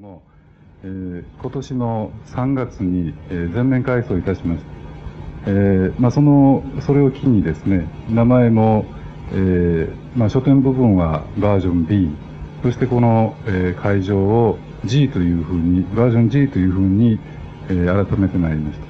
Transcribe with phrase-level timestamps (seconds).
[0.00, 0.22] も、
[0.82, 4.70] えー、今年の3月に、えー、全面改装いたしました。
[5.46, 8.86] えー、まあ、その、それを機にですね、名前も、
[9.32, 12.08] えー、まあ、書店部分はバージョン B、
[12.62, 17.18] そしてこの、えー、会場を G というふうに、バージョン G というふうに、
[17.68, 18.86] えー、改めてまいりました。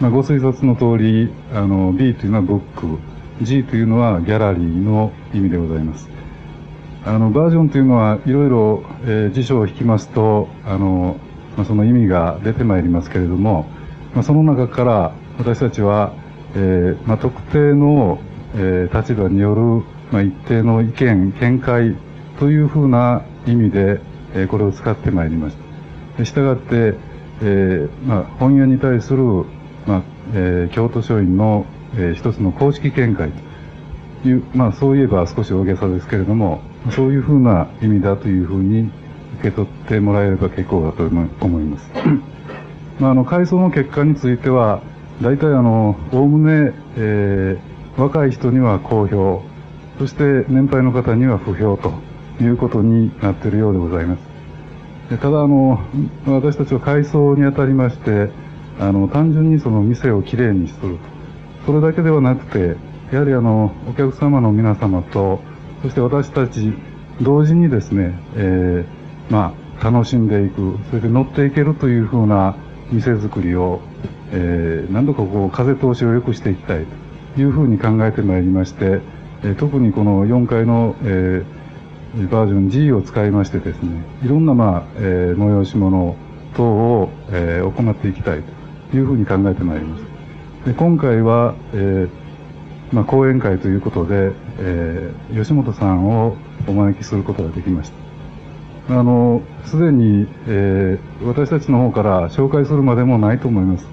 [0.00, 2.98] まあ、ご推察の通り、あの、B というのはブック、
[3.42, 6.08] G というのはギャラリーの意味でございます。
[7.06, 11.16] あの、バージョンというのはいろいろ、えー、辞書を引きますと、あの、
[11.56, 13.66] まあ、その意味が出てまいりますけれども、
[14.12, 16.12] まあ、その中から私たちは、
[16.56, 18.18] えー、まあ、特定の、
[18.56, 21.96] えー、立場による、まあ、一定の意見、見解
[22.40, 24.00] というふうな意味で、
[24.34, 25.56] えー、これを使ってまいりまし
[26.18, 26.24] た。
[26.24, 26.94] したがって、
[27.40, 29.22] えー、まあ、本屋に対する、
[29.86, 30.02] まあ、
[30.34, 33.30] えー、京都書院の、えー、一つの公式見解
[34.24, 38.90] という、まあ、そういえば少し大げさですけれども、そういうふうな意味だというふうに
[39.40, 41.90] 受け取ってもらえれば結構だと思います。
[43.00, 44.80] まあ、あの、改装の結果については、
[45.20, 49.42] 大体あの、おおむね、えー、若い人には好評、
[49.98, 51.92] そして年配の方には不評と
[52.42, 54.20] いうことになっているようでございます。
[55.18, 55.80] ただあの、
[56.26, 58.30] 私たちは改装にあたりまして、
[58.78, 60.96] あの、単純にその店をきれいにする。
[61.64, 62.76] それだけではなくて、
[63.12, 65.40] やはりあの、お客様の皆様と、
[65.82, 66.72] そして私たち
[67.20, 72.56] 同時にですね、えー、まあ、楽しんでいく、それで乗っていけるというふうな
[72.92, 73.80] 店づくりを、
[74.32, 76.84] えー、何度かこう、風通しを良くしていきたい
[77.34, 79.00] というふうに考えてまいりまして、
[79.42, 86.16] えー、特にこの4階の、えー、バージョン G を使いましてですね、いろんな、まあ、えー、催し物
[86.54, 88.42] 等を、えー、行っていきたい
[88.90, 90.04] というふうに考えてまいります。
[90.66, 92.25] で今回は、えー
[92.92, 96.36] まあ、講演会ということで、えー、吉本さんを
[96.68, 97.90] お招きすることができまし
[98.88, 98.98] た。
[98.98, 103.86] あの、すでに、えー、私たちの方から紹介するまでもないと思います。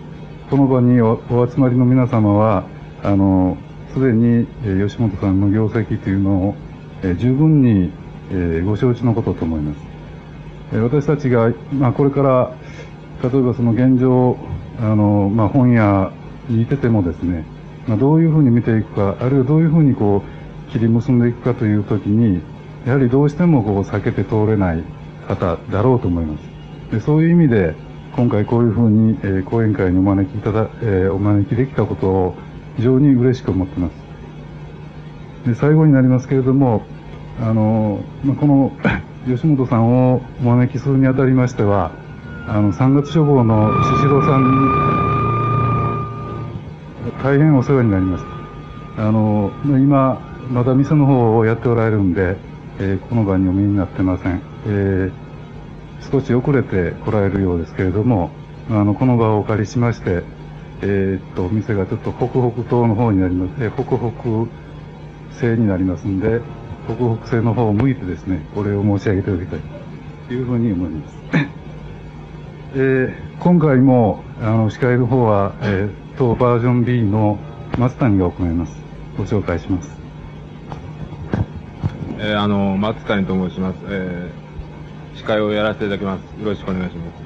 [0.52, 2.66] この場にお集まりの皆様は、
[3.02, 3.58] あの、
[3.94, 6.55] すでに、えー、吉本さんの業績というのを、
[7.02, 7.92] えー、十分に、
[8.32, 9.80] えー、ご承知のことと思います。
[10.73, 12.55] えー、私たちが、まあ、これから、
[13.27, 14.37] 例えばその現状、
[14.80, 16.11] あの、まあ、本屋
[16.49, 17.45] にいててもですね、
[17.88, 20.23] まあ、どういうふうに見ていくか、あるいはどういうふうにこ
[20.67, 22.42] う、切り結んでいくかというときに、
[22.86, 24.83] やはりどうしてもこう、避けて通れない
[25.27, 26.54] 方だろうと思います。
[26.92, 27.76] でそういう意味で、
[28.16, 32.36] 今回こういうふうに、えー、講演会にお招きいただ、えー、お招きできたことを
[32.77, 34.04] 非常に嬉しく思ってます。
[35.48, 36.83] で最後になりますけれども、
[37.42, 38.71] あの、まあ、この
[39.27, 41.92] 吉本さんをお招きするにあたりましては、
[42.48, 45.33] あの、三月書房の宍戸さんに、
[47.23, 48.23] 大変お世話になりまし
[48.98, 49.08] た。
[49.08, 50.20] あの、今、
[50.52, 52.36] まだ店の方をやっておられるんで、
[52.80, 54.42] えー、この場にお見えになってません。
[54.67, 58.32] えー、少し遅れて来られるようですけれども、
[58.70, 60.23] あの、この場をお借りしまして、
[60.82, 64.52] えー、っと、店がちょっと北北東の方になります、えー、北北
[65.32, 66.42] 西になりますんで、
[66.89, 69.60] 北北西の方を向いてですね、お礼を申し上げておきたい
[70.28, 71.16] というふうに思います。
[72.76, 77.40] えー、今回も、あの、司会の方は、えー当バージョン B の
[77.80, 78.74] 松谷が行います。
[79.18, 79.90] ご紹介します。
[82.20, 83.78] えー、あの、松谷と申します。
[83.86, 86.22] えー、司会をやらせていただきます。
[86.40, 87.24] よろしくお願いします。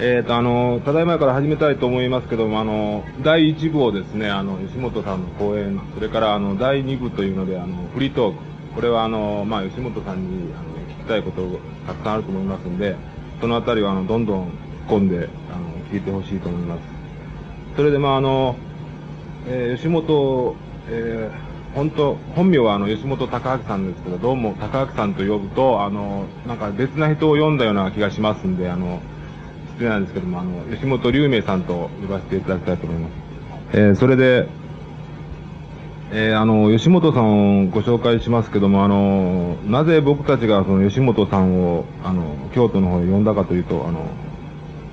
[0.00, 8.40] えーと、あの、ただいまから始めたいと思いますけども、あの、第1部をですね、あの、吉本さんの講演、それからあの、第2部というので、あの、フリートーク、
[8.74, 10.64] これはあの、まあ、吉本さんに、あの、
[10.96, 12.96] 聞きたいことがたくさんあると思いますんで、
[13.40, 14.50] そのあたりは、あの、どんどん突っ
[14.88, 16.97] 込んで、あの、聞いてほしいと思います。
[17.78, 18.56] それでまああの、
[19.46, 20.56] えー、吉本、
[20.90, 29.00] えー、本当、本名はあの吉本隆明さんですけど、どうも隆明さんと呼ぶと、あの、なんか別な人を読んだような気がしますんで、あの、
[29.74, 33.12] 失礼なんですけども、あの、吉本龍明さんと呼ばせていただきたいと思います。
[33.74, 34.48] えー、それで、
[36.10, 44.04] えー、あの、吉本さんをご紹介しますけども、あの、なぜ僕たちがその吉本さんを、あの、京都の方に呼んだかというと、あの、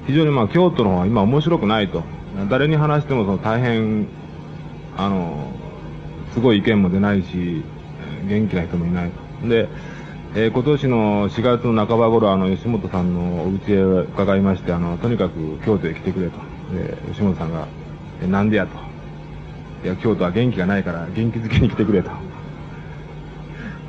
[0.05, 2.03] 非常にまあ京都の方は今面白くないと。
[2.49, 4.07] 誰に話してもその大変、
[4.97, 5.51] あの、
[6.33, 7.63] すごい意見も出ないし、
[8.27, 9.11] 元気な人もいない
[9.41, 9.47] と。
[9.47, 9.69] で、
[10.35, 16.37] えー、今年の4月の半ば頃、あの、吉本さんのお家へ伺いまして、あの、とにかく京都へ来てくれと。
[16.75, 17.67] で、吉本さんが、
[18.21, 18.77] え、なんでやと。
[19.85, 22.11] いや、京都は元気がないから元気づけに来てくれと。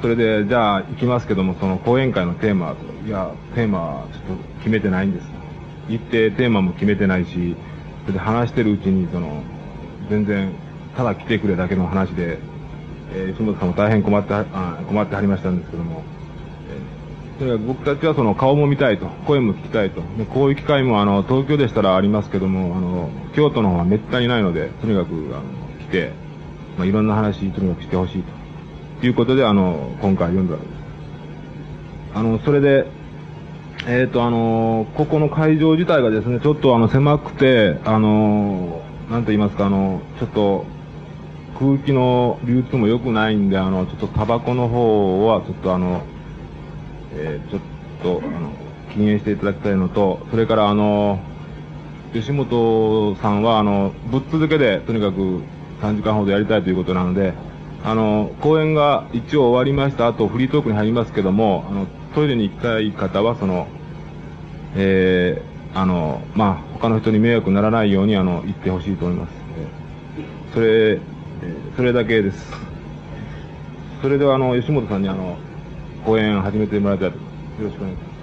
[0.03, 2.77] それで、じゃあ行きますけども、その講演会のテーマ。
[3.05, 5.27] いや、テーマはちょっと決めてないんです。
[5.89, 7.57] 行ってテーマも決めてないし、
[8.13, 9.43] で話してるうちに、その、
[10.09, 10.53] 全然、
[10.97, 12.39] ただ来てくれだけの話で、
[13.13, 16.03] えー、吉本さんも大変困ってあ、困ってはりましたんですけども、
[17.39, 20.01] えとにかく僕たちはその顔も見たいと、声も聞きたいと。
[20.19, 25.43] でこういう機会もあの、東京でしたらありますけども、あの、京都の方は滅多にないので、とにかく、あの、
[25.81, 26.13] 来て、
[26.79, 29.07] まあ、いろんな話、とにかくしてほしいと。
[29.07, 30.77] いうことで、あの、今回読んだわけです。
[32.15, 32.87] あの、それで、
[33.89, 40.65] えっ、ー、と、あの、ここの会場自体がですね、ちょっとあの、狭くて、あの、なんと言いますか、あの、ちょっと、
[41.57, 46.03] 空気の流通も良くないんで、あの、ちょっとタバコの方は、ちょっとあの、
[47.15, 47.61] えー、ちょっ
[48.03, 48.51] と、あの、
[48.93, 51.21] 禁煙していただきたいのと、それからあの、
[52.13, 55.43] 吉本さんは、あの、ぶっ続けで、とにかく
[55.81, 57.35] 3時間ほどやりたいということなので、
[57.85, 61.87] あの、講演が一応終わりました後、フリートークに入りますけども、あの、
[62.17, 63.69] トイレに行きたい方は、その、
[64.75, 69.35] えー、あの、まあ、他の人に迷惑にならないように、あの、行ってほしいと思います。
[70.55, 70.99] それ、
[71.77, 72.51] それだけです。
[74.01, 75.37] それでは、あの、吉本さんに、あの、
[76.07, 77.17] 講演始めてもらいたいと。
[77.19, 77.23] よ
[77.65, 78.17] ろしくお願いします。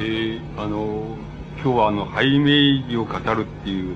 [0.00, 1.16] えー、あの、
[1.62, 3.94] 今日はあの、ハイイメージを語るっていう、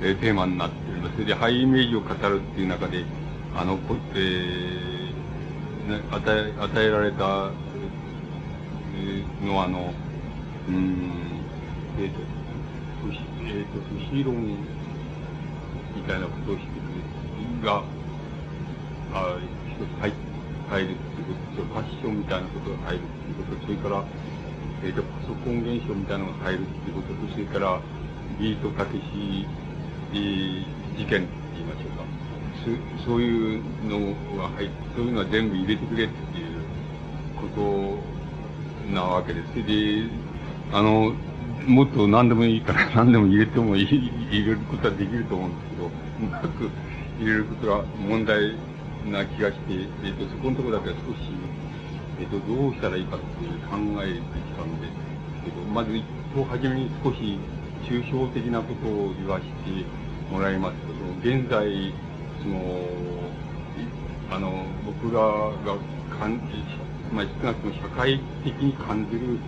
[0.00, 1.14] えー、テーマになっております。
[1.14, 3.04] それで、ハイイメージを語るっていう中で、
[3.56, 7.50] あの、こえー、与え、与えられた、
[8.94, 9.92] えー、の、あの、
[10.68, 11.12] うん、
[11.98, 12.20] えっ、ー、と、
[13.42, 14.36] えっ、ー、と、不死論
[15.96, 17.82] みたいなことをしてくれるが、
[19.14, 20.12] あ一つ入
[20.68, 24.04] 入るっていうこと、ファッションみたいなことが入るっていうこと、それから、
[24.84, 27.80] えっ、ー、と、パソコン現象みたいなのが入るっていうこと、それから、
[28.38, 29.46] ビートたけし、
[30.12, 30.64] えー、
[30.96, 32.04] 事件って言いましょうか。
[33.04, 36.58] そういうのが入って、そういうのは全部入れてくれっていう
[37.40, 39.54] ことなわけです。
[39.54, 40.08] で、
[40.72, 41.12] あの、
[41.66, 45.90] もっと何でもいいから何でも入れてもいい、入れることはできると思うんですけど、う
[46.30, 46.70] まく
[47.20, 48.54] 入れることは問題
[49.06, 51.30] な気がして、えっ、と、そこのところだけは少し、
[52.20, 56.04] えっ、と、どうしたらいいかっていう考えてきたんですけど、まず一
[56.34, 57.38] 等初めに少し
[57.84, 59.84] 抽象的なことを言わせて
[60.30, 61.92] もらいますと、現在、
[62.42, 62.58] その、
[64.30, 65.78] あの、僕らが
[66.18, 69.38] 感じ、まあ、少なくとも社会的に感じる、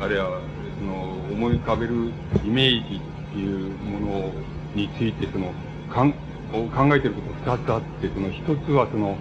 [0.00, 0.40] あるいは、
[0.78, 1.02] その、
[1.32, 2.12] 思い浮かべる
[2.44, 4.32] イメージっていうもの
[4.74, 5.52] について、その、
[5.92, 9.16] かん、考えてること二つあって、その一つはその、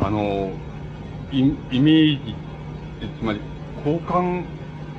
[0.00, 0.50] あの、
[1.30, 1.40] イ
[1.70, 2.34] イメージ、
[3.18, 3.40] つまり、
[3.84, 4.44] 交換、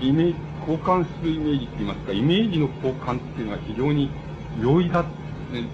[0.01, 0.36] イメージ、
[0.68, 4.10] 交換するイメージって言いますか、イメージの交換っていうのは非常に
[4.62, 5.06] 容易だ、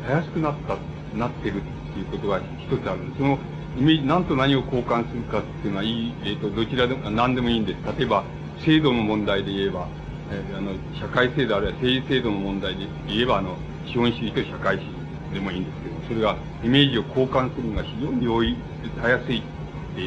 [0.08, 0.78] たやすくなった、
[1.18, 3.00] なってるっていうことが一つある。
[3.18, 3.40] その
[3.78, 7.98] イメージ、何と何を交換するかっていうのは、いい、えっ、ー、と、どちらでも、何でもいいんです。
[7.98, 8.24] 例えば、
[8.66, 9.88] 制度の問題で言えば、
[10.32, 14.86] えー、あの、社会制度あるいは政治制度の問題で言えば、あの、資本主義と社会主義
[15.34, 18.56] でもいいんですけど、それが、イメージを交換するのが非常に容易、
[19.02, 19.42] たやすいっ
[19.96, 20.02] て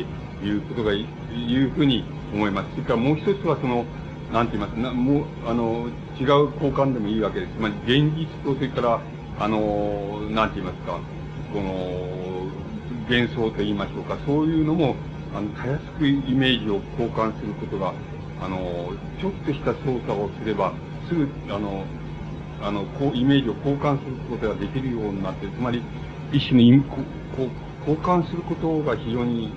[0.45, 2.05] いうことが、いうふうに
[2.35, 2.71] 思います。
[2.73, 3.87] それからもう一つは、その、
[4.33, 4.79] なんて言います？
[4.79, 5.89] な、もう、あの、
[6.19, 7.53] 違う交換でもいいわけです。
[7.53, 9.01] つまり、現実と、それから、
[9.39, 10.99] あの、なんて言いますか、
[11.53, 12.49] この、
[13.11, 14.97] 幻想と言いましょうか、そういうのも、
[15.37, 17.93] あの、たやすくイメージを交換することが、
[18.41, 20.73] あの、ちょっとした操作をすれば、
[21.09, 21.85] すぐ、あの、
[22.63, 25.83] あの、こう、イメージを交換することができるようになって、つまり、
[26.33, 26.97] 一種のイこ
[27.37, 27.49] こ
[27.87, 29.53] 交換することが非常に、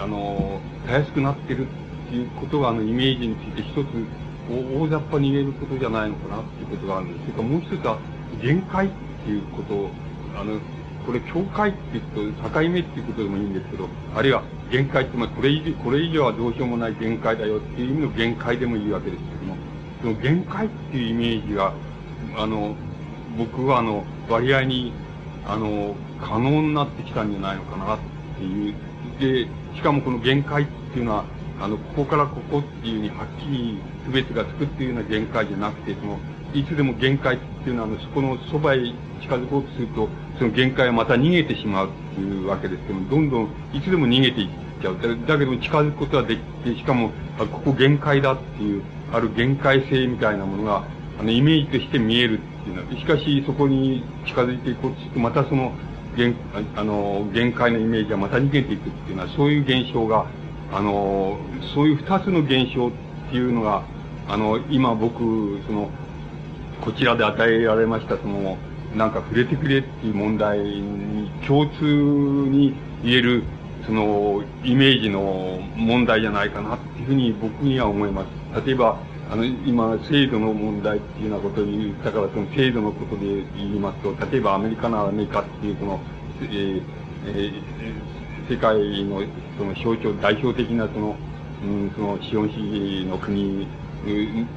[0.00, 1.68] あの、たやすくなってる。
[2.10, 3.86] っていうことが、あの、イメージについて一つ、
[4.50, 7.20] 大雑把に言えることじゃないのかなっていうことがあるんです。
[7.20, 7.98] それからもう一つは、
[8.42, 8.90] 限界っ
[9.24, 9.90] ていうことを、
[10.36, 10.58] あの、
[11.06, 19.56] これ、境界って言うと、境目っていうことでもいいんですけど、あるいは限界って、まあ、これ以上、これ以上はどうしようもない限界だよっていう意味の限界でもいいわけですけども、
[20.02, 21.72] その限界っていうイメージが、
[22.36, 22.74] あの、
[23.38, 24.92] 僕はあの、割合に、
[25.46, 27.98] あの、可能になってきたんじゃないのかなっ
[28.36, 28.74] ていう。
[29.20, 31.24] で、しかもこの限界っていうのは、
[31.60, 33.78] あの、ここからここっていうふうにはっきり
[34.10, 36.18] 全てがつくっていうような限界じゃなくて、その、
[36.54, 38.78] いつでも限界っていうのは、あの、そこのそばへ
[39.20, 44.48] 近づこうとすると、その限界はまた逃げてしまうっていうわけですけども、どんどん、いつでも逃げていっ
[44.80, 44.96] ちゃう。
[45.26, 50.84] だけど近づくことはできて、しかも、ここ限界だっていう、ある限界性みたいなものが、
[51.20, 55.72] あの、イメージとして見えるっていうのは、しかしそこに近づいていこうとすると、またその、
[56.16, 56.34] 限、
[56.76, 60.26] あの、限界のイメージはまた逃げていくっていうのは、そういう現象が、
[60.72, 61.38] あの、
[61.74, 62.90] そういう二つの現象っ
[63.30, 63.82] ていうのが、
[64.28, 65.90] あの、今僕、その、
[66.80, 68.56] こちらで与えられました、その、
[68.94, 73.42] なんか触れてくれっていう問題に共通に言える、
[73.86, 78.66] その、イメージの問題じゃないかなっていうふうに僕には思います。
[78.66, 78.98] 例えば、
[79.30, 86.00] あの、今、制度の問題っていうようなことを言ったから、その制度のことで言いますと、例えばアメリカならアメリカっていう、その、
[86.42, 86.82] えー
[87.26, 88.09] えー、
[88.50, 89.22] 世界の
[89.56, 91.16] その象徴、代表的なその、
[91.62, 93.68] うん、その資本主義の国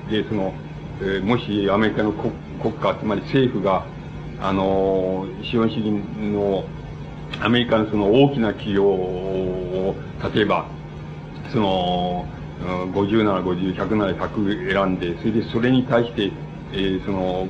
[0.10, 0.52] で、その、
[1.00, 3.86] えー、もしアメリカの国国家、つまり政府が、
[4.42, 6.64] あの、資本主義の、
[7.40, 9.96] アメリカのその大きな企業を、
[10.34, 10.66] 例えば、
[11.52, 12.26] その、
[12.94, 16.32] 50なら50、100なら100選んで、それでそれに対して、
[16.72, 17.48] えー、その、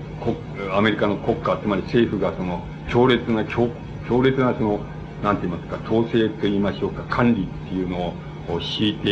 [0.76, 3.70] アメリカの国家、つまり政府がその、強烈な、強
[4.10, 4.93] 強烈なその、
[5.24, 8.13] なんて言いますか、統制と言いましょうか、管理っていうの
[8.50, 9.10] を敷いて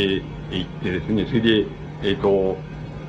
[0.53, 1.65] いってですね、それで、
[2.03, 2.57] えっ、ー、と、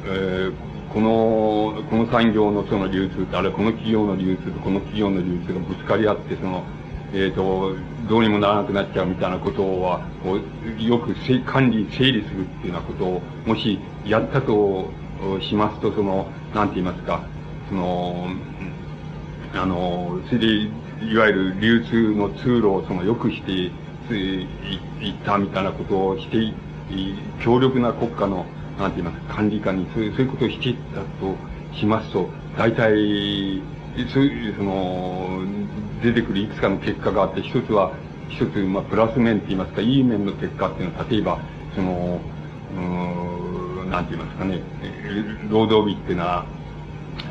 [0.07, 0.53] えー、
[0.93, 6.63] この、この産業のその流通と、あるいはこの企業の流通とこの企業の流通がぶつかり合って、その、
[7.13, 7.75] えっ、ー、と、
[8.09, 10.07] どうにもならなくなっちゃうみたいなことは、
[10.79, 14.91] よく管理、整理するっていうようなことを、もしやったと
[15.41, 17.25] しますと、その、なんて言いますか、
[17.69, 18.29] その、
[19.55, 23.71] あの、それで、いわゆる流通の通路をその良くしていっ
[25.25, 26.53] たみたいなことをして、
[27.43, 28.47] 強力な国家の、
[28.79, 31.37] なんて言いますか、管理下にそういう、そういうことをしていったと
[31.77, 33.63] しますと、大体、
[34.13, 35.41] そういう、その、
[36.03, 37.93] 出てくるいくつかの結果があって、一つは、
[38.29, 41.39] 一つ、まあ、プラス面って言いますか、いい面の結果っていうのは、例えば、
[41.75, 42.21] その、
[42.77, 44.63] うん、なんて言いますかね、
[45.51, 46.47] 労働日っていうのは、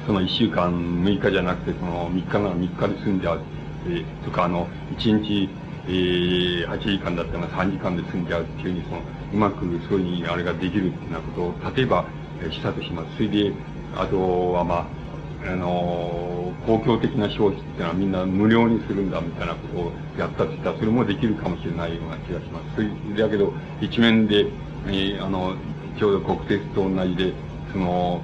[0.06, 0.72] その一週間
[1.04, 3.40] 6日じゃなくて、その3日なら3日で済んじゃう。
[3.88, 5.50] えー、とか、あの、1日、
[5.88, 9.02] えー、8時間だったら3時間で済んじゃうっていうふうに、その、
[9.34, 12.06] うまくそういうふうにあれができるっていうようなことを、例えば、
[12.42, 13.16] えー、したとします。
[13.16, 13.54] それで、
[13.96, 15.02] あとは、まあ、
[15.44, 22.76] あの公共的な消費っていうのはみんな無料にするんだみたいなことをやったとしたら、それもできるかもしれないような気がします。
[22.76, 22.90] それ
[23.24, 24.46] だけど、一面で、
[24.88, 25.56] えー、あの、
[25.98, 27.34] ちょうど国鉄と同じで、
[27.72, 28.22] その、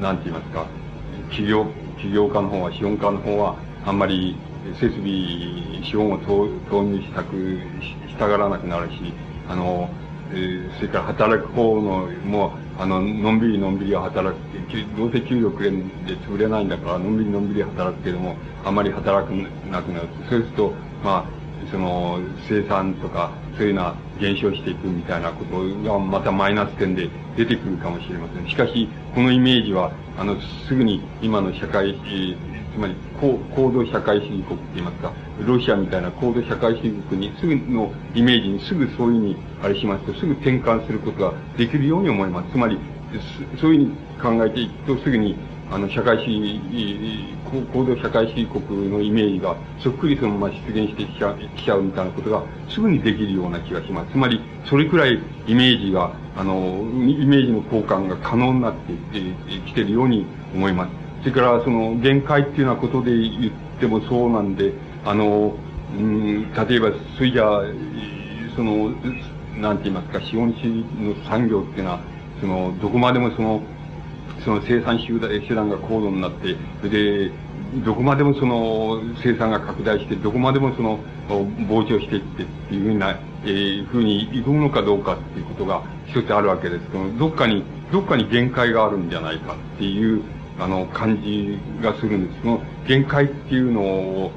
[0.00, 0.66] なんて言いますか、
[1.30, 1.66] 企業、
[1.96, 3.56] 企業家の方は、資本家の方は、
[3.86, 4.36] あんまり
[4.78, 7.34] 設備、資本を投入したく、
[8.08, 9.12] したがらなくなるし、
[9.48, 9.88] あの、
[10.32, 12.50] えー、それから働く方の、もう、
[12.80, 19.30] あの、のんびりのんびりは働く、どうせ給料くれんで潰れないんだから、のんびりのんびり働くけども、あまり働く
[19.70, 20.08] なくなる。
[20.28, 20.72] そうすると、
[21.02, 28.48] まあ、その、生産とか、そういうのは減少していくみたいなことが、またマイナス点で出てくるかもしれません。
[28.48, 30.36] しかし、このイメージは、あの、
[30.68, 31.96] すぐに今の社会、
[32.74, 35.12] つまり高高度社会主義国って言いますか、
[35.46, 42.52] ロシアみたいな高度社会主義国にすぐのイメージにすぐそういうふうにあれしますと、すぐ転換することができるように思います。
[42.52, 42.78] つまり、
[43.60, 45.36] そういうふうに考えていくとすぐに、
[45.70, 46.60] あの、社会主義、
[47.72, 54.12] 高度社会主義国のイメージがそっくりそのまま出現してきちゃきちゃうみたいなことがすぐにできるような気がします。
[54.12, 58.92] つまり、それくらいイメージが、あの、イメージの交換が可能になって
[59.66, 61.09] きているように思います。
[61.20, 64.72] それから、その、限界っていうようなことで言ってもそうなんで、
[65.04, 65.54] あの、
[65.94, 67.62] うん、例えば、それじゃ
[68.56, 68.90] その、
[69.60, 72.00] なんて言いますか、資本主義の産業っていうのは、
[72.40, 73.62] その、どこまでもその、
[74.44, 77.32] その生産手段が高度になって、それで、
[77.84, 80.98] どこまでもその生産が拡大して、どこまでもその
[81.28, 90.22] 膨張していってっていうふうな、えー、ふうにいくのかどうかっていうことが一つあるわけですけど、どっかに、どっかに限界があるんじゃないかっていう
[90.60, 92.40] あの、感じがするんです。
[92.42, 94.30] その限界っていうの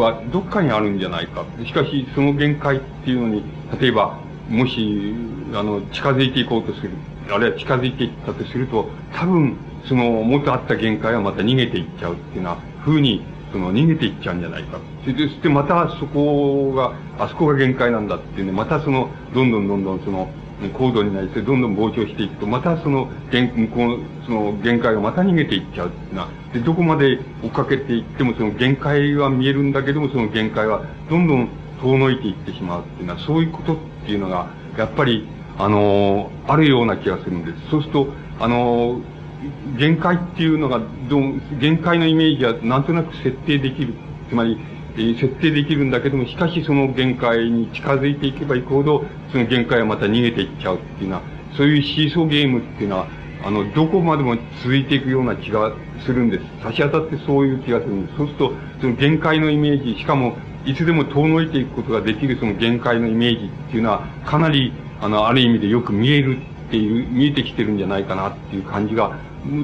[0.00, 1.44] はどっかにあるんじゃないか。
[1.64, 3.42] しかし、その限界っていうのに、
[3.80, 4.18] 例えば、
[4.48, 5.14] もし、
[5.52, 6.90] あの、近づいていこうとする。
[7.28, 9.56] あるいは近づいていったとすると、多分、
[9.88, 14.78] その、元あった限界はまた逃げていっちゃうっていうような風に、その、逃げていっちゃうんじゃないか。
[15.04, 20.28] そしてまたそこが、あそこが限界なんだっていうね、またその、どんどんどんどんその、
[20.72, 26.28] 高度になり、どんどん膨張していくと、またその、限、向こう、その限界がまた逃げていっちゃうな。
[26.52, 31.48] で、どこまで追っかけていっても、その限界は見えるんだけども、その限界はどんどん
[31.82, 34.48] 遠のいていってしまうっていうのは、そういうことっていうのが、
[34.78, 37.70] やっぱり、あのー、あるような気がするんです。
[37.70, 38.08] そうすると、
[38.40, 41.20] あのー、限界っていうのが、ど、
[41.60, 43.94] 限界のイメージはなんとなく設定できる。
[44.28, 44.58] つまり、
[44.96, 51.22] 設定できるんだけども、しかしその限界に近づいていけばいくほど、その限界はまた逃げていっちゃうっていうのは、
[51.56, 53.06] そういうシーソーゲームっていうのは、
[53.44, 55.72] あの、どこまでも続いていくような気が
[56.04, 56.44] するんです。
[56.62, 58.16] 差し当たってそういう気がするんです。
[58.18, 69.16] そうすると、その限界のイメージ、しかも、いつでも遠のいていくことができるその限界のイメージっていうのは、かなり、あの、ある意味でよく見えるっていう、見えてきてるんじゃないかなっていう感じが、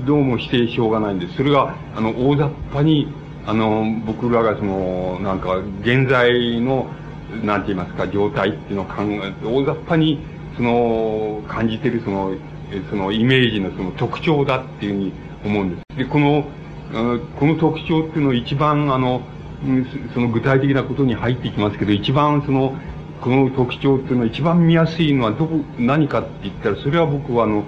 [0.07, 1.37] どうもしてしょうがないんです。
[1.37, 3.09] それが、あの、大雑把に、
[3.47, 6.87] あの、僕らがその、なんか、現在の、
[7.43, 10.21] なんて言いますか、状態っていうのを考え、大雑把に、
[10.57, 12.35] その、感じてるその、
[12.89, 15.13] そのイメージのその特徴だっていうふうに
[15.45, 15.99] 思うんです。
[15.99, 16.45] で、この、
[17.39, 19.23] この特徴っていうのを一番あの、
[20.15, 22.77] その具体的なことに入ってきますけど、一番その、
[23.21, 27.65] この特徴っていうのは一番見やすいのはどこ、何かって言ったら、それは僕はあの、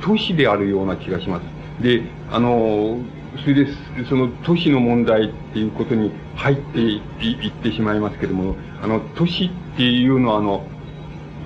[0.00, 1.82] 都市であるような気がします。
[1.82, 2.98] で、あの、
[3.42, 3.66] それで、
[4.08, 10.64] その都市の問題っていうことに入っていってしまいますけども、あの、都市っていうのはあの、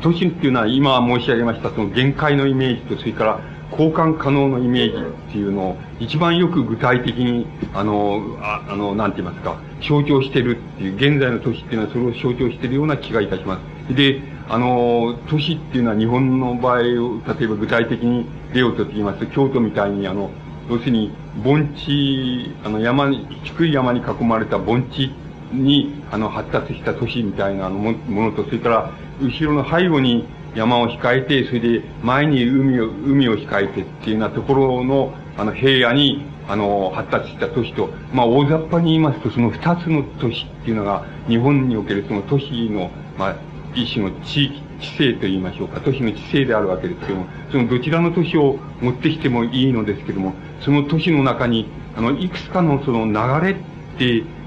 [0.01, 3.41] 都市っていうのは今申し上げましたその限界のイメージと、それから
[3.73, 4.97] 交換可能のイメージ
[5.31, 13.95] っていうのを一番よく具体的に、あの、ああの、なんて言いますか、象徴してるっていう、現在の都市っていうのはそれを象徴してるような気がいたします。
[13.95, 20.31] で、あの、都市っていうのは日本の場合を、例えば具体的に例をとって言いますと、京都みたいにあの、
[20.69, 21.11] 要するに、
[21.43, 25.11] 盆地、あの山に、低い山に囲まれた盆地
[25.53, 43.37] に、あの、発達した都市みたいなものと、それから、後ろの背後に、山を控えて、それで前に海を、海を控えてっていうようなところの、あの、平野に、あの、発達した都市と、まあ、大雑把に言いますと、その二つの都市っていうのが、日本におけるその都市の、まあ、
[43.75, 51.67] 一種の地域、知性と言いましょうか、都市の知性であるわけですけども、そのどちらの都市を持ってきてもいいのですけども、その都市の中に、
[51.97, 53.57] あの、いくつかのその流れっ
[53.99, 54.05] て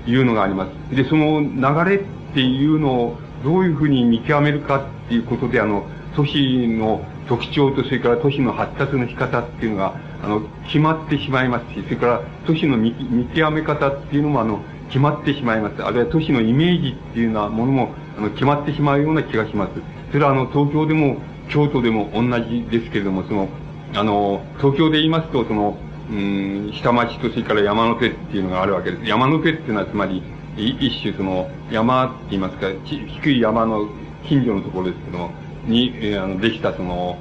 [0.08, 0.96] いうのがあります。
[0.96, 5.86] で、その流れっていうのをどういうふうに見極めるかっていうことで、あの、
[6.16, 15.82] 都市の特徴と、それから都市の発達の仕方っていうのが、あの、決まってしまいますし、それから都市の見見極め方っていうのも、あの、決まってしまいます。
[15.82, 19.72] あるいは都市のイメージっていうようなものも、あの、決まってしまうような気がします。
[20.12, 21.18] それは、あの、東京でも、
[21.50, 23.50] 京都でも同じですけれども、その、
[23.94, 25.78] あの、東京で言いますと、その、
[26.10, 29.06] うん、下町とそれから山の手っていうのがあるわけです。
[29.06, 30.24] 山の手っていうのはつまり、
[30.58, 33.88] 一種その、山って言いますか、低い山の
[34.28, 35.32] 近所のところですけども、
[35.66, 37.18] に、えー、あの、できたその、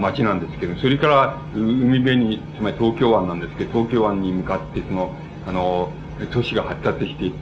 [0.00, 5.14] 町なんですけど、それから海辺に、つまり東京湾なんですけど、東京湾に向かって、その、
[5.46, 5.92] あの、
[6.32, 7.38] 都市が発達していって、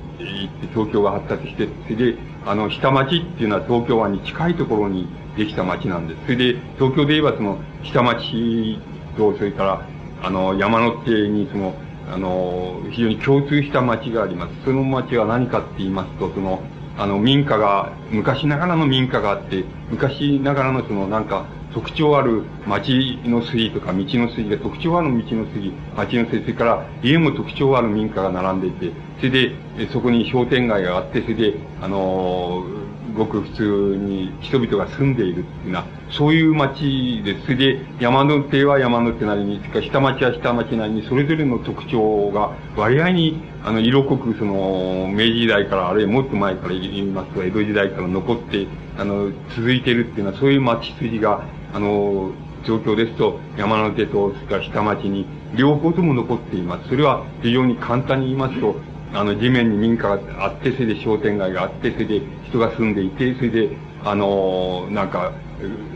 [0.74, 6.20] 東京が発達して、それで、あの、下町っていうのは東京湾に近いところにできた町なんです。
[6.24, 8.78] それで、東京で言えばその、下町
[9.16, 9.86] と、それから、
[10.22, 11.74] あの、山手にその、
[12.12, 14.64] あの、非常に共通した町があります。
[14.64, 16.60] その町は何かって言いますと、その、
[16.98, 37.42] あの、民家が、昔ながらの民家があって、昔ながらのその、なんか、特徴ある町の筋とか道の筋が特徴ある道の筋、町の筋、それから家も特徴ある民家が並んでいて、それで、そこに商店街があって、それで、あのーごく普通に人々が住んでいるっていうような、そういう町です。
[37.42, 48.66] それで、山の手は山の手なりに、か下町は下町なりに、それぞれの特徴が割合に、あの、色濃く、その、明治時代から、あるいはもっと前から言いますと、江戸時代から残って、
[48.98, 52.30] あの、続いてるっていうのは、そういう町筋が、あの、
[52.64, 56.88] 状況ですと、山手と、それから下町に、両方とも残っています。
[56.88, 58.76] それは非常に簡単に言いますと、
[59.14, 65.32] あの、地面に民家があって、それで商店街があって、それで人が住んでいて、それで、あの、なんか、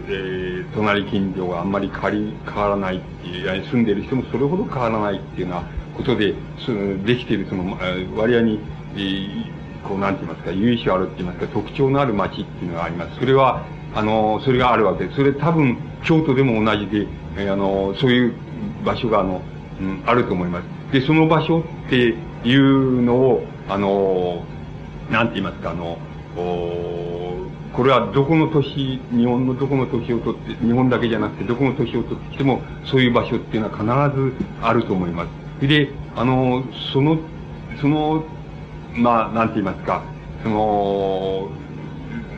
[0.08, 6.34] えー、隣近所があんまり変わり、変わらないっていう、や住んでる人もそれほど変わらないっていうようなことで、
[6.64, 7.76] その、できている、その、
[8.16, 8.60] 割合に、
[8.96, 13.18] えー、こう、なんて言いますか、由緒あるって言いますか、特徴のある街っていうのがあります。
[13.18, 13.64] それは、
[13.96, 15.16] あの、それがあるわけです。
[15.16, 17.06] それ多分、京都でも同じで、
[17.38, 18.34] えー、あの、そういう
[18.84, 19.40] 場所が、あの、
[19.80, 20.92] うん、あると思います。
[20.92, 24.44] で、その場所っていうのを、あの、
[25.10, 25.98] なんて言いますか、あの、
[26.36, 35.26] これはどこの都市、日本のどこの都市を取って、日本だけじゃなくてどこの都市を取ってきても、そういう場所っていうのは必ずあると思いま
[35.60, 35.66] す。
[35.66, 37.18] で、あの、その、
[37.80, 38.24] その、
[38.94, 40.02] まあ、なんて言いますか、
[40.42, 41.48] その、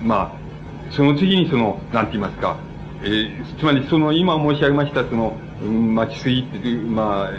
[0.05, 0.38] まあ、
[0.91, 2.57] その次にその、なんて言いますか、
[3.03, 7.31] えー、つまりその、今申し上げました、その、町水っていう、まあ、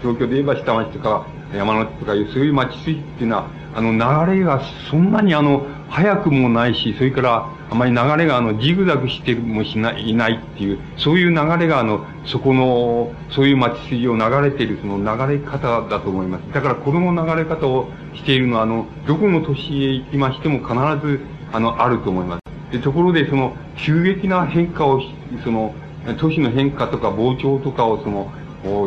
[0.00, 3.92] 東京で言えば下町とか山手とかいう、そういう町水っていうのは、あの、
[4.26, 16.52] 流れがそんなにあの、早くもないし、それから、あまり流れがあの、ジグザグしてもしない、いないっていう、そういう流れがあの、そこの、そういう町筋を流れている、その流れ方だと思います。
[16.52, 21.20] だから、この流れ方をしているのは、あの、どこの都市へ行きましても必ず、
[21.52, 22.43] あの、あると思います。
[22.74, 25.00] で、ところで、その、急激な変化を、
[25.44, 25.74] その、
[26.18, 28.32] 都市の変化とか膨張とかを、その、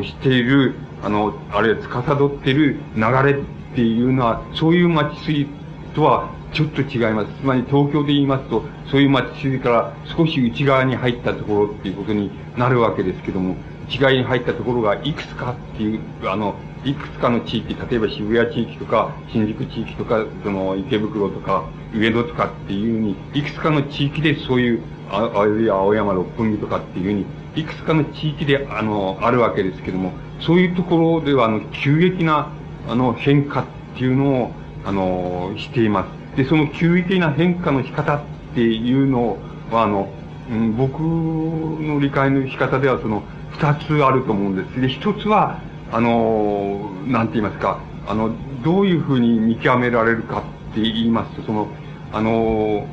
[0.04, 5.48] している、あの、あるいは司っている流れっていうのは、そういう町筋
[5.96, 7.32] とはちょっと違います。
[7.42, 13.56] つまり東京で言いますと、そういう町筋から少し内側に入ったところっていうことになるわけですけども、
[13.88, 21.64] 内側に入ったところがいくつかっていう、あの、いくつかの地域、例えば渋谷地域とか、新宿地域とか、その池袋とか、
[21.98, 32.52] 上野とかっていうに、いくつかの地域でそういう、ああるいは青山六本木とかっていうふうに、いくつかの地域で、あの、あるわけですけども、そういうところでは、あの、急激な、
[32.88, 33.66] あの、変化っ
[33.98, 34.52] ていうのを、
[34.86, 36.38] あの、しています。
[36.38, 38.22] で、その急激な変化の仕方っ
[38.54, 39.38] ていうの
[39.72, 40.10] は、あの、
[40.50, 44.80] うん、僕の理解の仕方では、その、二つあると思うんです。
[44.80, 45.60] で、一つは、
[45.92, 48.32] あの、なんて言いますか、あの、
[48.64, 51.68] どういうふうに見極められるかって言いますと、その、
[52.12, 52.88] あの、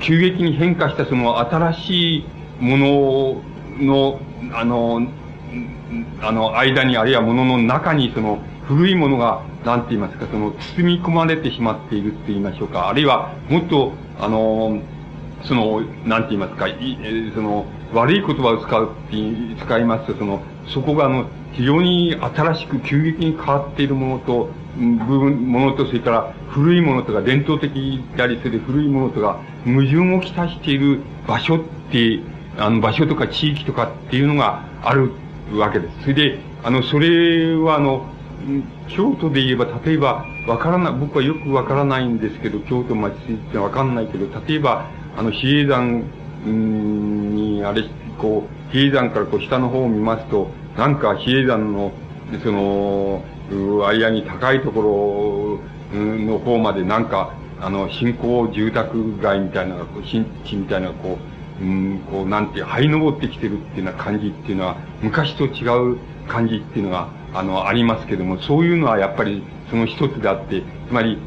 [0.00, 2.24] 急激に変化したその新しい
[2.60, 3.42] もの
[3.78, 4.20] の、
[4.54, 5.06] あの、
[6.22, 12.88] あの、間に、あるいはものの中に、その、古いものが、なんて言いますか、その、包み込まれてしまっているって言いましょうか。
[12.88, 14.80] あるいは、もっと、あの、
[15.42, 16.98] その、なんて言いますか、い
[17.34, 20.40] その、悪い言葉を使うって使いますと、その、
[20.72, 32.20] そこがあの、非常に新しく急激に変わっているものと、部分、ものと、それから古いものとか伝統的でありする古いものとか、矛盾をきたしている場所って、
[32.56, 35.12] あの、場所とか地域とかっていうのがある
[35.52, 36.02] わけです。
[36.02, 38.06] それで、あの、それはあの、
[38.88, 46.04] 京都で言えば、例えば、わからない、僕はよくわからないんですけど、京都町ってわかんないけど、例えば、あの、比叡山
[46.46, 47.84] に、あれ、
[48.18, 51.92] こう、比叡山からこう下の方を見ますと、なんか比叡山の、
[52.42, 53.24] その、
[53.86, 55.60] 間に高いとこ
[55.92, 61.18] ろの方までなんか、あの、新興住宅街みたいな、新地みたいな、こ
[61.60, 71.18] う、うん、こう、なんて、這い登ってきてるっていうような感じっていうのは、昔と違う感じっていうのが、あの、ありますけども、そういうのはやっぱりその一つであって、つまり、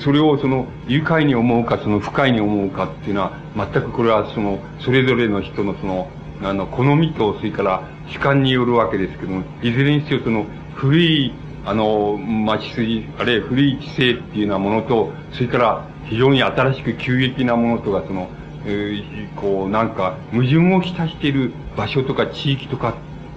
[0.00, 6.08] それをその、愉快に思うか、その不快に思うかっていうのは、全くこれはその、それぞれの人のその、
[6.42, 11.32] あの、好みと、それから主観によるわけですけども、いずれにせよその、古い、
[11.64, 18.28] あの、町筋、あるいは古い知性っていうようなものと、それから非常に新しく急激なものとか、その、
[18.66, 22.94] えー、こう、なんか、矛盾をきたしている場所とか地域とか、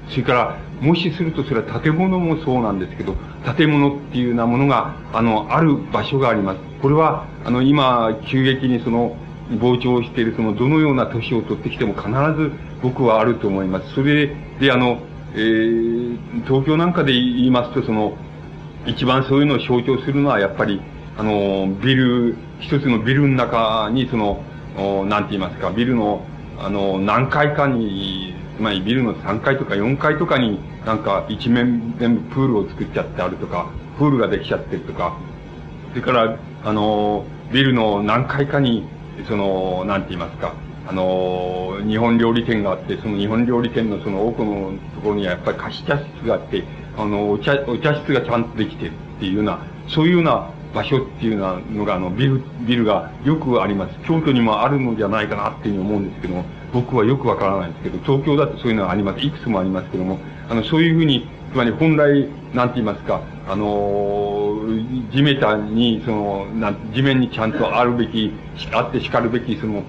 [0.09, 3.15] それから、もしするとそれは建物もそうなんですけど、
[3.55, 6.59] 建物っていうようなものが、あの、ある場所があります。
[6.81, 9.15] これは、あの、今、急激にその、
[9.51, 12.51] 膨張している、その、どのような年を取ってきても必ず
[12.83, 13.93] 僕はあると思います。
[13.95, 14.99] それで、あの、
[15.33, 18.17] えー、東京なんかで言いますと、その、
[18.85, 20.81] 一番そういうのを象徴するのは、やっぱり、
[21.17, 24.43] あの、ビル、一つのビルの中に、その、
[25.05, 26.25] なんて言いますか、ビルの、
[26.59, 35.17] あの、何階かに、つまりビルの3階とか4階とかになんか一面全部プールを作っちゃってあるとか、プールができちゃってるとか、
[35.89, 38.87] それから、あの、ビルの何階かに、
[39.27, 40.53] その、なんて言いますか、
[40.87, 46.63] あの、日本料理店があって、その日本料理店のその奥のところにはやっぱり貸し茶室があって、
[46.97, 53.95] あの、お茶、お茶室がちゃんとできてるっていうような、そういうような場所っていうのが、あの、ビル、ビルがよくあります。
[54.05, 59.25] 京都にもあるのじゃないかなっていうふうに思うんですけども、僕はよくわからないんですけど、東京だとそういうのがあります。
[59.25, 60.19] いくつもありますけども、
[60.49, 64.55] あの、そういうふうに、つまり本来、なんて言いますか、あの
[65.11, 68.31] 地面に、その、な地面にちゃんとあるべき、
[68.71, 69.83] あって叱るべき、その、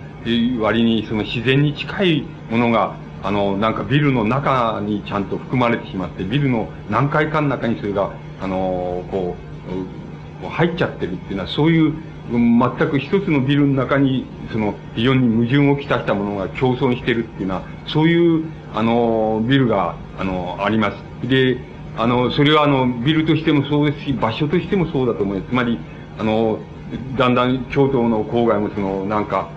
[0.59, 9.37] 割に、その自然に近いものが、あの、なんかビルの中にちゃんと含まれてしまって、ビルの何階かの中にそれが、あの、こ
[9.69, 11.95] う、こう入っちゃってるっていうのは、そういう、
[12.31, 21.29] 全く一つのビルの中に、その、非常に矛盾をきたしたものが共存してるっていうのは、そういう、あの、ビルが、あの、あります。
[21.29, 21.59] で、
[21.97, 25.51] あの、それはあの、ビルとしてもそうですし、場所としてもそうだと思います。
[25.51, 25.79] つまり、
[26.19, 26.59] あの、
[27.17, 29.49] だんだん京都の郊外もその、なんか、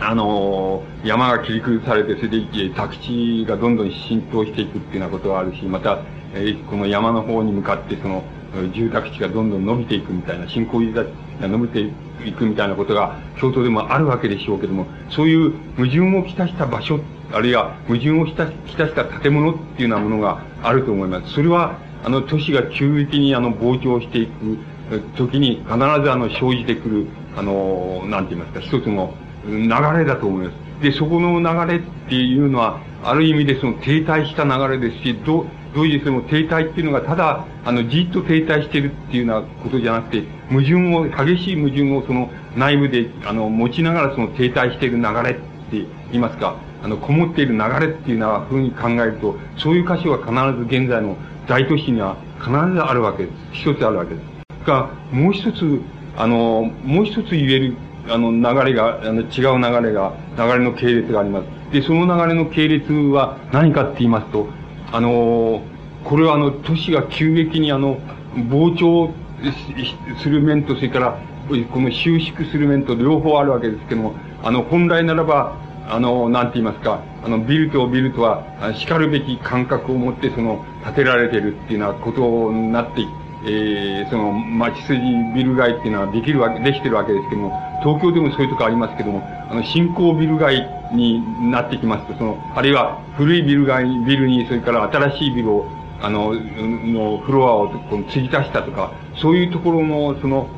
[0.00, 5.98] あの、山が切り崩されて、それで宅地がどんどん浸透していくっていうようなことがあるし、また、
[6.34, 8.24] えー、この山の方に向かってその、
[8.74, 11.80] 住宅地がどんどん伸びていくみたいな、新興住宅地が伸びて
[12.26, 17.00] いくみたいなことが、京都でもあるわけでしょうけども、そういう矛盾をきたした場所、
[17.32, 21.34] あるいは矛盾をきたきたした建物っていうようなものがあると思います。
[21.34, 24.58] それは、あの、都市が急激にあの、膨張していく
[25.16, 25.78] 時に必ず
[26.10, 29.14] あの、生じてくる、あの、なんて言いますか、一つの
[29.46, 30.82] 流れだと思います。
[30.82, 45.40] で、そこの流れっていうのは、ある意味でその停滞した流れですし、ど、どういうその停滞っていうのが、ただ、あの、じっと停滞してるっていうようなことじゃなくて、矛盾を、激しい矛盾をその内部で、あの、持ちながらその停滞している流れって
[45.72, 53.34] 言いますか、あの、こもっている流れっていうような風に考えると、そういう箇所は必ず現在の大都市には必ずあるわけです。
[53.52, 54.66] 一つあるわけです。
[54.66, 55.80] が、もう一つ、
[56.16, 57.76] あの、もう一つ言える、
[58.10, 61.72] あの、流れが、あの、違う流れが、流れの系列があります。
[61.72, 64.48] で、その流れの系列は何かって言いますと、
[64.92, 65.62] あの、
[66.04, 67.98] これはあの、都市が急激にあの、
[68.34, 69.10] 膨張
[70.22, 71.18] する面と、それから、
[71.72, 75.56] この収縮する面と両方あるわけですけども、あの、本来ならば、
[75.88, 78.44] あの、なんて言いますか、あの、ビルとビルとは、
[78.74, 83.02] 叱るべき感覚を持って、その、建てられてるっていうようなことになって、
[83.44, 85.00] えー、その、町筋
[85.34, 95.66] ビル街っていうのはできるわけ、できてるわけですけども、東京でもそういうとこありますけども、あの、新興ビル街になってきますと、その、あるいは古いビル街、ビルに、それから新しいビルを、
[96.02, 100.48] あの、のフロアをこの継ぎ足したとか、そういうところの、その、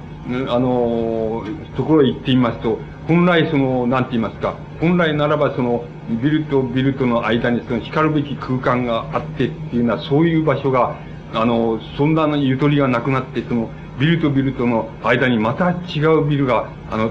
[0.49, 1.45] あの、
[1.77, 5.85] ところへ行ってみますと、本来その、なんて言いますか、本来ならばその、
[6.23, 10.97] ビルとビルとの間にその光るべき空間があってっていうのは、そういう場所が、
[11.35, 17.11] あの、そんなのゆとりがなくなって、その、ビルとビルとの間にまた違うビルが、あの、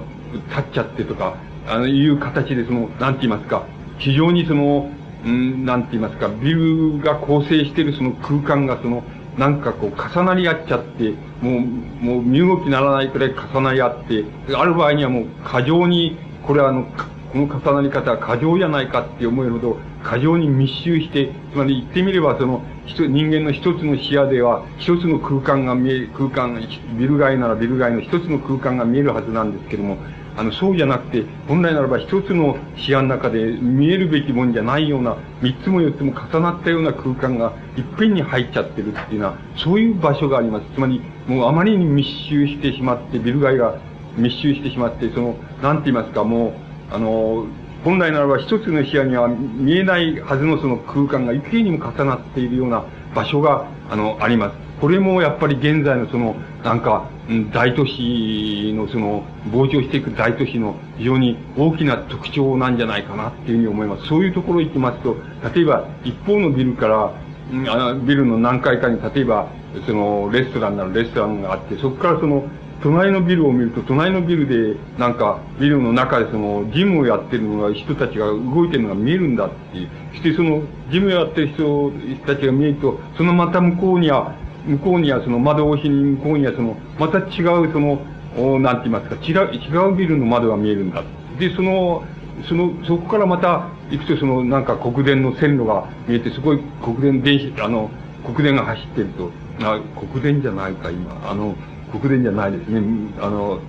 [0.50, 1.36] 立っちゃってとか、
[1.68, 3.64] あの、いう形でその、なんて言いますか、
[3.98, 4.90] 非常にその、
[5.26, 9.04] うん、なんて言いますか、ビルが構成しているその空間がその、
[9.38, 11.62] なんかこう重なり合っちゃって、もう、
[12.06, 16.86] もう身動きならないくらい重なり合って、ある場合にはもう過剰に、これはあの、
[17.32, 26.60] この重なり方は過剰じゃないかって思えるほど、過剰に密集して、つまり言ってみればその、人間の一つの視野では、一つの空間が見え、空間、
[26.98, 29.98] ビル街ならビル街の一つの空間が見えるはずなんですけども、
[30.38, 40.66] あの、そうじゃなくて、本来ならば一つの視野の中で見えるべきもんじゃないような、三つも四つも重なったような空間がいっぺんに入っちゃってるっていうのは、そういう場所があります。
[40.74, 43.76] つまり、もうあまりに密集してしまって、ビル街が
[44.18, 47.46] 密集してしまって、その、なんて言いますか、もう、あの、
[47.84, 54.56] 本来ならば一つの視野には見えないはずのその空間が幾重にも重なっているような場所が、あの、あります。
[54.82, 57.10] これもやっぱり現在のその、なんか、
[57.54, 64.08] 大都市のその、膨張していく大都市の非常に大きな特徴なんじゃないかなっていうふうに思います。
[64.08, 65.18] そういうところ行きますと、
[65.56, 67.14] 例えば一方のビルから、
[68.06, 69.48] ビルの何階かに例えば、
[69.88, 72.44] その、レストランならレストランがあって、そこからその、
[72.82, 79.90] 隣のビルを見ると、隣のビルで、なんか、ビルの中でその、ジムをやってるのが、人たちが動いてるのが見えるんだっていう。
[80.12, 81.92] そしてその、ジムをやってる人
[82.26, 88.02] たちが見えると、そのまた向こうには、向こうにはその窓越しに向こうにはその、また違うその、
[88.38, 91.04] おなんて言いますか、違う、違うビルの窓が見えるんだ。
[91.40, 92.04] で、その、
[92.48, 97.90] その、そこからまた行くとその、なんか国電の線路が見えて、そこに国電電子、あの、
[98.26, 99.80] 国電が走ってると、あ、
[100.12, 101.30] 国電じゃないか、今。
[101.30, 101.56] あの、
[101.92, 102.82] 国電じゃないですね。
[103.20, 103.60] あの、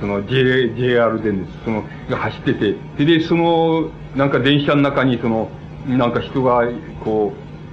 [0.00, 1.64] その J、JR 電です。
[1.64, 5.50] その、が走ってて、で、その、なんか電車の中にその、
[5.86, 6.62] なんか人が、
[7.04, 7.32] こ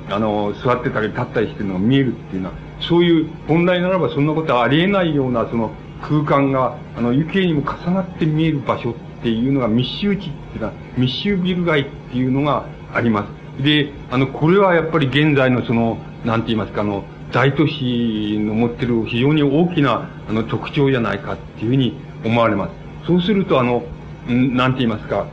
[0.10, 13.26] う、あの、座ってたり立ったりしてるのが見えるっていうのは、そういう、本来ならばそんなことはありえないような、その空間が、あの、雪にも重なって見える場所っていうのが密集地っていうのは、密集ビル街っていうのがありま
[13.60, 13.64] す。
[13.64, 23.08] で、あの、これはやっぱり現在のその、なんて言いますか、あの、大都市の持ってる非常に大きな、あの、特徴じゃないかっていうふうに思われます。
[23.08, 23.84] そうすると、あの、
[24.28, 25.28] なんて言いますか、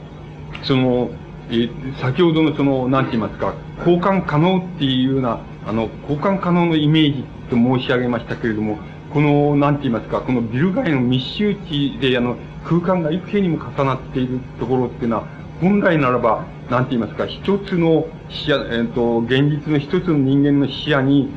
[0.62, 1.10] その、
[1.50, 1.68] え
[2.00, 8.78] 先ほどのその、なんて言いますか、交換可能っていうような、あの、交換可能のイメージと申し上げましたけれども、
[9.12, 15.24] この、なんて言いますか、このビル街の密集地で、あの、空間が幾重にも重なっているところっていうのは、
[15.60, 21.28] 本来ならば、なんて言いますか、一つの視野、えっ、ー、と、現実の一つの人間の視野に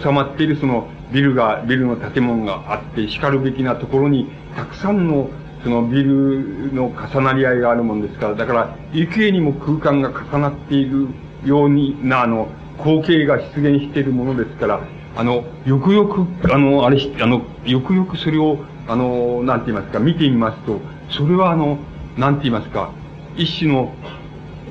[0.00, 5.28] 収まっているそのビルが、ビルの建物があって、叱るべきなところに、たくさんの
[5.66, 11.08] そのビルの重なり合いがあるもんですから、だから、幾重にも空間が重なっている
[11.44, 12.48] ようにな、あの、
[12.78, 14.80] 光景が出現しているものですから、
[15.16, 21.78] あの、よくよく、あの、あれあの、よくよくそれを、あの、なんて言いますか、見てみますと、それはあの、
[22.16, 22.92] なんて言いますか、
[23.36, 23.92] 一種の、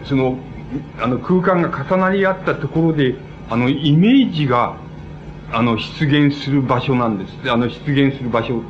[0.06, 0.38] その、
[1.02, 3.16] あの、空間が重なり合ったところで、
[3.50, 4.78] あの、イメージが、
[5.52, 7.52] あの、出現する場所なんです。
[7.52, 8.62] あの、出現する場所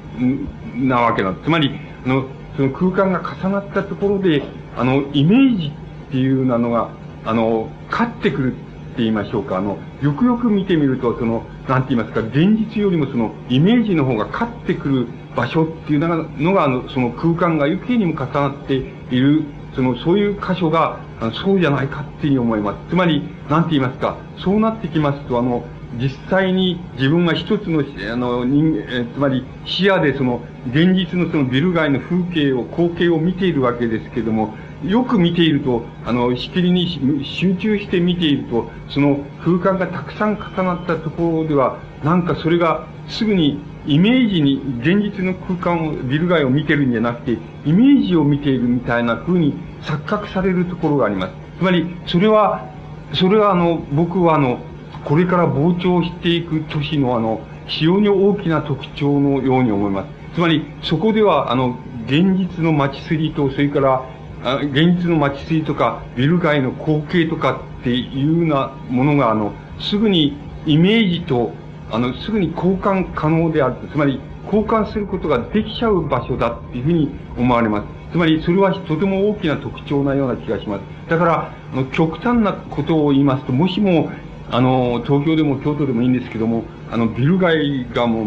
[0.75, 1.45] なわけなんです。
[1.45, 1.71] つまり、
[2.05, 4.43] あの、その空間が重なったところで、
[4.77, 6.89] あの、イメージっていうなのが、
[7.25, 8.55] あの、勝ってくるっ
[8.95, 9.57] て言いましょうか。
[9.57, 19.43] あの、よくよく見てみると、その、なんて言いますか、現実よりもその、イメージの方が勝ってくる場所っていうのが、あの、その空間が余計にも重なっている、
[19.75, 20.99] その、そういう箇所が、
[21.33, 22.89] そうじゃないかっていうふうに思います。
[22.89, 25.65] つまり、なんて言いますか、そうなってきますと、あの、
[25.97, 51.33] 実際に自分が一つの、あの、人えつまり視野でその、現実のそのビル街の風景を、光景を見ているわけですけども、よく見ていると、あの、しきりに集中して見ていると、その空間がたくさん重なったところでは、なんかそれがすぐにイメージに、現実の空間を、ビル街を見てるんじゃなくて、イメージを見ているみたいな風に錯覚されるところがあります。
[51.59, 52.67] つまり、それは、
[53.13, 54.59] それはあの、僕はあの、
[55.05, 60.07] これから膨張していく都市のあの、非常に大きな特徴のように思います。
[60.35, 64.03] つまり、そこでは、あの、現実の街筋と、それから、
[64.43, 71.53] あ現実の街筋とか、ビル街の光景とかっていうようなものが、あの、すぐにイメージと、
[71.91, 73.75] あの、すぐに交換可能である。
[73.91, 77.85] つまり、交換することができちゃう場所だっていうふうに思われます。
[78.11, 80.81] つまり、それはとても大きな特徴なような気がします。
[81.09, 84.09] だから、あの極端なことを言いますと、もしも、
[84.51, 88.25] あの、東京でも京都でもいいんですけども、あの、ビル街がもう、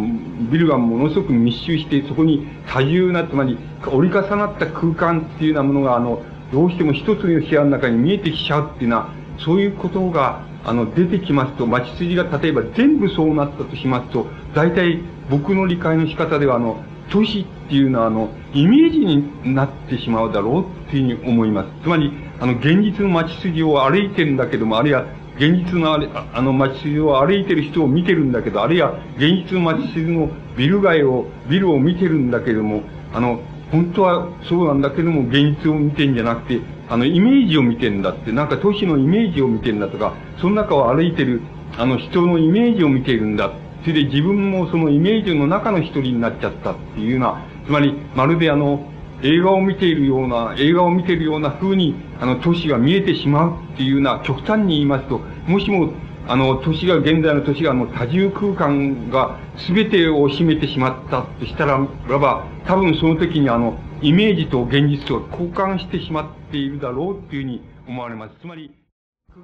[0.50, 15.00] ビルがものすごく密集して、そこに多重な、つまり、折り重なった空間っていうようなものが、あの、どうしても一つの部屋の中に見えてきちゃうっていうのは、そういうことが、あの、出てきますと、街筋が例えば全部そうなったとしますと、大体
[15.31, 21.68] 僕の理解の仕方では、あの、都市っていうのは、あの、イメージになってしまうだろうっていうふうに思います。
[21.83, 25.07] つまり、あの、現実の街筋を歩いてるんだけども、あるいは、
[25.38, 32.83] 現実のあれ、あの街筋を歩いてる人を見てるんだけど、あるいは、現実の街筋のビル街を、ビルを見てるんだけども、
[33.14, 41.42] あの、本当はそうなんだけども、現実を見てんじゃなくて、あの、イメージを見てんだって、なんか都市のイメージを見てんだとか、その中を歩いてる、
[41.77, 43.53] あの人のイメージを見ているんだ。
[43.83, 48.81] それで自分もそのイメージの中の一人になっちゃったっていうような、つまり、まるであの、
[49.22, 55.92] 映画を見ているような、映画を見ているような風に、あの、都市が見えてしまうっていうような、極端に言いますと、もしも、
[56.28, 61.78] あの、都市が、現在の都市が、あの、多重空間が全てを占めてしまったとしたら
[62.18, 68.35] ば、多分その時にあの、イメージと現実を交換してしまっているだろうっていうふうに思われます。
[68.40, 68.70] つまり、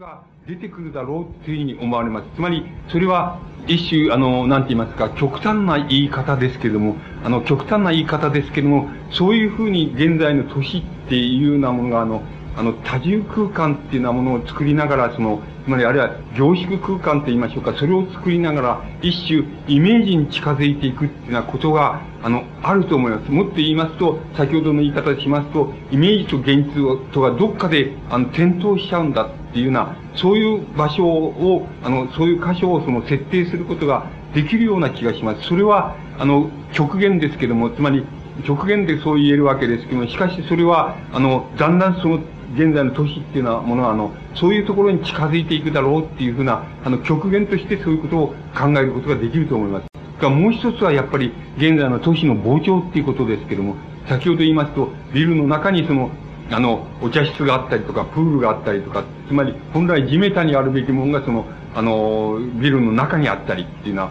[0.00, 2.26] が出てくるだろうというふうに思われます。
[2.34, 12.22] つまり、それは一種、あの、なんて言いますか、極端な言い方ですけれども、あの、極端な言い方ですけれども、そういうふうに現在の年っていうようなものが、あの、
[12.56, 23.30] あの、多重空間っていうようなものを作りながら、その、つまりあるいは凝縮空間と言いましょうか、それを作りながら、一種イメージに近づいていくっていうようなことが、あの、あると思います。
[23.30, 35.42] もっと言いますと、先ほどの言い方でしますと、イメージと現実とがどっかで、あの、転倒しちゃうんだっていうような、そういう場所を、あの、そういう箇所をその設定することができるような気がします。
[35.42, 38.04] それは、あの、極限ですけども、つまり、
[38.44, 42.20] 極限でそう言えるわけですけども、しかしそれは、あの、だんだんその
[42.54, 49.86] 現在の都市っていうのはものは、あの、そういうところに近づいていくだろうっていうふうな、あの、極限としてそういうことを考えることができると思います。
[50.20, 53.76] がもう一つはやっぱり、現在の都市の膨張っていうことですけども、
[54.08, 56.10] 先ほど言いますと、ビルの中にその、
[56.50, 64.10] あの、お茶室があったりとか、プールがあったりとか、つまり、本来地べたにあるべきものがその、あの、ビルの中にあったりっていうのは、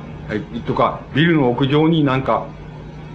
[0.66, 2.48] とか、ビルの屋上になんか、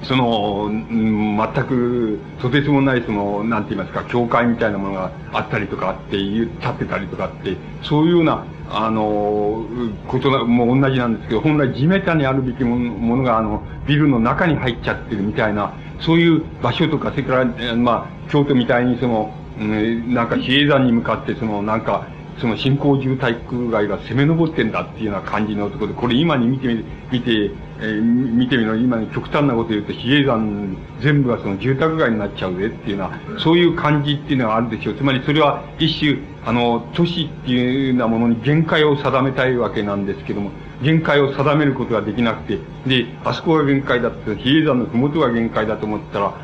[0.03, 9.67] その、全く、とてつもない、その、なんて言いますか、教会みたいなものがあったりとかっていう、立ってたりとかって、そういうような、あの、
[10.07, 22.07] ことが、もう同じなんですけど、本来地面にあるべきものが、あの、ビルの中に入っちゃってるみたいな、そういう場所とか、それから、まあ、京都みたいに、その、なんか比叡山に向かって、その、なんか、
[22.41, 34.95] その新興住宅街が攻め上ってんだっていうような感じのところで、これ今に見てみ、見て、えー、見てみるの今に極端なこと言うと、比叡山全部がその住宅街になっちゃうぜっていうのは、そういう感じっていうのがあるでしょう。
[34.95, 40.51] つまりそれは一種、あの、都市っていうようなものに限界を定めたいわけなんですけども、
[40.83, 46.35] 限界を定めることができなくて、で、あそこが限界だって、比叡山の麓が限界だと思ったら、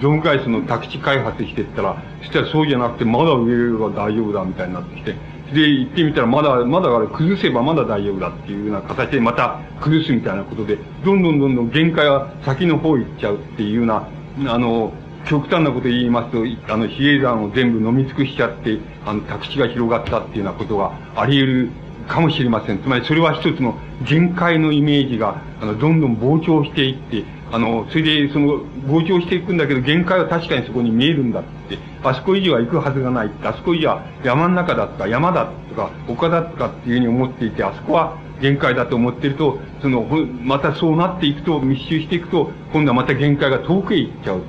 [0.00, 5.14] どのくらいその宅地開発してったら、そしたらそうじゃなくて、まだ上は大丈夫だみたいになってきて、
[5.52, 14.08] で、行ってみたら、まだ、まだあれ、崩せばまだ大丈夫だっていうような形で、また崩すみたいなことで、どんどんどんどん限界は先の方行っちゃうっていうような、
[14.46, 14.92] あの、
[15.26, 21.70] 極端なこと言いますと、あの、比叡山を全部飲み尽くしちゃって、あの、宅地が広がったっていうようなことがあり得る
[22.08, 22.78] かもしれません。
[22.82, 31.78] つまりそれは一つの限界のイメージが、あの、どんどん膨張していって、あの、それでその、膨張していくんだけど、限界は確かにそこに見えるんだって。
[32.02, 33.46] あそこ以上は行くはずがないって。
[33.46, 40.04] あそこ以上は山の中だとか、山だとか、丘だとかっていうふうに思っていて、あそこは限界だと思ってると、その、
[40.42, 44.42] またそうなっていくと、密集していくと、今度はまた限界が遠くへ行っちゃうっ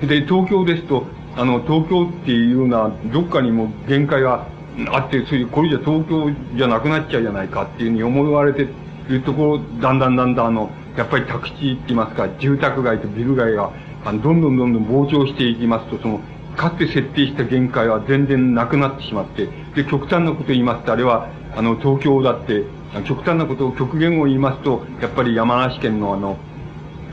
[0.00, 0.06] て。
[0.06, 4.48] で、東京ですと、あの、東京っていうような、どっかにも限界が
[4.90, 8.66] あって、そういう、これじゃ東京じゃなくなっちゃうじゃないかっていうふうに思われて
[9.10, 13.72] いうところ、だんだんだんだんあの、やっぱり宅地って言いますか、住宅街とビル街が、
[14.04, 16.20] あの、どんどんどんどん膨張していきますと、その、
[16.56, 22.64] かつて設定した限界は全然なくなってしまって、で、極端なことを言いますと、あれは、あの、東京だって、
[23.04, 26.36] 極端なことを、極限を言いますと、やっぱり山梨県のあの、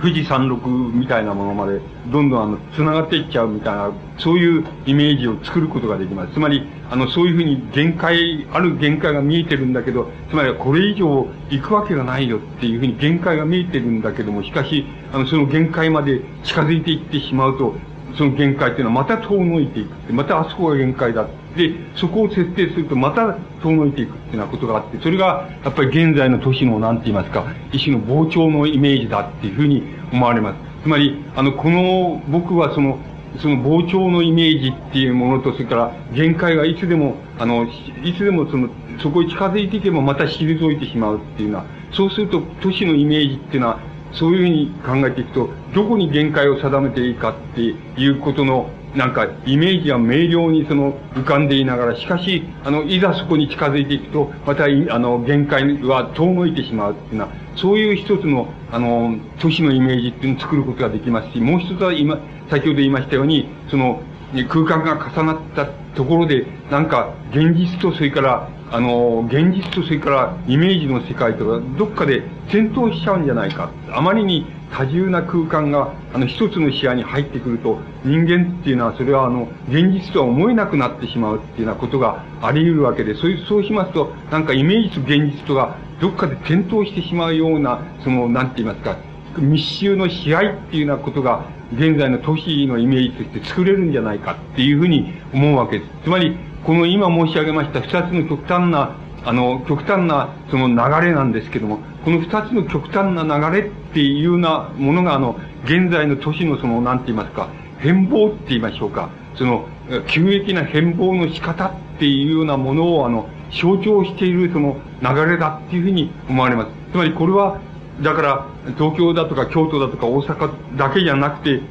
[0.02, 1.82] 富士山麓みたいなものまで、
[2.12, 6.34] どんどんあの、繋がっていっちゃうみたいな、そういうイメージを作ることができます。
[6.34, 17.76] つまり、あの、そういうふうに限界、ある限界が見えてるんだけど、つまりこれ以上行くわけがないよっていうふうに限界が見えてるんだけども、しかし、あの、その限界まで近づいていってしまうと、
[18.18, 21.28] その限界っていうのはまた遠のいていく、またあそこが限界だ。
[21.56, 30.58] で、そこを設定するとまた遠のいていくっていうようなことがあって、それがやっぱり現在の都市の何て言いますか、一種の膨張のイメージだっていうふうに思われます。
[30.84, 33.00] つまり、あの、この、僕はその、
[33.38, 37.66] その膨張のイメージっていうものと、それから限界がいつでも、あの、
[38.04, 38.70] いつでもその、
[39.02, 43.80] そこに近づいていけばまた退いてしまうっていうのは、そうすると都市のイメージっていうのは、
[44.14, 54.68] そういうふうに考えていくと、どこに限界を定めていいかっていうことの、なんか、イメージが明瞭にその、浮かんでいながら、しかし、あの、いざそこに近づいていくと、また、あ
[55.00, 62.18] の、限界は遠のいてしまうっていうのは、そういう一つの、あの、都市のイメージっていうのを作ることができますし、もう一つは今、
[62.50, 64.02] 先ほど言いましたように、その、
[64.48, 73.72] 空間が重なったところで、なんか、現実とそれから、あの、現実とそれからイメージの世界とか、どっかで戦闘しちゃうんじゃないか。
[73.92, 88.98] あまりに多重な空間が、あの、一つの視野に入ってくると、人間っていうのは、それはあの、現実とは思えなくなってしまうっていうようなことがあり得るわけで、そう、そうしますと、なんかイメージと現実とが、どっかで転倒してしまうような、その、なんて言いますか、
[89.38, 95.92] 密集の試合っていうようなことが、現在の都市のイメージとして作れるんじゃないかっていうふうに思うわけです。
[96.04, 96.36] つまり、
[96.66, 107.50] この今申し上げました二つの極端な、あの、極端なその流れなんですけども、この二つの極端な流れっていうようなものが、あの、現在の都市のその、なんて言いますか、
[107.80, 109.68] 変貌って言いましょうか、その、
[110.08, 116.72] 急激な変貌の仕方っていうようなものを、あの、象徴しているその流れだっていうふうに思われます。
[116.92, 117.60] つまりこれは、
[118.02, 118.46] だから、
[118.78, 121.62] 東京だとか京都だとか大阪だけじゃなくて、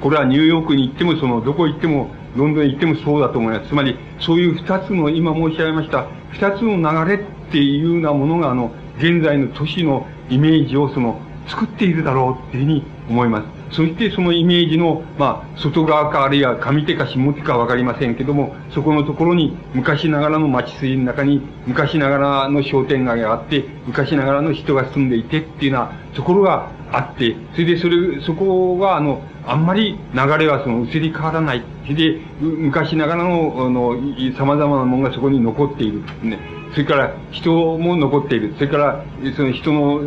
[0.00, 3.68] これはニューヨークに行っても、その、どこ行っても、ロンドン行ってもそうだと思います。
[3.68, 7.18] つまり、そういう二つの、今申し上げました、二つの流れっ
[7.50, 13.58] ていうようなものが、あの、現在の都市のイメージを、その、作っているだろうっていうふうに思います。
[13.70, 31.64] そしてそのイメージの、まあ、外側かあるいは上手か下手かわかりませんけども、そこのところに昔ながらの町筋の中に昔ながらの商店街があって、昔ながらの人が住んでいてっていうようなところがあって、それでそれ、そこはあの、あんまり流れはその移り変わらない。
[31.88, 33.96] で、昔ながらの、あの、
[34.36, 36.02] 様々なものがそこに残っている。
[36.22, 36.38] ね。
[36.72, 38.54] それから人も残っている。
[38.56, 40.00] それから、その人の、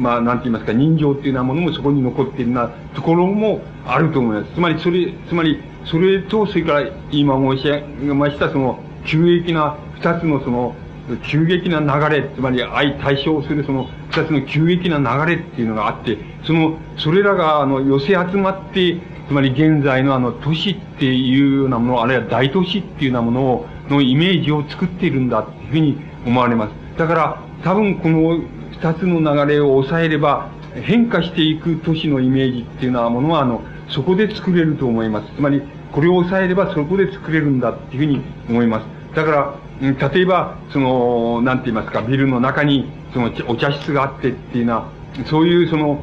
[0.00, 4.54] まあ、なんて言いますか、人情っていうようなものもそこに残っているようなところもあると思います。
[4.54, 10.74] つまり、それ、つまり、それと、それから今申し上げました、その、急激な二つのその、
[11.16, 18.96] 急激な流れ、つまり相対象するその二つの急激な流れっていうのがあって、その、それらがあの寄せ集まって、
[19.28, 26.98] つまり現在のあの都市っていうようなもの、あるいは大都市っていうようなものを、のイメージを作っているんだっていうふうに思われます。
[26.98, 28.38] だから、多分この
[28.72, 30.50] 二つの流れを抑えれば、
[30.82, 35.34] 変化していく都市のイメージっていうようなものは、あの、そこで作れると思います。
[35.34, 39.16] つまり、これを抑えればそこで作れるんだっていうふうに思います。
[39.16, 44.88] だから、例えば、その、なんて言いますか、ビルの中に、その、お茶室があってっていうのは、
[45.26, 46.00] そういうその、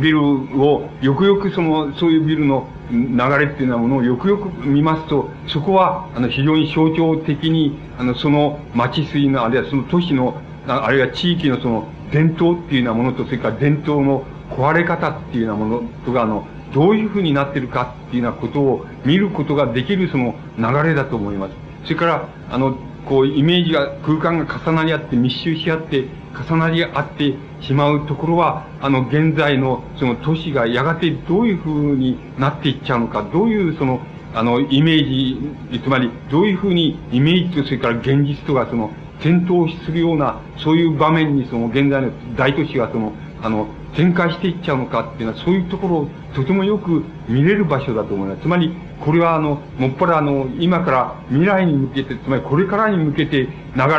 [0.00, 21.54] ビルを、よくよくその、そういうビルの流れっていうようなものをよくよく見ますと、そこは、あの、非常に象徴的に、あの、その町水の、あるいはその都市の、あるいは地域のその、伝統っていうようなものと、それから伝統の壊れ方っていうようなものとか、あの、どういうふうになってるかっていうようなことを見ることができるその流れだと思います。
[21.84, 22.76] それから、あの、
[23.08, 26.04] こう、イメージが、空間が重なり合って、密集し合って、
[26.48, 34.00] 重なり合ってしまうところは、あの、現在の、その都市がやがてどういうふうになっていっちゃうのか、どういうその、
[34.34, 38.90] あの、イメージ、つまり、どういうふうにイメージと、それから現実とが、その、
[39.20, 48.42] 転倒するような、そういう場面に、その、現在の大都市が、その、あの、展開していっちゃうのかっていうのは、そういうところをとてもよく見れる場所だと思います。
[48.42, 48.74] つまり、
[49.04, 53.48] これはあの、もっぱらあの、今から未来に向けて、つまりこれからに向けて流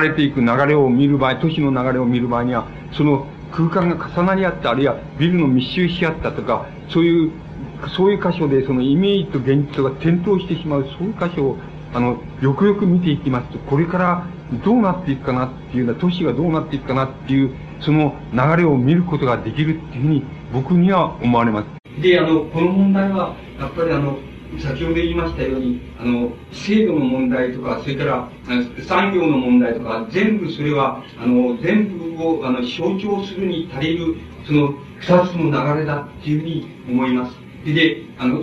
[0.01, 7.31] れていく流れを見る場合、都市の流れを見る場合には、その空間が重なり合った、あるいはビルの密集し合ったとか、そういう、
[7.95, 11.57] そういう箇所でそのイメージと現実が転倒してしまう、そういう箇所を、
[11.93, 14.27] あの、よくよく見ていきますと、これから
[14.65, 17.51] どうなっていくかなっていうような、都市がどうなっていくかなっていう、
[17.82, 20.23] その流れを見ることができるっていうふうに
[20.53, 22.01] 僕には思われます。
[22.01, 24.17] で、あの、この問題は、やっぱりあの、
[24.59, 28.30] 先ほど言いましたように、あの、制度の問題とか、それから、
[28.88, 34.15] 産業の問題とか、全部それは、あの、全部を、あの、象徴するに足りる、
[34.45, 37.36] その、二つの流れだっていうふうに思います。
[37.65, 38.41] で、あの、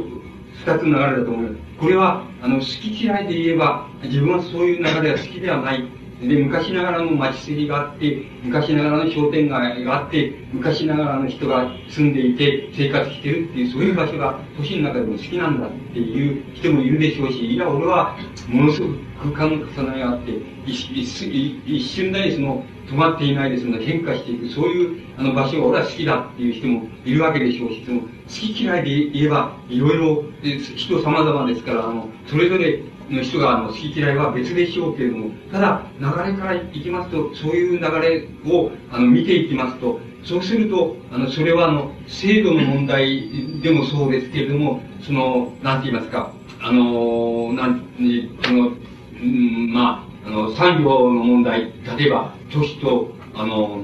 [0.64, 1.54] 二つの流れだと思います。
[1.78, 5.84] これは、あの、好き嫌いで言えば、自分はそういう流れが好きではない
[6.28, 18.16] で、昔ながらの町筋があって、昔ながらの商店街があって、昔ながらの人が住んでいて、生活してるっていう、そういう場所が都市の中でも好きなんだっていう人もいるでしょうし、いや、俺は、
[18.48, 18.98] ものすごく
[19.34, 20.32] 空間の重ねがあって、
[20.66, 30.24] 一瞬でその、止まっていないでそので変化していく、そういうあの場所が俺は好きだっていう人もいるわけでしょうし、その好き嫌いで言えば、いろいろ
[30.76, 32.80] 人様々ですから、あの、それぞれ
[33.14, 47.82] の人があの好き嫌いは別でしょうけれども、ただ流れからいきますと、そういう流れをあの見ていきますと、そうすると、あの、それはあの、制度の問題でもそうですけれども、その、なんて言いますか、あの、なん、
[48.44, 48.72] その、
[49.20, 53.82] うん、まあ、あの、産業の問題、例えば、都市と、あの、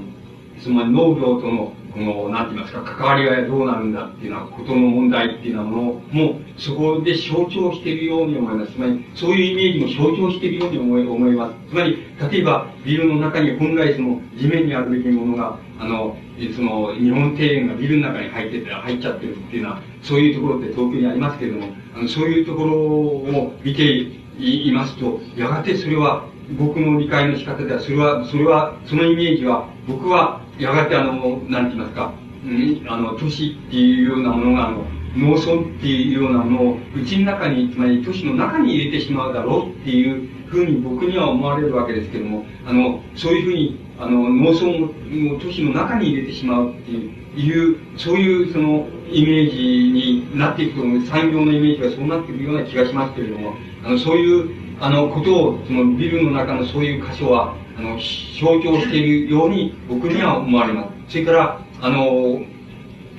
[0.61, 8.73] つまり農業とのこの、なんて言いますか、関わりがどうなるんだっていうようなことの問題っていうようなものも、そこで象徴しているように思います。
[8.73, 11.55] つまり、そういうイメージも象徴しているように思い思います。
[11.69, 11.97] つまり、
[12.31, 16.15] 例えば、ビルの中に本来その地面にあるべきものが、あの、
[16.55, 24.07] その、日本庭園がビルの中に入ってて、入っちゃってるっていうのは、そういうところって東京にありますけれども、あのそういうところを見て
[24.39, 26.25] いますと、やがてそれは、
[26.57, 32.13] 僕の理解の仕方では、それは、それは、そのイメージは、僕は、やがてあの、なんて言いますか、
[32.45, 34.85] うん、あの、都市っていうようなものが、あの、
[35.15, 44.85] 農村っていうようなものを、うちの中に、つまり都市の中に入れてしまうだろうっていうふうに僕には思われるわけですけども、あの、そういうふうに、あの、農村
[45.33, 53.53] を都市の中に入れてしまうっていう、そういうそのイメージになっていくと、産業のイメージがそうなっていくような気がしますけれども、
[53.83, 61.13] あの、そういう、あの、ことを、そのビルの中のそういう箇所は、あの、象徴しているように僕には思われます。
[61.13, 62.41] それから、あの、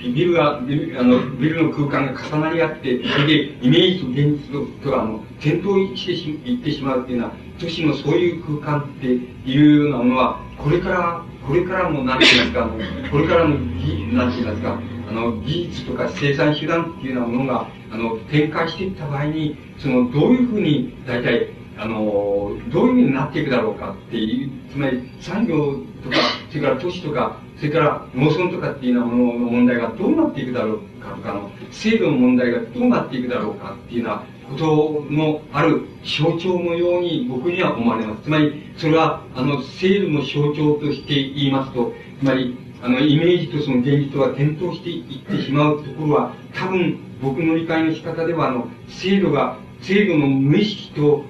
[0.09, 12.71] ビルが、ビルあのビルの空間が重なり合って、それでイメージと現実とあの転倒してしいってしまうっていうのは、都市のそういう空間っていうようなものは、これから、これからも、なんて言いますか、
[13.11, 14.79] これからの、なんて言いますか、
[15.11, 26.17] あの、技術とか生産手段っていうようなものが、あの、展開していった場合に、その、どういうふうに、大体、あの、どういうふうになっていくだろうかっていう、つまり産業とか、
[26.51, 38.23] それから都市とか、それから農村とかっていうようなものの問題がどうなっていくだろうかとかの、制度の問題がどうなっていくだろうかっていうようなことのある象徴のように僕には思われます。
[38.23, 51.25] つまり、それは、あの、制度の象徴として言いますと、つまり、あの、イメージとその現実が転倒していってしまうところは、多分、僕の理解の仕方では、あの、制度が、制度の無意識と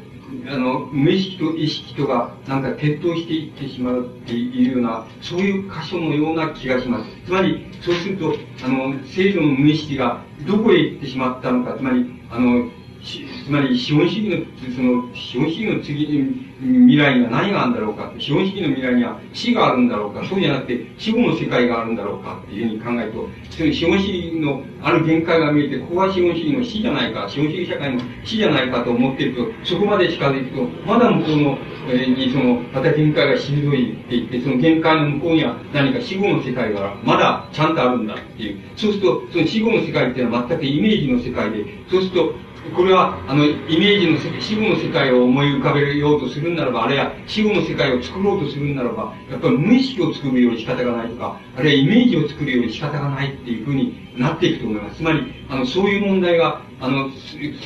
[0.46, 7.10] あの、無意識と意識とがなんか転倒していってしまうっていうような、そういう箇所のような気がします。
[7.26, 8.34] つまり、そうすると、
[8.64, 12.68] あの、制度の無意識がどこへ行ってしまったのか、つまり、あの、
[13.02, 18.12] つまり資本主義の、その、資本主義の次に、未来には何があるんだろうか。
[18.18, 20.22] 資本主義の未来には死があるんだろうか。
[20.28, 38.60] そうじゃなくて死後の世界があるんだろうかっていうふうに考えると、そ資本主義のある限界が見えて、ここは資本主義の死じゃないか、資本主義社会の死じゃないかと思っていると、そこまで近づくと、まだ向こうの、えー、にその、また限界が退いていって、その限界の向こうには何か死後の世界がまだちゃんとあるんだっていう。
[38.76, 42.34] そうすると、その死後の世界っていうのは全くイメージの世界で、そうすると、
[42.76, 54.96] これは、あの、イメージの死後の世界を思い浮かべようとするならば、あるいは死後の世界を作ろうとするならば、やっぱり無意識を作るより仕方がないとか、あるいはイメージを作るより仕方がないっていうふうになっていくと思います。
[54.98, 57.10] つまり、あの、そういう問題が、あの、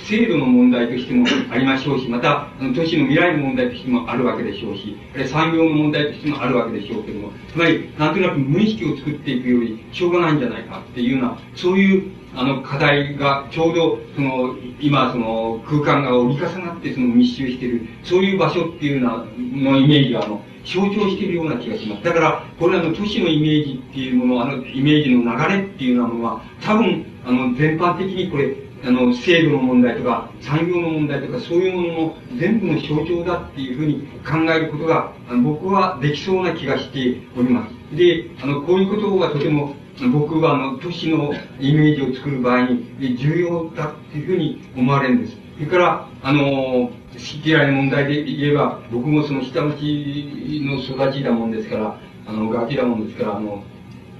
[0.06, 22.02] 制度の問題としてもありましょうし、また、あの、都市の未来の問題としてもあるわけでしょうし、あるいは産業の問題としてもあるわけでしょうけども、つまり、なんとなく無意識を作っていくよりしょうがないんじゃないかっていうような、そういうあの課題がちょうど、その、今、その空間が折り重なってその密集している、そういう場所っていうような、のイメージが、あの、象徴しているような気がします。
[22.02, 28.56] だから、これあの、都市のイメージっていうもの、あの、イメージの流れっていうようなものは、多分、あの、全般的にこれ、
[28.86, 37.96] あの、制度の問題とか、産業の問題とか、そういうものの全部の象徴だっていうふうに考えることが、あの僕はできそうな気がしております。
[37.96, 39.74] で、あの、こういうことがとても
[40.12, 45.36] 僕はあの、都市のイメージを作る場合に重要だっていうふうに思われるんです。
[45.54, 53.62] それから、あの、好き嫌いの問題で言えば、僕もその下町の育ちだもんですから、あの、ガキだもんですから、あの、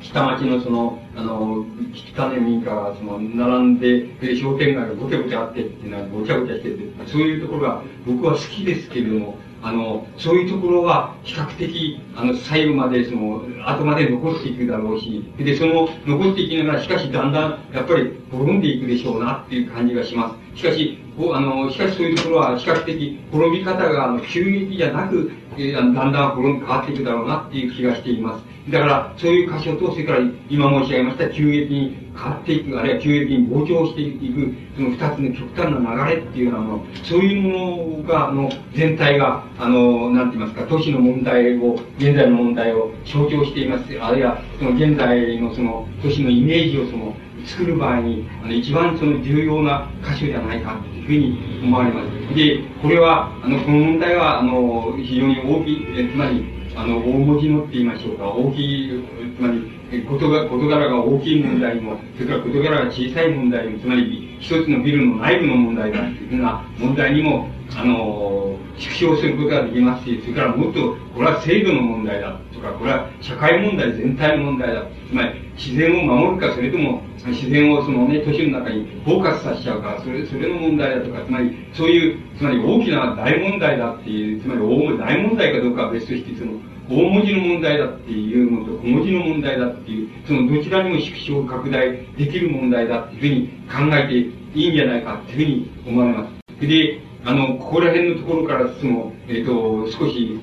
[0.00, 20.58] 下町のその、あの、汚い民家が、その、並んで、で、商店街がごちゃごちゃあってっていうのは、ごちゃごちゃしてて、そういうところが僕は好きですけれども、あの、そういうところは比較的、あの、最後まで、その、後まで残っていくだろうし、で、その、残っていきながら、しかしだんだん、やっぱり、滅んでいくでしょうな、っていう感じがします。
[20.58, 20.98] しかし、
[21.32, 25.32] あの、しかしそういうところは、比較的、滅び方が、あの、急激じゃなく、
[25.72, 28.44] だんだん滅ん変わっていくだろうな、っていう気がしています。
[28.70, 43.98] だから、そういう箇所と、それから今申し上げました急激に変わっていく、あるいは急激に膨張していく、その二つの極端な流れっていうようなもの、そういうものが、あの、全体が、あの、なんて言いますか、都市の問題を、現在の問題を象徴しています。
[44.00, 47.14] あるいは、その現在のその、都市のイメージをその、
[47.44, 52.34] 作る場合に、あの、一番その重要な箇所じゃないかというふうに思われます。
[52.34, 56.44] で、これは、あの、この問題は、あの、非常に大きい、えつまり、
[56.76, 59.04] あの、大文字のって言いましょうか、大きい、
[59.36, 74.82] つまり、事が事柄が大きい問題も、それから事柄が小さい問題も、つまり一つのビルの内部の問題だというふうな問題にも、あの、縮小することができますし、それからもっと、これは制度の問題だとか、これは社会問題全体の問題だ。
[75.08, 86.52] つまり、自然を守るか、それとも、自然をそのね、都市の中にフォーカスさせちゃうか、それ、それの問題だとか、つまり、そういう、つまり大きな大問題だっていう、つまり大大問題かどうかは別として、その、
[86.88, 93.20] 大文字の問題だっていうのと小文字の問題だっていう、そのどちらにも縮小拡大できる問題だっていう
[93.68, 94.14] ふうに考えて
[94.58, 96.66] いいんじゃないかっていうふうに思われます。
[96.66, 100.40] で、あの、ここら辺のところから、その、えっ、ー、と、少し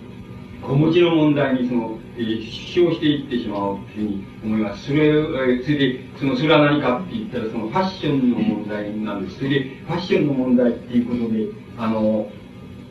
[0.64, 4.86] 小文字の問題にその、えー、主張していってしまうというふうに思います。
[4.88, 9.38] それ、えー、それで、その、それは何かって言ったら、そのファッションの問題なんです。
[9.38, 12.28] それで、ファッションの問題っていうことで、あの、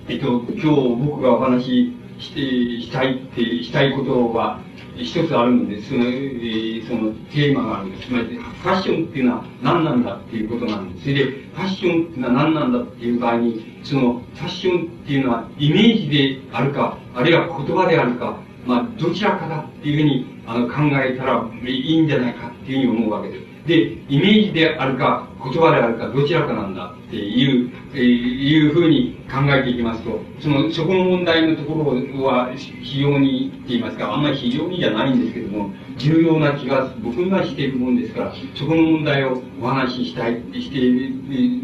[0.09, 0.66] えっ、と、今日
[1.05, 4.61] 僕がお話し、したいって、したいことは、
[4.97, 8.09] 一つあるので、その、そのテーマがあるんです。
[8.09, 11.03] つまり、ファッションっていうのは何なんだっていうことなんです。
[11.03, 23.66] それで、ファッションっていうのは何なんだっていう場合に、その、ファッションっていうのはイメージであるか、あるいは言葉であるか、まあ、どちらかだっていうふうにあの考えたらいいんじゃないかっていうふうに思うわけです。
[23.66, 41.12] で、イメージであるか、言葉であるか、どちらかなんだっていう、えー、いうふうに考えていきますと、その、そこの問題のところは非常に、って言いますか、あんまり非常にじゃないんですけども、重要な気が僕にはしているもんですから、そこの問題をお話ししたい、して、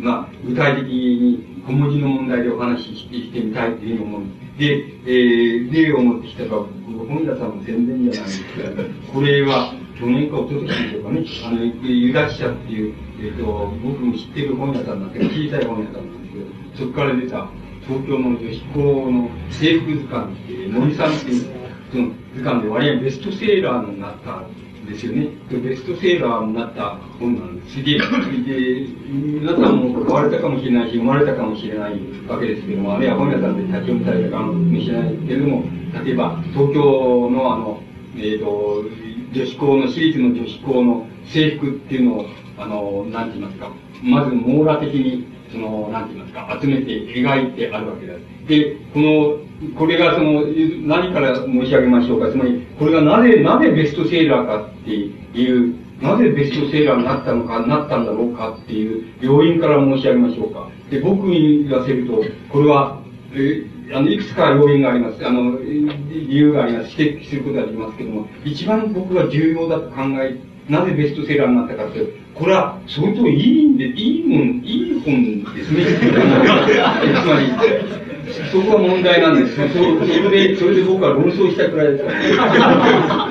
[0.01, 4.23] まあ、具体的に小文字の問題でお話ししてしてみたいというふうに思う。
[4.59, 6.65] で、えー、例を持ってきたか、
[7.09, 9.13] 本屋さんの宣伝じゃないんですか。
[9.13, 16.35] これは、去年か一昨年でしょうかね、あの、ユダ記者っていう、えっ、ー、と、僕も知ってる本屋さんなんで、小さい本屋さんなんです
[16.75, 17.49] けど、そこから出た、
[17.87, 21.47] 東京の女子校の制服図鑑って、森さんっていう、
[21.93, 25.29] その図鑑で割合ベストセーラーになったんですよね。
[25.51, 27.77] ベストセーラーになった本なんです。
[27.77, 31.93] で、で皆さんも買われたかもしれないし、読まれたかもしれない
[32.29, 35.65] わけですけども、あるいは本屋さんで立ち読みされたかもしれないけれども、
[36.05, 37.83] 例えば、東京のあの、
[38.17, 38.85] えっ、ー、と、
[39.33, 42.27] 女子校の、私立の女子校の制服っていうのを、
[42.59, 43.71] あの、なんて言いますか、
[44.03, 48.49] まず網羅的に、その、なんて言いますか、集めて描いてあるわけです。
[48.49, 49.39] で、この、
[49.77, 50.45] これがその、
[50.87, 52.31] 何から申し上げましょうか。
[52.31, 60.69] つまり、これがなぜ、なぜベストセーラーかっていう、なぜベストセーラーになったのか、なったんだろうかっていう要因から申し上げましょうか。
[60.91, 63.01] で、僕に言わせると、これは、
[63.35, 65.27] えあの、いくつか要因があります。
[65.27, 67.01] あの、理由があります。
[67.01, 70.37] 指摘することができますけども、一番僕が重要だと考え、
[70.69, 75.85] なぜベストセラーになったかというと、これは相当いいんで、いいもん、いい本ですね。
[77.23, 78.07] つまり、
[78.51, 79.57] そこが問題なんです。
[79.69, 83.29] そそれで、それで僕は論争したくらいですから、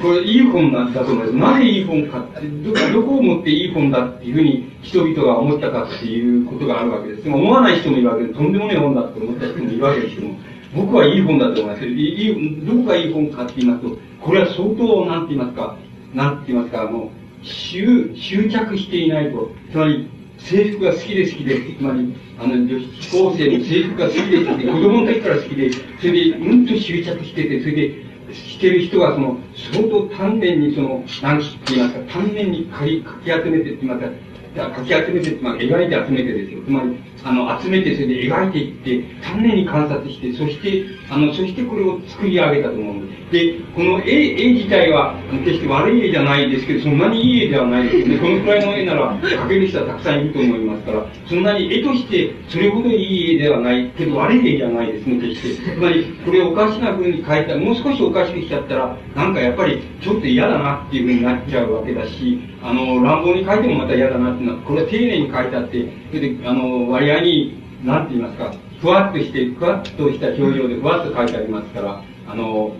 [0.00, 1.54] これ、いい本なんだと思います。
[1.54, 7.24] なぜいい本かってど、どこをもっていい本だっていうふうに人々が思ったかっていうことがあるわけです。
[7.24, 10.34] でも思わない人もいるわけで、とんでもない本だって思った人もいるわけですけども、
[10.74, 11.86] 僕はいい本だと思います。
[11.86, 15.76] いい、どこがいい本かって言いますと、これは相当、なんて言いますか、
[16.14, 20.08] なんて言いますか、もう、執、執着していないと、つまり、
[20.38, 29.38] 制服が好きで好きで、つまり、あの、女子高生の制服が好きで好きで、子供の時から好きで、それで、うんと執着してて、それで、してる人は、その、
[29.72, 34.10] 相当丹念に、その、何て言いますか、丹念にかき集めてって言いますか、
[34.54, 36.62] かき集めて、まあ、描いて集めてですよ。
[36.64, 43.20] つまり、あの、集めて、それで描いていって、丹念に観察して、そして、あの、そしてこれを作り上げたと思うんです。
[43.30, 48.18] で、この絵、絵自体は、決して悪い絵じゃないですけど、そんなにいい絵ではないですよね。
[48.18, 55.72] このくらいの絵なら、描ける人はたくさんいると思いますから、そんなに絵として、それほどいい絵ではないけど、悪い絵じゃないですね、決して。
[55.72, 72.72] つまり、これおかしな風に描いたら、もう少しおかしくしちゃったら、なんかやっぱり、ちょっと嫌だなっていう風になっちゃうわけだし、あの、乱暴に描いてもまた嫌だなっていうのは、これは丁寧に描いてあって、それで、あの、割合に、なんて言いますか、ふわっとして、ふわっとした表情でふわっと書いてありますから、あの、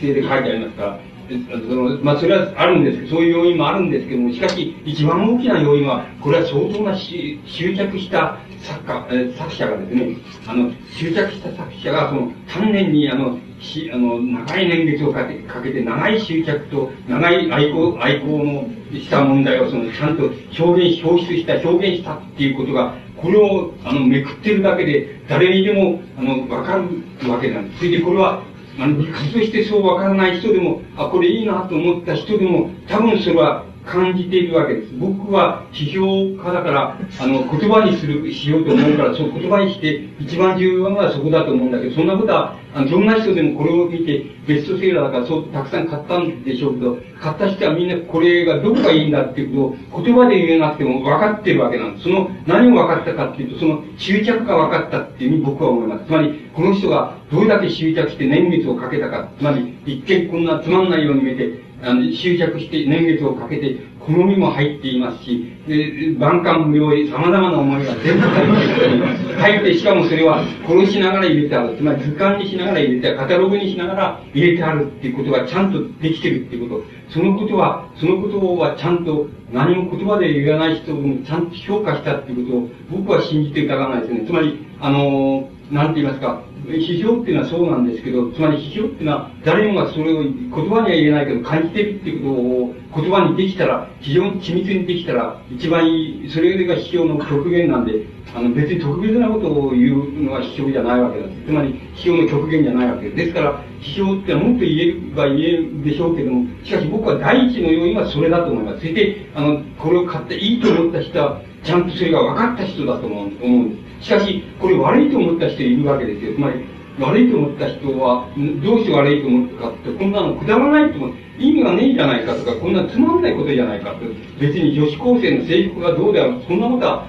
[0.00, 10.16] 姿勢で書いてありますから、その、まあ、それはあるんですけど、そういう要因もあるんですけども、しかし、一番大きな要因は、これは相当なし執着した作家、え作者がですね、
[10.48, 20.24] あの、執着した作者が、その、丹念に、あの、し、あの、長い年月をかけて、かけて、長い執着と、長い愛好、愛好のした問題を、その、ちゃんと
[20.58, 26.78] 表現、表出した、表現したっていうことが、これを、あの、めくってるだけで、誰にでも、あの、わか
[27.22, 27.78] るわけなんです。
[27.78, 28.42] それで、これは、
[28.78, 34.92] あの、理屈としてそうわからない人でも、あ、これいいなと思った人でも、多分それは感じているわけです。
[34.96, 52.04] 僕は批評家だから、あの、言葉にする、しようと思うから、そう言葉にして、一番重要なのはそこだと思うんだけど、そんなことは、あの、どんな人でもこれを見て、ベストセーラーだから、そう、たくさん買ったんでしょうけど、買った人はみんなこれがどこがいいんだっていうことを、言葉で言えなくても分かってるわけなんです。
[52.04, 56.06] その、何を分かったかっていうと、その執着が分かったっていうふうに僕は思います。
[56.06, 71.76] つまり、この人がどれだけ執着して年月をかけたか、つまり、一見こんなつまんないように見えて、あの、執着して年月をかけて、好みも入っていますし、で万感無用に様々な思いが全部入って入って、しかもそれは殺しながら入れてある。
[71.76, 76.84] つまり図鑑にしながら入れて、カタログにしながら入れてあるっていうことがちゃんとできてるっていうこと。
[77.10, 82.68] そのことは、そのことはちゃんと何も言葉で言わない人もちゃんと評価したっていうことを
[83.00, 84.24] 僕は信じて疑わないですね。
[84.26, 86.42] つまり、あの、なんて言いますか、
[86.78, 101.46] 批評っていうのはそうなんですけど、つまり批評っていうのは誰もがそれを言葉には言えないけど感じてるっていうことを言葉にできたら、非常に緻密にできたら一番いい、それが批評の極限なんで、あの別に特別なことを言うのは批評じゃないわけです。
[101.46, 103.16] つまり批評の極限じゃないわけです。
[103.16, 108.80] ですから、批評ってのはもっと言えば言えるでしょうけども、しかし僕は第一の要因はそれだと思います。
[108.80, 113.89] そして、あの、これを買っていいと思った人は、ちゃんとそれが分かった人だと思うんです。
[114.00, 116.34] しかし、これ悪いと思った人いるわけですよ。
[116.34, 116.64] つまり、
[116.98, 118.28] 悪いと思った人は、
[118.62, 121.14] どうして悪いと思ったかって、こんなのくだらないと思う。
[121.38, 124.00] 意味がねえじゃないかとか、こんなつまんないことじゃないかと。
[124.38, 127.06] 別に女子高生の制服がどうである、そんなことは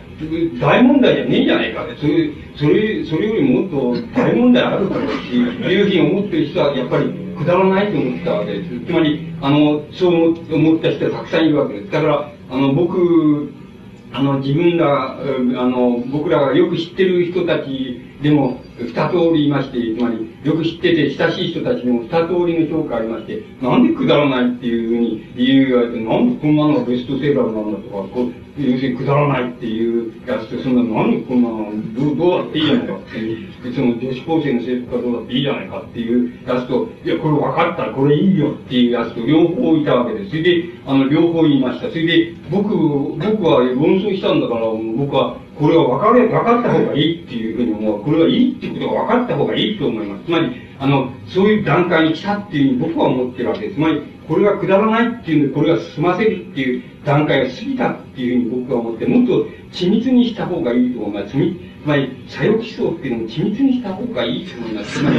[0.59, 1.95] 大問題じゃねえじゃないかって。
[1.97, 7.05] それ、それ、 それよりもっと大問題あるからっていうふうに思ってる人は、やっぱり
[7.37, 8.79] くだらないと思ったわけです。
[8.85, 11.91] つまり、あの、そう思った人はたくさんいるわけです。
[11.91, 13.51] だから、あの、僕、
[14.13, 15.15] あの、自分ら、あ
[15.67, 27.97] の、僕らがよく知ってる人たちでも、二通りいまして、つまり、よく知ってて親しい人たちでも二通りの評価ありまして、なんでくだらないっていうふうに言う言われて、なんでこんなのがベストセーラーなんだとか、
[28.57, 31.49] 要するにくだらないっていうやつで、そんな、何こんな、
[31.97, 40.29] どう、どうだっていいじゃないかっていう、その女子高生の制服がどうだっていいじゃないかっていうやつと、いや、これ分かったこれいいよっていうやつと両方いたわけです。
[40.31, 41.89] それで、あの、両方言いました。
[41.89, 48.03] それで、僕、僕は論争したんだから、僕は、これは分かれ、分かった方がいいっていうふうに思う。
[48.03, 50.25] これはいいってことが分かった方がいいと思います。
[50.25, 53.75] つまり、あの、そういう段階に来たっていうふうに僕は思ってるわけです。
[53.75, 61.31] つまり、これがくだらないっていうんで、これが済ませるっていう段階が過ぎたっていうふうに僕は思って、もっと緻密にした方がいいと思います。
[61.31, 61.37] つ
[61.87, 64.99] まり、左翼思想っていうのも緻密にした方がいいと思います。
[64.99, 65.09] つま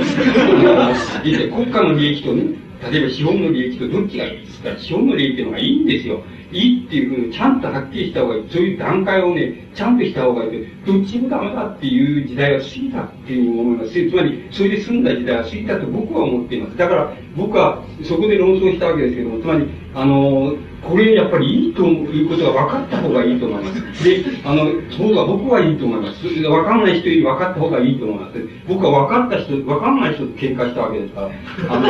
[1.25, 2.45] り、国家の利益とね、
[2.91, 6.23] 例えば資本の利益とどっちがいいですか資本の利益っていうの方がいいんですよ。
[6.53, 8.45] いいっていうふうにちゃんとはっきりした方がいい。
[8.51, 10.67] そういう段階をね、ちゃんとした方がいい。
[10.85, 14.11] どっちもダメだっていう時代が過ぎたっていうふうに思います。
[14.11, 16.77] つまり、それで済んだ時代が過ぎたと僕は思っています。
[16.77, 24.05] だから、僕はそこで論争したわけですけども、つまり、あの、これやっぱりいいということが分かった方がいいと思います。
[24.05, 26.27] で、あの、そうだ、僕はいいと思います。
[26.27, 28.39] 分かんない人より分かった方がいいと思います。
[28.67, 31.31] 僕は分かった人、分かんない人と喧嘩したわけですから、
[31.69, 31.89] あの、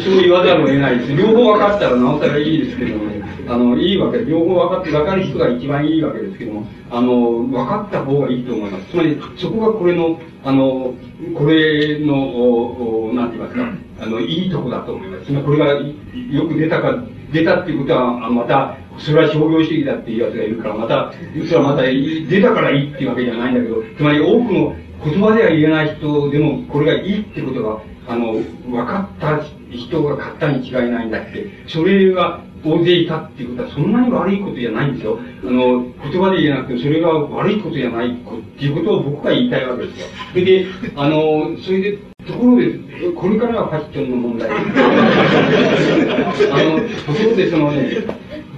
[0.00, 1.16] そう言わざるを得ないです。
[1.16, 8.86] 両方分かったらなおさらいいですけどもね、あの、いいわけ、両方分かって分かる人が一番いいわけですけども、あの、分かった方がいいと思います。
[8.90, 10.94] つまり、そこがこれの、あの、
[11.34, 15.32] これの、おおなんて言いますか、あの、いいとこだと思います。
[15.32, 21.12] ま、これがよく出たか、出たっていうことは、また、それは商業主義だっていう奴がいるから、また、
[21.46, 24.74] それはまた、出たからいいっていうわけじゃないんだけど、つまり多くの
[25.04, 28.32] 言葉では言えない人でも、これがいいってことが、あの、
[28.68, 29.40] 分かった
[29.70, 35.18] 人が買ったに違いないんだって、それが大勢いたっていうことはそんなに悪いことじゃないんですよ。
[35.44, 38.14] あの、言葉で言えなくても、それが悪いことじゃないっ
[38.58, 40.06] ていうことを僕は言いたいわけですよ。
[40.32, 42.78] それで、あの、それで、ところで、
[43.16, 44.50] これからはファッションの問題。
[44.50, 44.60] あの、
[47.06, 47.96] ところでそのね、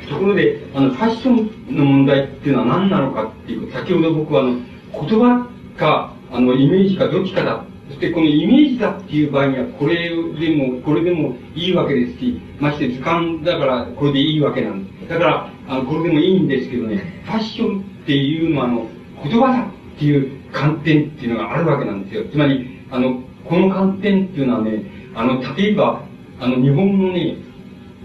[0.09, 4.59] ところで、あの、ファッションの問題っていうのは何なのかっていう先ほど僕はあの、
[4.93, 5.49] 言葉
[5.79, 7.65] か、あの、イメージかどっちかだ。
[7.89, 10.15] そしてこのイメージだっていう場合には、これで
[10.57, 15.09] も、これでもいいわけですし、まして図鑑だからこれでいいわけなんです。
[15.09, 18.87] だから、あの、これでもいいんですけどね、ファッションっていうのはあの、
[19.23, 22.25] 言葉だっていう観点っていうのがあるわけなんですよ。
[22.31, 24.85] つまり、あの、この観点っていうのはね、
[25.15, 26.03] あの、例えば、
[26.41, 27.37] あの、日本のね、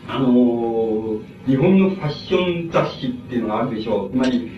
[0.08, 4.12] あのー、日本のファッション雑誌っていうのがあるでしょう。
[4.12, 4.52] つまり、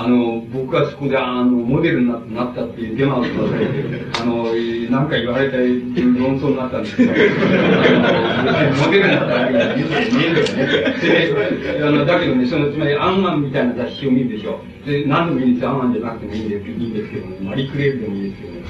[0.00, 4.44] あの、僕はそこで、あの、モデルになったっていうデマを出されて、あの、
[4.92, 10.62] なんか言われた論争になったんですけど、あの、モデルになったわけが見えるよね。
[11.02, 14.60] で、あの、だけどね、その、つまり、アンアンみたいな雑誌を見るでしょ。
[14.86, 15.70] で、何でもいいんですよ。
[15.70, 18.60] アンアンじゃなくてもいいんですいいんですけどね、マリクレールでもいいですけどね。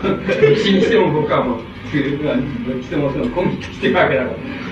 [0.00, 4.65] どっちにしても僕はもう、どっちでもその、コンビしてるわけだから。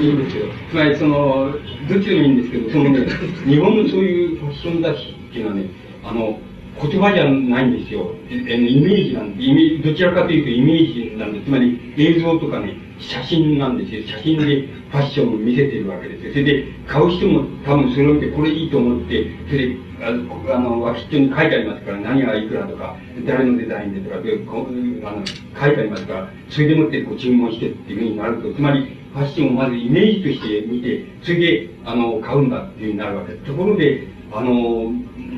[0.00, 0.46] いいんですよ。
[0.70, 1.52] つまりその、
[1.88, 3.06] どっちでもいいんですけど、そのね、
[3.46, 5.66] 日本のそういうファッション雑誌っていうのはね、
[6.04, 6.38] あの、
[6.80, 8.14] 言葉じゃないんですよ。
[8.30, 14.18] えイメージなんで、イメどちらかというとイメージなんで、つまり映像とかね、写真なんですよ。
[14.18, 16.32] 写真でファッションを見せてるわけですよ。
[16.32, 24.66] それで、買う人も多分それを見て、これいいと思って、それで、あの、脇っちょに書いてありますから、何がいくらとか、誰のデザインでとか、でこ
[25.04, 33.44] あの書いてありますから、それでもってこう注文してっていうふうになると、つまり、ファッションをまずイメージとして見て、それで、あの、買うんだっていうふうになるわけです。
[33.44, 34.92] ところで、あの、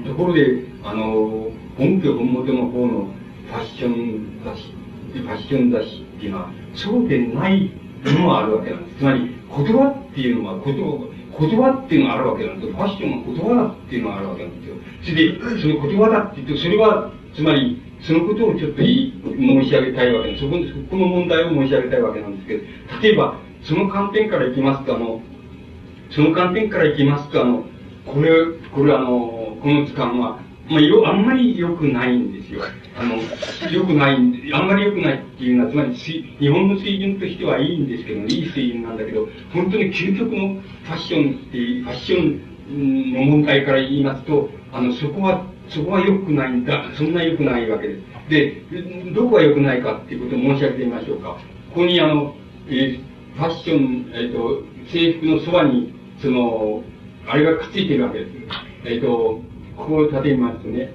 [0.07, 3.09] ところで、あの、本家本元の方の
[3.49, 4.73] ファッション雑誌、
[5.13, 7.71] ファッション雑誌っていうのは、そうでない
[8.05, 8.99] ものがあるわけなんです。
[8.99, 12.75] つまり、言葉っていうのは、言葉、言葉っていうのがあるわけなんですよ。
[12.75, 14.77] ファッションは言葉だっていうのがあるわけなんですよ。
[15.03, 20.43] それで、その言葉だって言って、それは、つまり、そのことをちょっと申し上げたいわけです。
[20.43, 22.63] そこそこの問題を申し上げたいわけなんですけど、
[23.03, 25.21] 例えば、その観点からいきますと、あの、
[26.11, 27.65] その観点からいきますと、あの、
[28.05, 28.31] これ、
[28.73, 32.61] これあの、この図鑑は、まあ、あんまり良くないんですよ。
[32.97, 33.17] あの、
[33.71, 34.17] 良くない、
[34.53, 42.41] あんまり良くないっていうのは、つまり、日本の水準としてはいいんですけど、いい水準なんだけど、本当に究極のファッションっていう、ファッショ
[42.71, 46.91] ンの問題から言いますと、あの、そこは、そこは良くないんだ。
[46.95, 48.03] そんな良くないわけです。
[48.29, 48.63] で、
[49.13, 51.39] どこが良くないかっていうことを申し上げてみましょうか。
[51.71, 52.35] ここにあの、
[52.69, 55.93] えーファッション、えっ、ー、と、制服のそばに、
[56.23, 56.85] その、
[57.27, 58.31] あれがくっついてるわけです。
[58.85, 59.41] えっ、ー、と、
[59.77, 60.93] ここを立てますとね、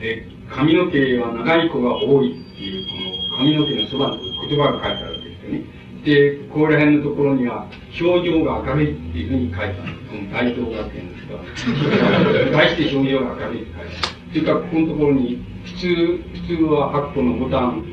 [0.00, 2.86] えー、髪の毛は長い子が多いっていう、
[3.30, 5.78] この髪の毛のそばの言葉が書いてあるわけですよね。
[6.04, 7.66] で、ここら辺のところには、
[8.00, 9.74] 表情が明るいっていうふうに書いてある。
[10.08, 12.52] この大東学園ですが。
[12.52, 13.90] 題して表情が明るいって書いてある。
[14.30, 17.84] それか、ここのところに、普通、普通は8個のボタン、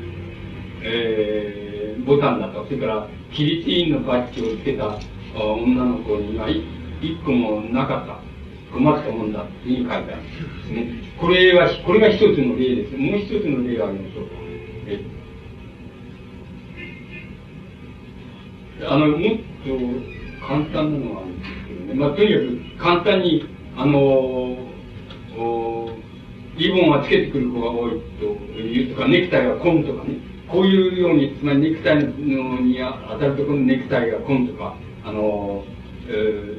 [0.82, 2.64] えー、ボタンだと。
[2.64, 4.98] それから、キリティーンのバッジをつけた
[5.34, 8.25] 女の子には一個もなかった。
[8.76, 10.12] 困ったもんだっていう書いてあるんで
[10.64, 11.12] すね。
[11.18, 12.96] これは、これが一つの例です。
[12.96, 14.26] もう一つの例がありましょう。
[14.86, 15.04] え
[18.88, 21.94] あの、もっと簡単なのがあるんですけどね。
[21.94, 23.44] まあ、とにかく簡単に、
[23.76, 24.56] あの
[26.56, 28.24] リボンはつけてくる子が多いと
[28.58, 30.14] いうとか、ネクタイは紺とかね。
[30.48, 32.78] こういうように、つまりネクタイのに
[33.10, 34.74] 当たるところのネクタイが紺とか、
[35.04, 35.64] あの、
[36.08, 36.55] えー、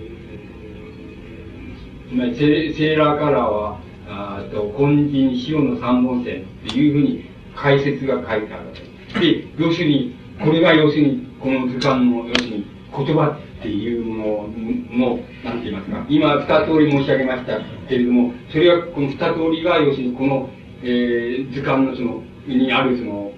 [2.09, 8.73] セーラーカラーは、あと、金人白の三本線っていうふうに解説が書いてあるわ
[9.13, 14.47] けで、要するに、これが要するに、この図鑑の、要するに、言葉っていうも
[14.95, 20.49] のの、なんて言いますか、今二通り申し上げましたけれども、それは、この二通りが、要するに、この、
[20.83, 23.31] えー、図鑑のその、にあるその、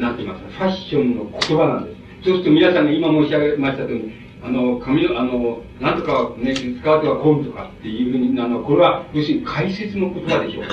[0.00, 1.96] なんて言いますか、ファッションの言葉なんです。
[2.24, 10.64] そうすると皆さんが今申し上げましたとおり、あの、髪の、あの、なんとかね、スカートがコンとかっていうふうに、あの、これは、要するに解説の言葉でしょう。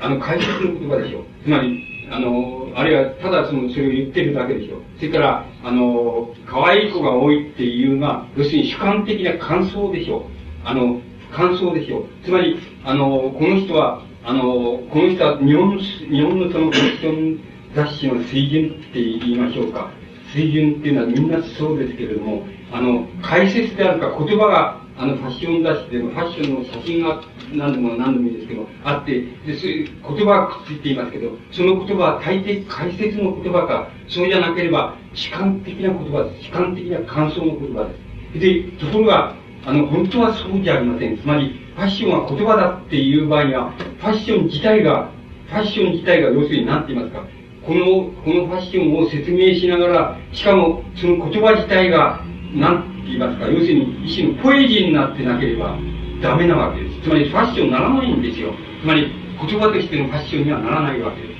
[0.00, 1.24] あの、解説の言葉でしょう。
[1.42, 4.80] つまり、あの、あるいは、ただその、それを言ってるだけでしょう。
[4.98, 10.22] それから、あの、可愛い子が多いっていうのは、要するに主観的な感想でしょう。
[10.64, 11.00] あの、
[11.32, 12.04] 感想でしょう。
[12.24, 17.40] つまり、あの、この人は、あの、この人は日本、日本のそのファッション
[17.74, 19.90] 雑誌の水準って言いましょうか。
[20.32, 27.20] 水準っていうのはみんなそうですけれども、あの、解説であるか言葉が、あの、ファッション雑誌でも、ファッションの写真が
[27.52, 36.44] 何でも何でもいいですけど、あって、で、そういう言葉がくっついていますけど、その言葉は大抵解説の言葉か、そうじゃなければ、主観的な言葉です。
[36.44, 37.94] 主観的な感想の言葉で
[38.32, 38.40] す。
[38.40, 39.34] で、ところが、
[39.66, 41.18] あの、本当はそうじゃありません。
[41.18, 45.10] つまり、ファッションは言葉だっていう場合には、ファッション自体が、
[45.48, 47.26] ファッション自体が要するに何て言いますか、
[47.66, 47.84] この、
[48.24, 52.24] このファッションを説明しながら、しかもその言葉自体が、
[52.56, 55.78] なんて言いますか、要するに一種のポエジーになってなければ
[56.22, 57.02] ダメなわけです。
[57.02, 58.52] つまりファッションにならないんですよ。
[58.80, 61.36] つまり言葉としてのファッションにはならないわけですよ。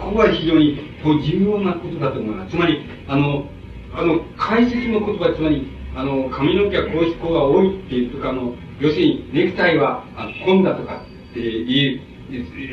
[0.00, 2.52] ここは非常にこう重要なことだと思います。
[2.52, 3.44] つまり、あの、
[3.92, 12.00] あの、解説の言葉、つまり、あの、髪の毛はこうこうが多いっていうとか、あの、要するに、ネクタイは、あの混んだとかっていう、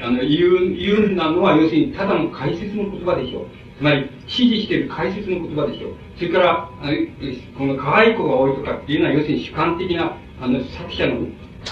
[0.04, 3.48] あの、言う、言うなのは、要するに、ただの解説の言葉でしょう。
[3.82, 5.94] つまり、指示している解説の言葉でしょう。
[6.16, 6.70] それから、
[7.58, 11.26] この可愛い子が多いとかっていうのは、要するに主観的な、あの、作者の、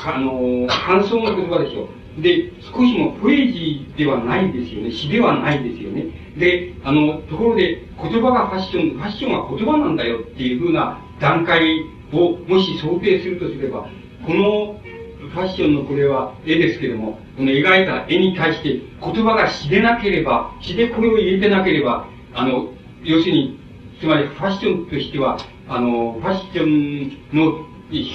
[0.04, 1.88] あの、感想の言葉でしょ
[2.18, 2.22] う。
[2.24, 4.92] で、少しもポエジーではないですよね。
[4.92, 6.06] 詩ではないですよね。
[6.36, 13.88] で、あの、ところで、言葉がファッション、ファッションは言葉なんだよっていうふうな段階を、もし想定するとすれば、
[14.26, 14.79] この
[15.20, 22.72] ファッションのこれは絵ですけども、この描いた絵に対して言葉が知れなければ、詩でこれを入れてなければ、あの、
[23.04, 23.60] 要するに、
[24.00, 27.66] つまりファッションとしては、あの、ファッションの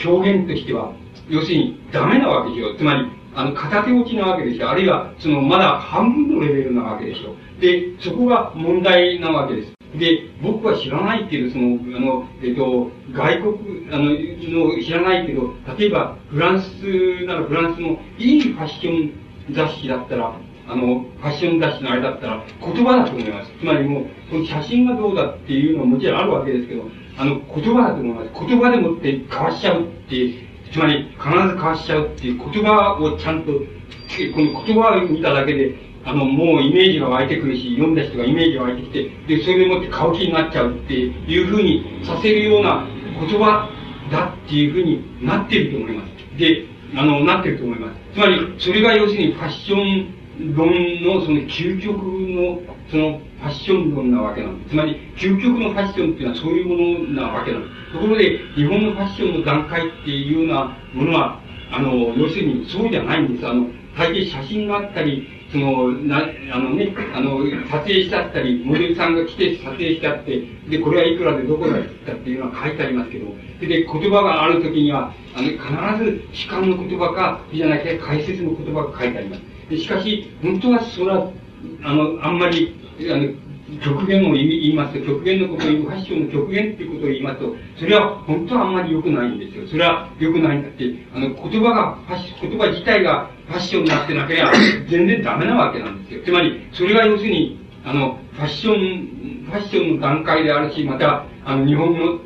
[0.04, 0.92] 表現としては、
[1.28, 2.74] 要するにダメなわけですよ。
[2.76, 4.70] つまり、あの、片手落ちなわけですよ。
[4.70, 7.34] あるいは、その、まだ半分のレベルなわけでしょ。
[7.60, 9.74] で、そこが問題なわけです。
[9.98, 19.12] で、僕は知らないけど、その、あの、えっと、外国、あの、の知らないけど、例えば、フランスならフランスのいいファッション
[19.52, 20.34] 雑誌だったら、
[20.66, 23.52] あの、ファッション雑誌のあれだったら、言葉だと思います。
[23.58, 26.84] つまりもう、この写真がどうだっていうのはもちろんあるわけですけど、
[27.16, 28.30] あの、言葉だと思います。
[28.48, 33.58] 言葉でもって交わしちゃうっていうつまり、必ず交わしちゃうっていう言葉をちゃんと、こ
[34.40, 35.76] の言葉を見ただけで、
[36.06, 42.86] あの、もうイメージが湧いてくるし、読んだ人がイメージが湧いてきて、で、それでもって買う気になっちゃうっていうふうにさせるような
[43.20, 43.68] 言葉
[44.10, 46.38] だっていうふうになってると思います。
[46.38, 47.94] で、あの、なってると思います。
[48.14, 50.68] つまり、それが要するにファッション論
[51.02, 54.70] のその究極の、そのファッション論なわけなんです。
[54.70, 57.92] つまり、究極のファッションっていうのはそういうものなわけなんです。
[57.92, 61.40] ところで、日本のファッションの段階っていうようなものは、
[61.70, 63.46] あの、要するにそうじゃないんです。
[63.46, 66.18] あの、大抵写真があったり、その、な、
[66.52, 67.38] あのね、あの、
[67.70, 73.26] 撮影してあったり、モデルさんが来て撮影してあって、で、これはいくらでどこだったっていうのは書いてありますけど、
[73.60, 75.48] で、で言葉があるときには、あの、
[75.96, 79.42] 必ず主観の言葉か、じゃなきゃ解説の言葉が書いてあります。
[79.70, 81.30] で、しかし、本当はそれは、
[81.84, 82.74] あの、あんまり、
[83.08, 83.28] あの、
[83.80, 89.68] 極限を言いますと、極限のことを言う、ファッションの極限っていうことを言いますと、それは本当はあんまり良くないんですよ。
[89.68, 90.84] それは良くないんだって、
[91.14, 91.98] あの、言葉が、
[92.42, 94.52] 言葉自体がファッションになってなければ、
[94.88, 96.22] 全然ダメなわけなんですよ。
[96.24, 102.18] つまり、それが要するに、あの、ファッション、ファッションの段階であるし、また、あの、日本の、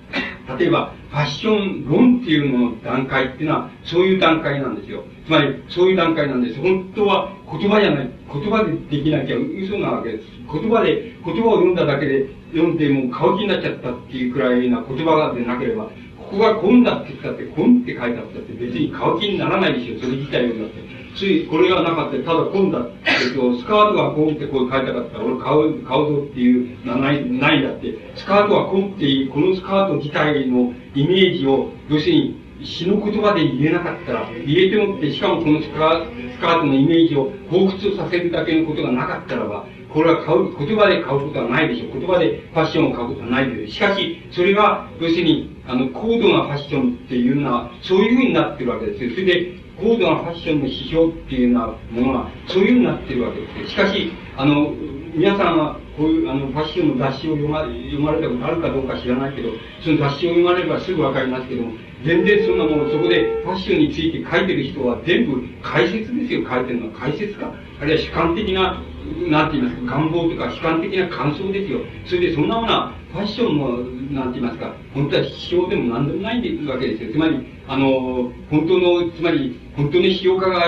[0.58, 5.04] 例えば、ファッション論っていうのの段階っていうのは、そういう段階なんですよ。
[5.26, 6.60] つまり、そういう段階なんです。
[6.60, 10.24] 本当は言葉じゃない、言葉でできなきゃ嘘なわけです。
[10.50, 15.90] 言葉で、言葉を読んだだけで、読んでもう買う気になっちゃったっていうくらいな言葉がでなければ、
[16.32, 20.80] ここがこんだって言ったって、こんって書いてあったって別に買う気にならないでしょ、それ自体をだって。
[21.14, 28.12] つい、これがなかった、ただこんだって、えっと、スカートがこんってこう書いたかったら、俺買う、買うぞっていうのはない、ないだって。
[28.16, 42.00] スカートはこんっていう、このスカート自体のイメージを、要するに、詩の言葉で言えなかったら、言えてもって、しかもこのスカスカートのイメージを彷彿させるだけのことがなかったらば、これは買う、言葉で買うことはないでしょう。
[42.00, 43.66] 言葉でファッションを買うことはないでしょう。
[43.68, 49.10] しかし、それが、要するに、あの、高度なファッションっていうのは、そういうふうになってるわけですよ。
[49.10, 53.66] それで、高度なファッションの指標っていうようなものが、そういうふうになってるわけですよ。
[53.68, 54.74] しかし、あの、
[55.14, 59.50] 皆さんは、こういう、あの、ファッションの雑誌を読ま読まれたことあるかどうか知らないけど、
[59.84, 61.72] その雑誌を読まれればすぐわかりますけども、
[62.04, 66.92] 全然そんなもの、そこでファッションについて書いてる人は全部解説ですよ、書いてるのは。
[66.94, 67.52] 解説か？
[67.80, 68.82] あるいは主観的な、
[69.30, 71.80] なんて言いますか、願望とか主観的な感想ですよ。
[72.06, 73.68] それでそんなものは、ファッションも、
[74.10, 77.12] なんて言いますか、本当は必要でも何でもないわけですよ。
[77.12, 77.38] つまり、
[77.68, 80.64] あの、本当の、つまり、本当に批評家が、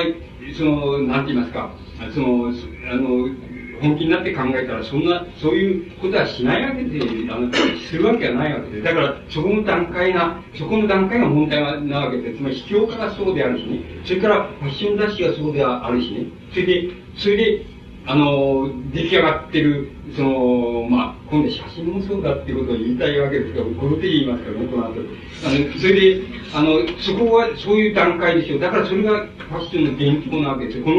[0.56, 1.70] その、なんて言いますか、
[2.12, 2.52] その、
[2.90, 3.28] あの、
[3.80, 8.82] 本気になって考えたら、そんな、そういうことはしないわけで、あの、するわけはないわけで。
[8.82, 17.73] だから、そこの段階が、そこの段階が問題なわけで、つまり、批評家がそうであるしね、それから、ファッション雑誌がそうであるしね、それで、それで、
[18.06, 24.90] あの、出来上がってる、その、まあ、今度写真もそうだっていうことを言いたいわけですけど、この手に言いますからね、この後。
[24.90, 26.22] あの、それで、
[26.54, 28.58] あの、そこはそういう段階ですよ。
[28.58, 30.84] だからそれがファッションの現状なわけですよ。
[30.84, 30.96] この、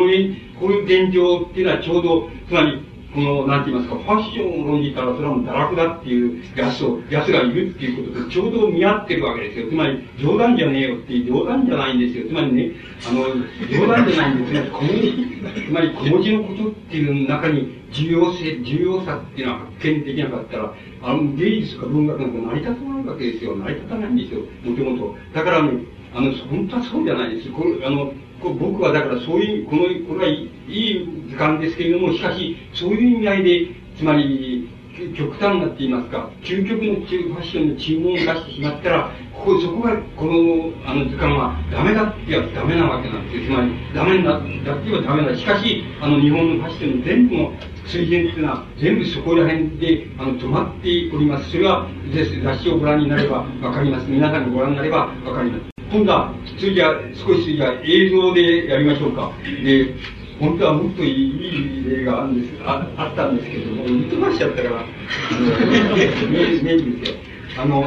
[0.59, 2.81] こういう現状っていうのはちょうど、つまり、
[3.15, 9.69] この、なんて言いますか、ファッションを論じたらそれはもう堕落だっていうやつを、やつがいるっていうこととちょうど見合ってるわけですよ。
[9.69, 12.27] つまり、冗談じゃねえよっていう冗談じゃないんですよ。
[12.27, 12.71] つまりね、
[13.07, 13.23] あの、
[13.71, 14.63] 冗談じゃないんですよ。
[14.73, 23.55] 小文、つまり小文字のことっていう中に重要性、重要さっていうのは発見できなかったら、あの、芸術か文学なんか成り立たないわけですよ。
[23.55, 24.41] 成り立たないんですよ。
[24.63, 25.15] もともと。
[25.33, 25.71] だからね、
[26.13, 27.49] あの、本当はそうじゃないです。
[27.51, 28.11] これ、あの、
[28.41, 33.67] 僕はだからそういう、この、これはいい時間ですけれども、しかし、そういう意味合いで、
[33.97, 34.69] つまり、
[35.15, 43.45] 極端なって言いますか、究極のファッションの注文を出してしまったら、ここ、そこが、この、あの図鑑はダメだって言えばダメなわけなんです。
[43.45, 45.37] つまり、ダメだ、だって言えばダメだ。
[45.37, 47.53] しかし、あの、日本のファッションの全部の
[47.85, 51.51] 水準っていうのは、全部そこら辺で、あの、止まっております。
[51.51, 54.09] それは、雑誌をご覧になればわかります。
[54.09, 55.74] 皆さんがご覧になればわかります。
[55.95, 59.31] 今度は、それじゃ少しじゃ映像でやりましょうか。
[59.63, 59.95] で、
[60.41, 67.17] 本当はもっといい例があるんですああったんですけども、見飛ばしちゃったから、あの、メインですよ。
[67.57, 67.85] あの、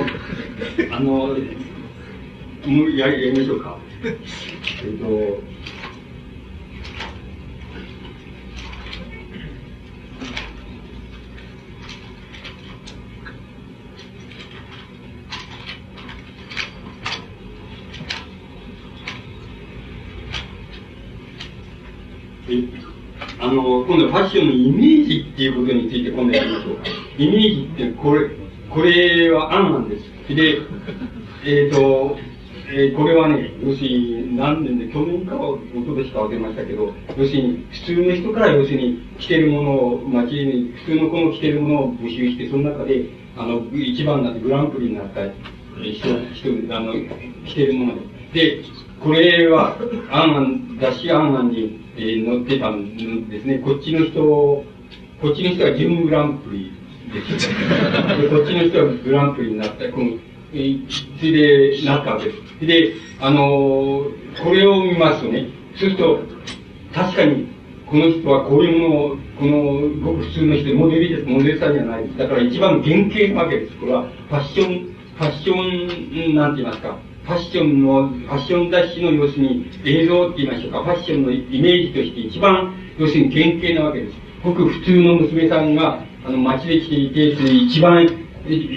[0.91, 1.11] あの、
[2.65, 3.77] もうややりましょうか。
[4.03, 5.43] えっと、
[23.41, 26.83] あの、今度ファッションのイメージっていうことについて今度やりましょうか。
[27.19, 28.31] イメージってこれ、
[28.71, 30.05] これは案なんです。
[30.35, 30.59] で、
[31.45, 32.17] えっ、ー、と、
[32.71, 45.21] えー、これはね、要するに何年で、去年かおととしか忘れましたけど、要するに普通の人から要するに着てるものを、街に普通の子の着てるものを募集して、その中で、あの、一番になってグランプリになった
[45.81, 46.93] 人、人、あの、
[47.47, 47.95] 着てるもの
[48.33, 48.59] で。
[48.59, 48.63] で、
[49.03, 49.77] これは、
[50.11, 53.59] アンアン、雑誌アンアンに、えー、載ってたんですね。
[53.59, 54.21] こっちの人、
[55.21, 56.73] こっちの人は準グランプリ
[57.13, 57.49] です。
[57.49, 60.11] で、こっちの人はグランプリになった、この、
[60.53, 62.67] えー、ついでなったわけです。
[62.67, 66.21] で、あのー、これを見ますとね、そうすると、
[66.95, 67.47] 確かに、
[67.87, 72.19] この人はこういうものを、この、ごく普通の人、モデルです、モデルさんじゃないです。
[72.19, 73.77] だから一番原型なわけです。
[73.77, 76.99] これは、ファッション、ファッション、なんて言いますか、
[77.29, 84.17] ファッションの、ファッション雑誌の要するに映像って言いましょうか、ファッションのイメージとして一番、要するに原型なわけです。
[84.43, 88.09] ごく普通の娘さんが、あの、街で来ていて、一番、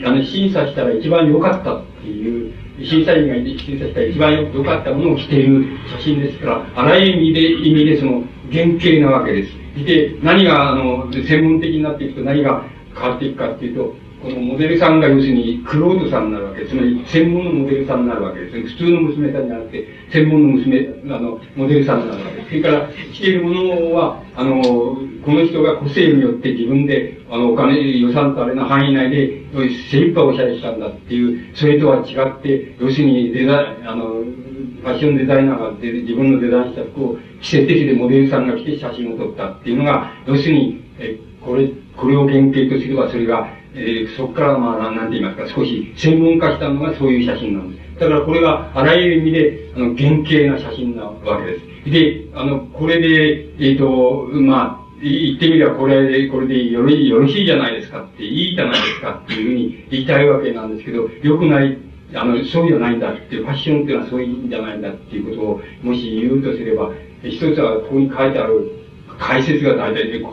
[0.04, 5.66] あの、審査したら一番良かったっていう、審査員がいて審査したら一番良かったものを着ている
[5.97, 9.86] 写真ですから、あらゆる意味で、意味でその原型なわけです。
[9.86, 16.65] で、何が、あの、専門的になっていくと何が変わっていくかっていうと、このモデルさんが要するに、クロードさんになるわけ。
[16.65, 18.76] つまり、専門のモデルさんになるわけです。
[18.76, 22.47] 普通の娘さんじゃなくて、専門の娘、あの、モデルさんになるわけです。
[22.49, 29.41] それから、着ているものは、あの、この人が個性によって自分で、あの、お金、予算とあれの範囲内で、
[29.89, 47.99] 精一杯おしゃれしたんだっていう、それとは違って、要するにデザイン、あの、ファッションデザイナーが自分のデザインした服を着せてきてモデルさんが来て写真を撮ったっていうのが、要するに、え、これ、これを原型とすればそれが、えー、そこからまあ、なんて言いますか、少し専門化したのがそういう写真なんです。
[47.99, 51.72] だからこれがあらゆる意味で、あの、原型な写真なわけです。
[51.91, 61.78] で、あの、これで、えっ、ー、と、まあ、言ってみればこれ、これでよろよろしいじゃないですかって、いいじゃないですかっていうふうに言いたいわけなんですけど、良くない、
[62.13, 66.91] あの、そうじゃないんだっていう、ファッションっていうのはそういうんじゃないんだっていうことを、もし言うとすれば、
[67.24, 68.72] 一つはここに書いてある
[69.17, 70.24] 解説が大体で、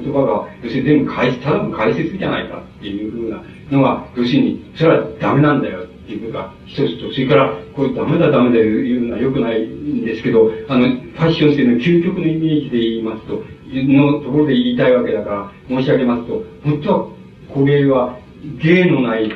[0.00, 13.42] 言葉が、要するに全部解ただの解説じゃないかっていうふうなのが、要するに、それはダメなんだよっていうことが一つと、それから、これダメだダメだ言うのは良くないんですけど、あの、ファッション性の究極のイメージで言いますと、
[13.72, 15.30] のところで言いたいわけだか
[15.68, 17.08] ら、申し上げますと、本当は、
[17.48, 18.18] これは、
[18.62, 19.32] 芸のない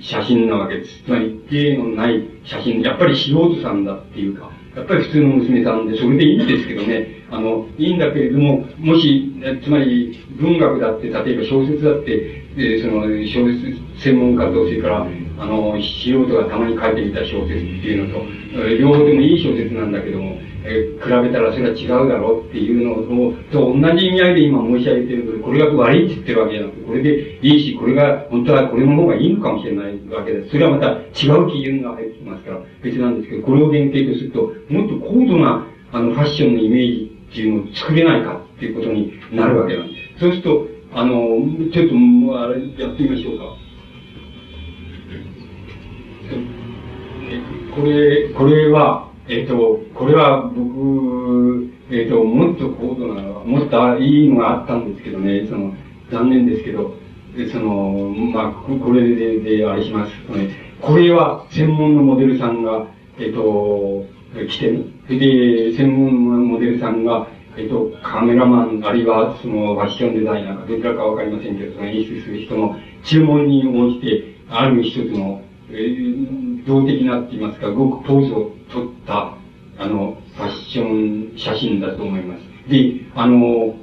[0.00, 1.02] 写真なわけです。
[1.04, 9.32] つまり、芸のない写真、やっぱり素人さんだっていうか、やっぱり普通の娘さんで、それでいいんですけどね、あの、いいんだけれども、もし、
[9.64, 15.06] つまり文学だって、例えば小説だって、え、その小説専門家と、それから、
[15.38, 18.24] あの、素人がたまに書いてみた小説っていうのと、
[18.78, 30.50] 両方でもいい小説なんだけども、え、比べたらそれは違うだろうっていうのと、と同じ意味合いで今申し上げてるけど、これが悪いって言ってるわけじゃなくて、これでいいし、これが、本当はこれの方がいいのかもしれないわけです。
[30.50, 40.20] それはまた違う基準が入ってきますから、別なんですけど、これを限定とすると、もっと高度な、あの、ファッションのイメージっていうのを作れないかっていうことになるわけなんです。
[40.20, 41.14] そうすると、あの、
[41.72, 43.56] ちょっと、あれ、やってみましょうか。
[47.74, 55.72] これ、これは、えっ、と、これは僕、えっ、と、もっと高度な、もっといいのがあったんですけどね、その、
[56.10, 56.94] 残念ですけど、
[57.50, 60.50] その、まあ、これで、で、あれしますね、
[60.82, 62.88] これは専門のモデルさんが、
[63.18, 64.04] えっ、と、
[64.34, 64.84] 来てね。
[65.08, 67.26] で、専門モデルさんが、
[67.56, 79.34] えっと、カメラマン、あるいはそのファッションデザイナーか、どちらかわかりませんけど、その演出する人の注文に応じて、ある一つの、えー、動的なって言いますか、ごくポーズを取った、
[79.78, 82.70] あの、ファッション写真だと思います。
[82.70, 83.74] で、あの、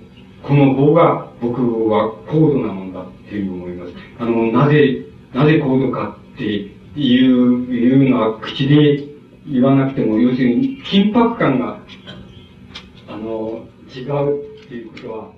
[0.41, 3.93] この方が僕は高度なもんだってっていうふうに思います。
[4.17, 9.05] あの、なぜ、なぜ高度かっていう、いうのは口で
[9.51, 11.79] 言わなくても、要するに緊迫感が、
[13.07, 15.31] あの、違うっていうことは、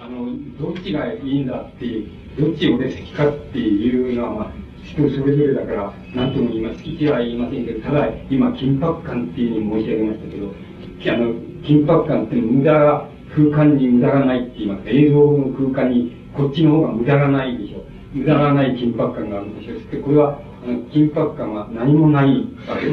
[0.00, 0.26] あの、
[0.58, 4.52] どっちがいいんだっていう、どっちを俺好きかっていうのは、
[4.82, 6.84] 人それぞれだから、何とも言います。
[6.84, 17.84] 好きは言いませんけど、ただ、今、緊迫感っていうふうに申し上げましたけど、あの、緊迫感って無駄が、空間に無駄がないって言います、映像の空間にこっちの方が無駄がないでしょ。
[18.12, 19.90] 無駄がない緊迫感があるんでしょ。
[19.90, 22.92] で、これは、緊迫感は何もないわけで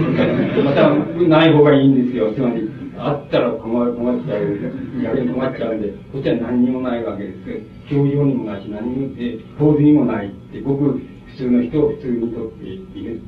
[0.56, 0.64] す。
[0.64, 2.34] また、ない方がいいんですよ。
[2.34, 4.60] つまり、あったら困る、困っちゃう。
[5.02, 7.95] 逆に困っちゃうんで、こっちは何にもないわけです。
[7.95, 13.22] 表情にもなし、何も、で、構図にもないって、ごく普通の人を普通にとっている。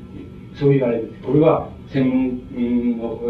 [0.58, 1.22] そういうあれです。
[1.22, 3.20] これは、専門の、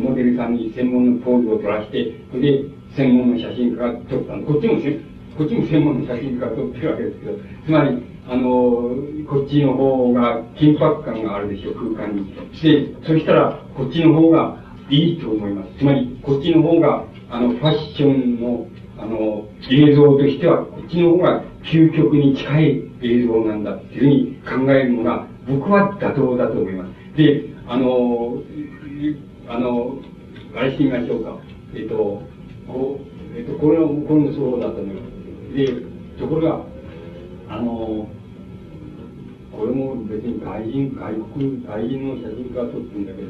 [0.00, 2.64] モデルさんに専門のポーズを取らして、それで、
[2.96, 4.78] 専門の写真家が撮ったこっちも
[5.36, 8.94] こっちも専門の写真家が撮ってるわけですけど、つまり、あの、
[9.28, 12.34] こっちの方が緊迫感があるでしょう、空間に。
[12.62, 15.78] で、そしたら、こっちの方がいいと思います。
[15.78, 18.66] つまり、こっちの方が、あの、ファッションの、
[18.98, 27.16] あの、映像としては、こっちの方が究極に近い映像なんだっていうふうに考えるのが、僕は妥当だと思います。
[27.16, 28.42] で、あの、
[29.48, 29.98] あの、
[30.56, 31.36] あれしてみましょうか。
[31.74, 32.22] えっと、
[32.66, 35.02] こう、えっと、これは、これもそうだと思いま
[35.50, 35.56] す。
[35.56, 35.66] で、
[36.18, 36.73] ところが、
[37.54, 38.08] あの、
[39.52, 43.28] これも別に外人、外国、外人の写真家が撮ってるんだけど、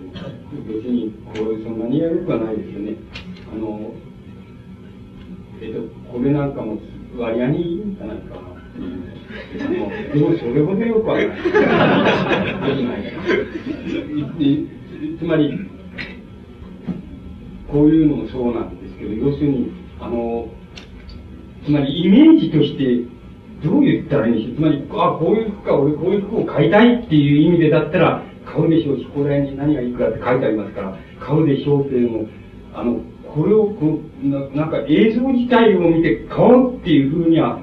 [0.66, 2.96] 別にこれそんなにやるくはないですよね。
[3.52, 3.92] あの、
[5.60, 5.80] えっと、
[6.10, 6.78] これなんかも
[7.18, 8.40] 割合にいいんじゃないかな。
[8.40, 11.22] あのでもそれほどよくはな
[14.40, 14.66] い。
[15.18, 15.59] つまり、
[17.70, 19.70] こういうのもそうなんですけど、要するに、
[20.01, 20.48] あの、
[21.66, 23.13] つまりイメージとして、
[23.64, 24.56] どう言ったらいいんでしょう？
[24.56, 32.28] つまり、あ、こういう服か、俺こういう服を買いたいっていう意味でだったら、買うでしょうし、ここら辺に何がいくらって書いてありますから、買うでしょうっていうのも、
[32.74, 37.58] あの、これをこな、なんか映像自体を見て買おうっていうふうには、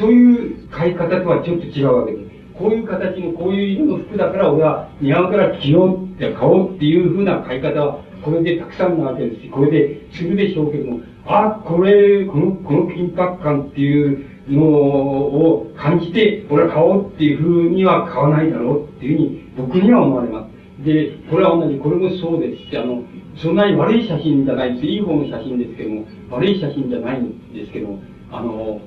[0.00, 2.32] そういう買い方とはちょっと違うわけです。
[2.54, 20.84] こういう形の、こういう色の服だから俺は似合うから着ようって買おうっていうふうな買い方は、これでたくさんなわけですし、これでするでしょうけども、あ、これ、この、この緊迫感っていうのを感じて、俺は買おうっていうふうには買わないだろうっていうふうに僕には思われます。
[20.84, 23.02] で、これは同じ、これもそうですし、あの、
[23.36, 24.86] そんなに悪い写真じゃないです。
[24.86, 28.80] いい方の写真ですけども、悪い写真じゃないんですけども、あの、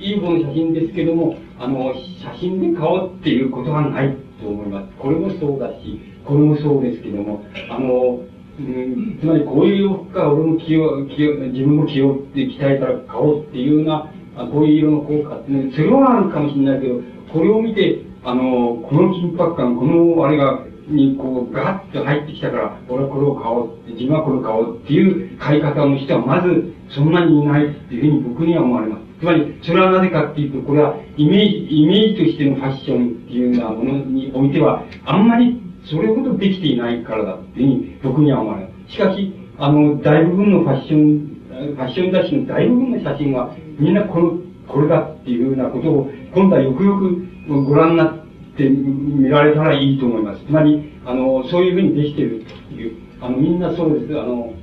[0.00, 4.88] いい方の写真ですけども、あの、写真で買おうっていうことはないと思います。
[4.98, 8.20] これもそうだし、これもそうですけども、あの、
[8.56, 17.00] うん、つまりこういう服か俺も着よう、着よう、自分も着ようって鍛えたら買おうっていうような、あこういう色の効果ってね、それはあるかもしれないけど、
[17.32, 29.04] これを見て、あの、この緊迫感、このあれが、にこう、ガッと入ってきたから、俺はこれを買おうって、自分はこれを買おうっていう買い方の人はまずそんなにいないっていうふうに僕には思われます。
[29.20, 38.92] つまり、それはなぜかっていうと、これはイメージ、イメージとしてのファッションっていうようなものにおいては、あんまりそれほどできていないからだっていうふうに僕には思われます。
[38.92, 41.33] しかし、あの、大部分のファッション、
[41.74, 50.44] ファッション雑誌の大部分の写真は、みんなこの、これだっていうふうなことを、今度はよくよくご覧になって見られたらいいと思います。
[50.44, 54.18] つまり、あの、そういうふうにできているっていう、あの、みんなそうです。
[54.18, 54.54] あの、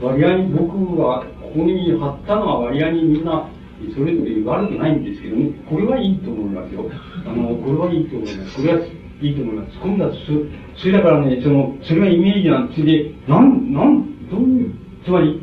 [0.00, 3.48] 割合に僕は、ここに貼ったのは割合にみんな、
[3.94, 6.90] それぞれ悪くないんですけどね、これはいいと思いますよ。
[7.26, 8.56] あの、これはいいと思います。
[8.56, 8.80] これは
[9.20, 9.78] いいと思います。
[9.80, 12.84] 今度はそ、それだからね、その、それがイメージなんです。
[12.84, 14.74] で、なん、なん、どういう、
[15.04, 15.40] つまり、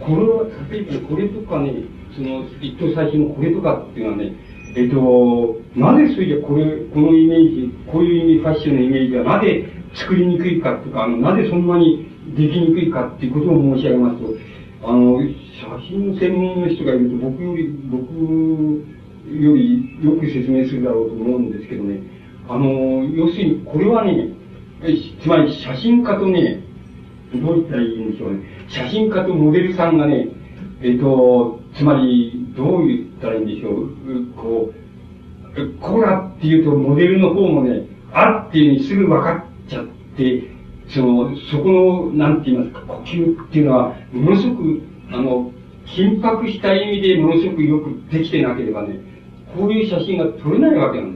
[0.00, 1.72] これは、例えばこれとかね、
[2.14, 4.34] その、一等最初のこれとかっていうのはね、
[4.76, 9.64] えっと、なぜそれじゃこれ、このイメージ、こういう意味、ファッションのイメージはなぜ
[9.94, 12.06] 作りにくいかとか、あの、なぜそんなに
[12.36, 14.34] できにくいかっていうことを申し上げますと、
[14.84, 18.04] あの、写真専門の人がいると僕より、僕
[19.32, 22.00] よりよく説明するだろうと思うんですけどね、
[22.48, 24.28] あの、要するにこれはね、
[25.22, 26.62] つまり写真家とね、
[27.34, 28.40] どう言ったらいいんでしょうね。
[28.68, 30.28] 写真家とモデルさんがね、
[30.80, 33.90] えっ、と、つまり、どう言ったらいいんでしょう。
[34.36, 34.72] こ
[35.56, 39.32] う、こうだって言うと、モデルの方もね、あっていうにすぐ分か
[39.66, 39.86] っちゃっ
[40.16, 40.42] て、
[40.88, 45.52] その、そこの、なんて言いますか、呼吸っていうのは、ものすごく、あの、
[45.86, 49.00] 緊迫した意味でものすごくよくできてなければね、
[49.56, 51.15] こういう写真が撮れないわけなんで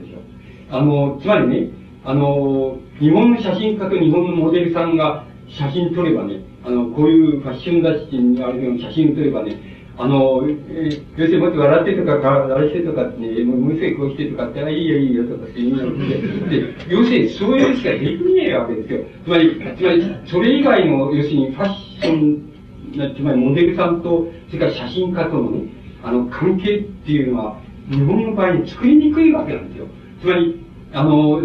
[0.71, 1.69] あの、つまりね、
[2.03, 9.57] あの、日本の写真家と日本のモデルさんが写真撮ればね、あの、こういうファッション雑誌にあるような写真撮ればね、
[9.97, 16.09] あの、えー、要するにもっと笑ってとか、あれしてとかってね、もう無性こうしてとかって、あ、いいよいいよとかって言うの
[16.49, 19.03] で、で、要するにそういうしかできねえわけですよ。
[19.25, 25.63] つまり、つまり、それ以外の、要するにファッション、つまりモデルさんと、それから写真家とのね、
[26.03, 29.87] あの、関係っていうのは、日本の場合に作りにくいわけなんですよ。
[30.21, 30.60] つまり、
[30.93, 31.41] あの、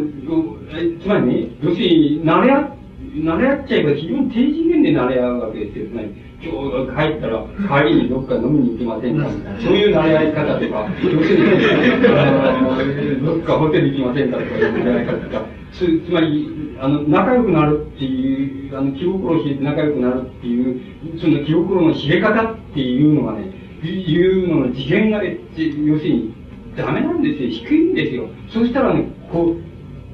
[1.01, 2.77] つまりね、要するに、慣れ合、
[3.15, 5.87] 慣れ合っちゃえば非常に低次元で慣れ合うわけですよ。
[5.89, 6.09] つまり、
[6.43, 7.47] 今日帰ったら、
[7.83, 9.29] 帰りにどっか飲みに行きませんか？
[9.61, 20.81] そういう慣れ合い方とか、要するに、どっかホテル行きませんかとかいう慣れ合い方とか、つつまり、あの、仲良くなるっていう、あの、気心を知れて仲良くなるっていう、
[21.19, 26.35] その気心の知れ方っていうのがね、いうのの次元がね、要するに、
[26.77, 27.49] ダメなんですよ。
[27.49, 28.29] 低いんですよ。
[28.51, 29.57] そうしたらね、こう、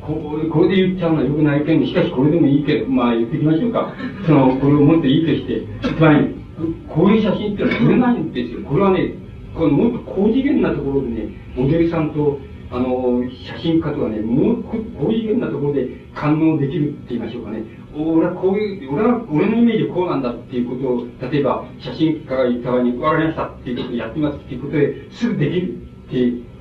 [0.04, 3.94] こう、これで言っちゃうのは良くないけど、しかしこれでもいいけど、まあ言ってきましょうか。
[4.26, 5.62] その、これをもっといいとして。
[5.96, 6.34] つまり、
[6.88, 8.60] こういう写真ってのは撮れないんですよ。
[8.62, 9.14] これはね、
[9.54, 12.38] このもっと高次元なところでね、モデルさんと、
[12.70, 14.64] あの、写真家とはね、もう
[14.98, 17.62] 高次元なところで感応できるって言いましょうかね。
[17.94, 26.16] 俺はこういう、俺は、俺のイメージはこうなんだっていうことを、例えば、写真家が言った場合に、わかりましたっていうことをやってますっていうことですぐできるって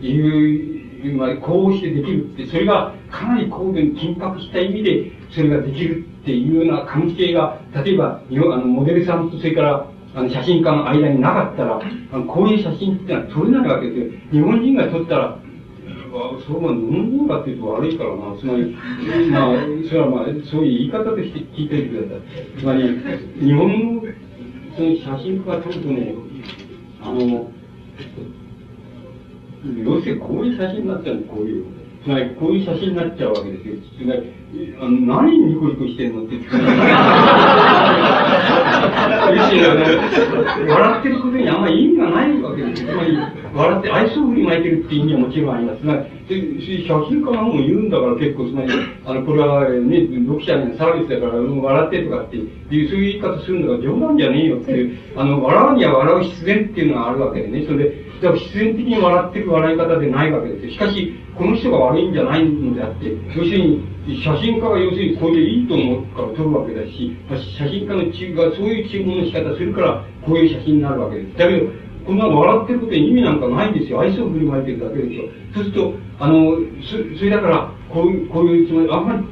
[0.06, 14.22] いう、まあ、こうしてできるって、それがかなり高度に緊迫した意味で、それができるっていうような関係が、例えば、あの、モデルさんとそれから、あの、写真家の間になかったら、あのこういう写真ってのは撮れないわけですよ。
[14.32, 15.40] 日本人が撮ったら、
[16.46, 18.38] そうは日本人かっていうと悪いからな。
[18.38, 18.76] つまり、
[19.32, 19.56] まあ、
[19.88, 22.60] それはまあ、そういう言い方として聞いていてください。
[22.60, 22.84] つまり、
[23.40, 24.02] 日本の、
[24.76, 26.14] その写真家が撮るとね、
[27.02, 27.52] あの、
[29.64, 31.66] 要するにこういう写真になっちゃうこういう。
[32.04, 33.76] つまり、こういう写真になっちゃうわけですよ。
[34.00, 34.24] つまり、
[34.82, 34.90] あの
[35.22, 36.34] 何ニコニコしてんのって。
[36.34, 36.50] 要す
[39.54, 39.86] るに、あの、
[40.74, 42.90] 笑ってることにあんまり意味がないわけですよ。
[42.90, 43.16] つまり、
[43.54, 45.80] 笑って愛想振りまいてるって意味はもちろんあります。
[45.82, 48.72] つまり、写真家がもう言うんだから結構、つまり、
[49.06, 57.64] あの、これはね、読者にサービスだから、笑ってとかっていう、そういう言い方するのが冗談じゃねえよっていう、あの、笑うには笑う必然っていうのがあるわけでね。
[57.68, 60.72] それで、だから必然的に笑ってる笑い方でないわけですよ。
[60.72, 67.18] しかし、この人が悪いんじゃないのであって、要するに、写真家は要するにこれでいいと思うから撮るわけだし、
[67.58, 71.38] 写真家の中がそういう注文の仕方するから、こういう写真になるわけです。
[71.38, 71.68] だけど、
[72.06, 74.02] こんな笑ってることに意味なんかないんですよ。
[74.02, 75.24] 愛想を振りまいてるだけですよ。
[75.54, 79.24] そうすると、あの、そそれだから、こういう、こういう、つまり、あんまり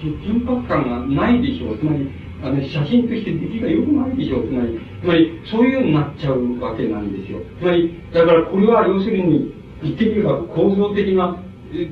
[0.00, 1.78] 緊迫感がないでしょう。
[1.78, 2.08] つまり、
[2.42, 4.48] あの、写真として出来が良くないでしょう。
[4.48, 7.38] つまり、つまり、そういうようになっちゃうわけなんですよ。
[7.58, 11.40] つまり、だからこれは要するに、言ってみれば構造的な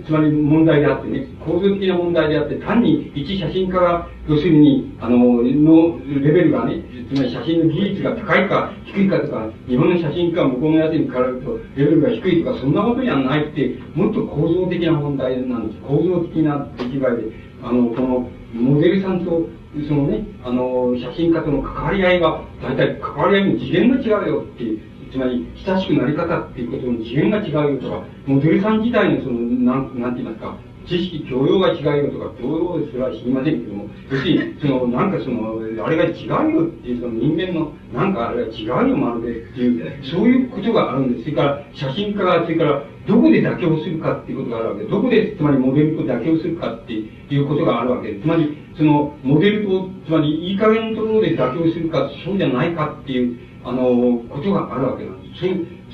[0.05, 15.81] つまり問題であってね、構造的な問題であって、単に一写真家が、要するに、あの、のレベルがね、つまり写真の技術が高いか低いかとか、日本の写真家は向こうのやつに比べると、レベルが低いとか、そんなことじゃないって、もっと構造的な問題なんです。
[15.83, 17.33] 構造的な出来栄えで、
[17.63, 19.49] あの、この、モデルさんと、
[19.87, 24.81] そのね、あの、写真家との関わり合いが、大体関わり合いの次元が違うよっていう、
[25.13, 30.57] つまり、親しくなり方っていうことの次元が違うよとか、モデルさん自体のその、なん、なんて言いますか、
[30.89, 41.25] 知識、教養が違うよとか、教養ですら知りませんけども、要するに、その、なんかその、あれが違うよっていう、その人間の、なんかあれが違うよ、まるでっていう、そういうことがあるんです。
[41.25, 48.21] それから、写真家が、それから、どこで妥協するかっていうことがあるわけでどこで、つまりモデルと妥協するかっていうことがあるわけで。
[48.21, 55.41] つまり、その、モデルと、つまり、いい加減のところで妥協するか、そうじゃないかっていう、あの、ことがあるわけなんです。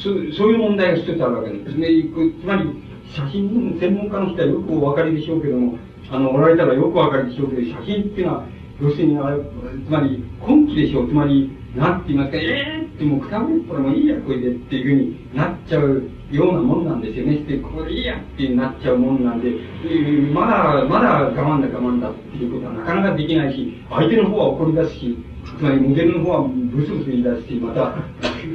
[0.02, 1.88] そういう、そういう問題が一つあるわけなんですね。
[2.40, 2.64] つまり、
[3.14, 5.78] 写真専門家の人はよくお分かりでしょうけども、
[6.10, 8.44] あの、おられたらよくお分かりでしょうけど、写真っていうのは、
[8.80, 11.08] 要するに、あれ、つまり、根気でしょう。
[11.08, 17.38] つまり、なんて言いますか、ええー、ってもうくたぶれたらもういいや、これでっていうふうになっちゃうようなもんなんですよね。
[17.38, 25.18] で、これいいやってなっちゃうもんなんで、えー、まだ、まだ我慢だ我慢だっていうことはなかなかできないし、相手の方は怒り出すし、
[25.58, 27.92] つまりモデルの方はブスブス言い出すし、また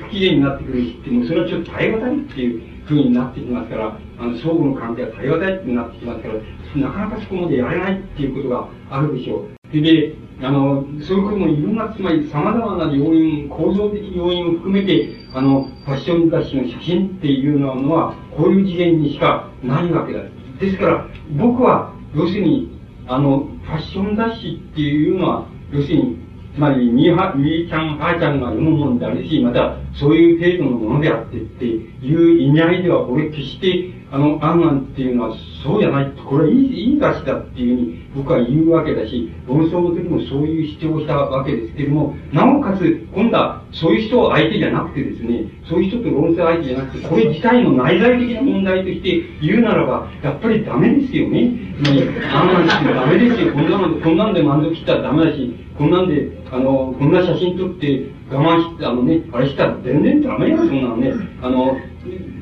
[0.03, 6.33] 不機嫌になってくるしって、もうそれはちょっと耐え難いっていうふうになってきますから、あの、相互の関係は耐え難いってなってきますから、
[6.75, 9.81] なかなかそこまでやれないっていうことがあるでしょう。
[9.81, 20.21] で、あの、そういうこともいろんな、つまり様々な要因、構造的要因を含めて、あの、ファッション雑誌の写真っていうのは、こういう次元にしかないわけだ。
[20.59, 22.77] ですから、僕は、要するに、
[23.07, 26.17] あの、ファッション雑誌っていうのは、要するに、
[26.55, 51.51] つまり、みーは、みーちゃん、はーちゃんが読むもんであるし、また、そういう程度のものであってっていう意味合いでは、俺決して、あの、案案っていうのは、そうじゃない、これはいい、いい出しだっていうふうに僕は言うわけだし、論争の時もそういう主張をしたわけですけれども、なおかつ、今度はそういう人相手じゃなくてですね、そういう人と論争相手じゃなくて、これ自体の内在的な問題として言うならば、やっぱりダメですよね。
[51.83, 52.01] つまり、
[52.33, 53.53] 案案ってダメですよ。
[53.53, 61.13] こんなの、こんなんで満足したらダメだし、こんなんで、あの、こんな写真撮って我慢して、あのね、あれしたら全然ダメよ、そんなのね。
[61.41, 61.77] あの、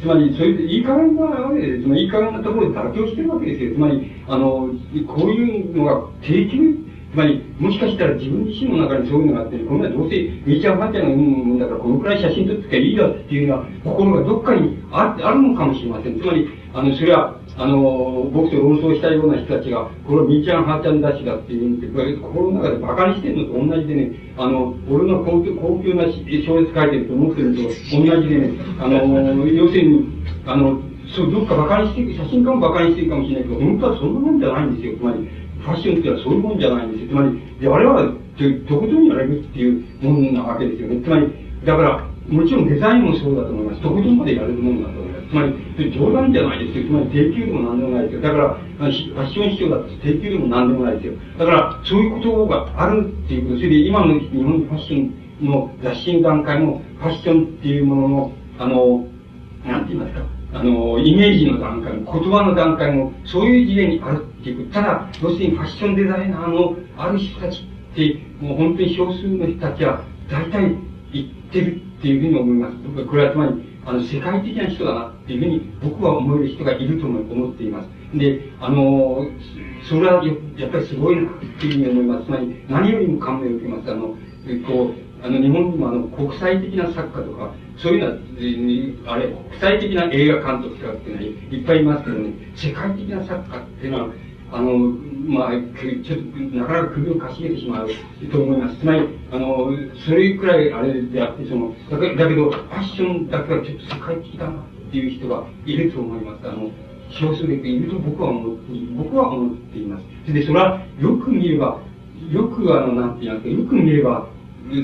[0.02, 3.76] つまり、そういう、いい加減なわけで、つまり、いい加減なところで妥協してるわけですよ。
[3.76, 4.70] つまり、あの、
[5.08, 6.60] こういうのが定期、
[7.12, 10.16] つまり、もしかしたら自分自身の中にそういうのがあって、こんなどうせ、
[10.46, 16.20] みちゃん、はっちゃんのうもんだから、このくらい写真撮ってきゃいいだっていうような、心がどっかにああるのかもしれません。
[16.20, 30.06] つまり、あの、それは、あの、僕と論争したような人たちが、これはみーちゃん、はっちゃんだしだって言うんで、これ、心の中で馬鹿にしてるのと同じでね、あの、俺が高級高級な小説書いてると思ってるのと同じでね、あの、要するに、
[30.46, 30.80] あの、
[31.10, 34.98] そう、どっか馬鹿にしてる、写真家も馬鹿にしてるかもしれないけど、本当はそんなもんじゃないんですよ。
[34.98, 37.10] つまり、ファッションっていうのはそういうもんじゃないんですよ。
[37.10, 38.14] つまり、あれは、
[38.70, 41.02] とことんやれるっていうもんなわけですよね。
[41.02, 41.28] つまり、
[41.66, 43.82] だから、もちろんデザインもそうだと思います。
[43.82, 45.28] とことんまでやれるもんだと思います。
[45.30, 46.88] つまり、冗談じゃないですよ。
[46.88, 48.22] つまり、定休でも何でもないですよ。
[48.22, 51.14] だから、ファッション市場だと定休でも何でもないですよ。
[51.40, 55.12] だから、そういうことがあるっていうこと、それで今の日本ファッショ
[55.44, 59.08] ンの雑誌の段階も、ファッションっていうものの、あの、
[59.66, 64.82] なんて言いますか、あの、イメージの段階も、言葉の段階も、そういう事例にあるっていうこと。
[64.82, 70.76] ただ、要するにファッションデザイナーのある人たちって、もう本当に少数の人たちは、大体
[71.14, 72.78] 言ってるっていうふうに思います。
[72.84, 73.54] 僕はこれはつまり、
[73.86, 77.90] あの、世界的な人だなっていうふうに僕は思える人がいると思っています。
[78.14, 79.28] で、あの、
[79.84, 80.24] それは
[80.58, 82.26] やっぱりすごいなっていうふうに思います。
[82.26, 83.92] つまり、何よりも感銘を受けます。
[83.92, 84.16] あの、
[84.68, 94.10] こう、あの、日本にもあの、国際的な作家とか、そういうのは、あれ、国際的な映画監督とかっていうのはいっぱいいますけどね、世界的な作家っていうのは、
[94.52, 94.78] あの、
[95.28, 97.90] まあ、ちょっと、なかなか首をかしげてしまう
[98.32, 98.78] と思います。
[98.78, 99.72] つまり、あの、
[100.06, 106.48] それくらいあれであって、その、だけだけど、ファッションだけはちょっと世界的だなっていう人がいると思います。
[106.48, 106.72] あの、
[107.10, 108.64] 少数でいると僕は思って、
[108.96, 110.34] 僕は思っています。
[110.34, 111.82] で、それは、よく見れば、
[112.32, 114.28] よくあの、なんて言いますか、よく見れば、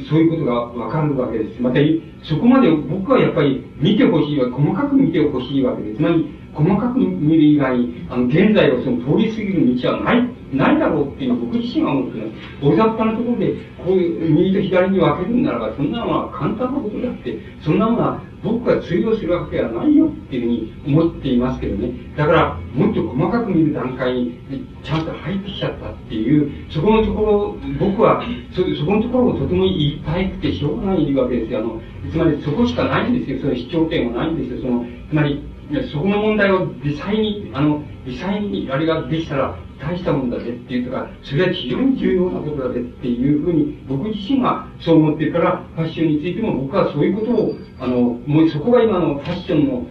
[0.09, 0.53] そういうことが
[0.85, 1.61] わかるわけです。
[1.61, 1.79] また、
[2.23, 5.97] そこまで僕はやっぱり見てほしいわ、細かく見てほしいわけです。
[5.97, 12.31] つまり、細かく見る以外に、あの、現在をその通り過ぎる道はない、ないだろうっていうのは僕自身は思ってます。
[12.61, 13.53] 大雑把なところで、
[13.83, 21.91] こういう右と左に分けるんならば、そんなのは簡単なことだって、そんなのは僕が通用するわけではないよっていうふうに思っていますけどね。
[22.15, 24.37] だから、もっと細かく見る段階に
[24.83, 31.59] ちゃんと入ってきちゃったっていう、そこのところ、僕はそ、そこのところをとても言いたいくてしょうがないわけですよ。
[31.59, 31.81] あの、
[32.11, 33.39] つまりそこしかないんですよ。
[33.39, 34.61] その主張点はないんですよ。
[34.61, 35.41] その、つまり、
[35.91, 47.95] そこの問題を微細に、あの、微細にあれができたら大したもんだぜっていうとか、それは非常に重要なことだぜっていうふうに僕自身がそう思ってるから、ファッションについても僕はそういうことを、あの、
[48.25, 49.85] もうそこが今のファッションの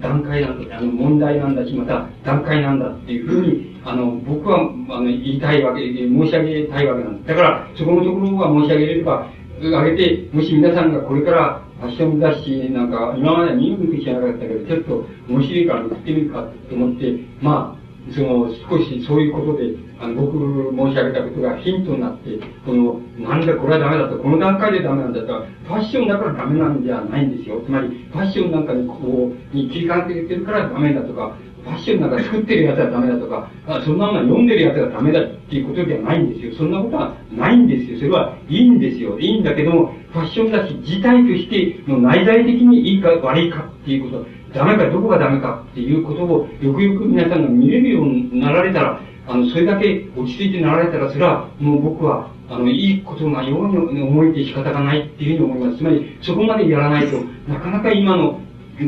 [0.00, 7.28] 段階なんだ、あの問題なんだし、また段階なんだっていうふうに、あの、僕は、あの、言いたいわけで、申し上げたいわけなんです。
[7.28, 9.26] だから、そこのところは申し上げれれば、
[9.60, 20.38] あげて、もし皆さんがこれからファッション雑誌なんか、今まで見向きしなかったけど、ちょっと面白いから売ってみるかと思って、まあ、その、少しそういうことで、あの、僕
[20.74, 27.60] 申し上げたことがヒントになって、この、なんだこれはダメだと、この段階でダメなんだと、ファッションだからダメなんじゃないんですよ。
[27.64, 31.36] つまり、ファッションなんかにこう、に切り替えてるからダメだとか、
[31.68, 36.54] ファッションなんか作ってるやつはダメだとか、あそんなものは読んでるやつがダメだっていうことではないんですよ。
[36.56, 37.98] そんなことはないんですよ。
[37.98, 39.18] それはいいんですよ。
[39.18, 55.78] いいんだけども、ファッション雑誌自体としての内在的にいいか悪いかっていうこと、ダメかどこがダメかっていうことをよくよく皆さんが見れるようになられたら、あの、それだけ落ち着いてなられたら、それはもう僕は、あの、いいことなように思えて仕方がないっていうふうに思います。
[55.78, 58.40] つまり、そこまでやらないと、なかなか今の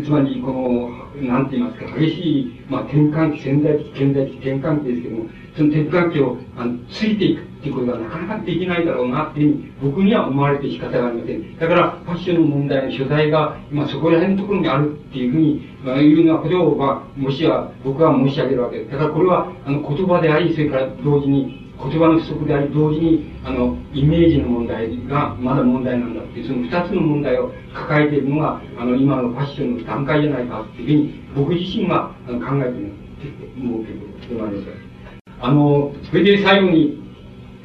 [0.02, 5.24] つまり、この、なんて言いますか、激しい、まあ、転換期、潜在的、顕在的転換期ですけども、
[5.56, 11.58] その転換期を、あの、ついていくっていうことがなかなかできないだろうなっていうふうに、僕には思われて仕方がありません。
[11.58, 18.90] だから、ファッションの問題の所在が、今そこら辺のところにあるっていうふうに、まあ、いうようなことを、まあ、もしは、僕は申し上げるわけです。
[18.92, 32.92] だからこれは、あの、言葉であり、それから同時に、言葉の不足であり、同時に、あの、イメージの問題がまだ問題なんだっていう、その二つの問題を抱えているのが、あの、今のファッションの段階じゃないかっていうふうに、僕自身はあの考えてる
[33.58, 34.00] 思うけど、
[34.36, 34.90] であります。
[35.40, 37.02] あの、それで最後に、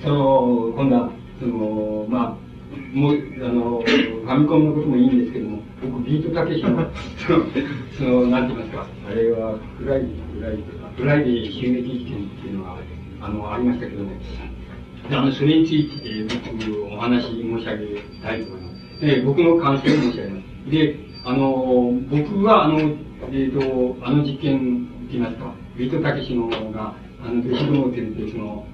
[0.01, 2.45] その、今度は、その、まあ、
[2.93, 6.89] もう、あの、ファミコンのこともいいんですけども、僕、ビートたけしの、
[7.27, 7.45] その、
[7.97, 12.77] その、なんて言いますか、あれは、フライデー、フライデー、フライデー襲撃事件っていうのが、
[13.25, 14.11] あの、ありましたけども、
[15.09, 15.89] あの、それについ
[16.29, 18.69] て、僕、お話申し上げたいと思いま
[18.99, 19.01] す。
[19.01, 20.71] で、僕の感想を申し上げます。
[20.71, 26.93] で、あの、僕は、あの、えっ、ー、と、あの事件って言いますか、ビートたけしのが、
[27.23, 28.65] あの、弟子どもって言って、その、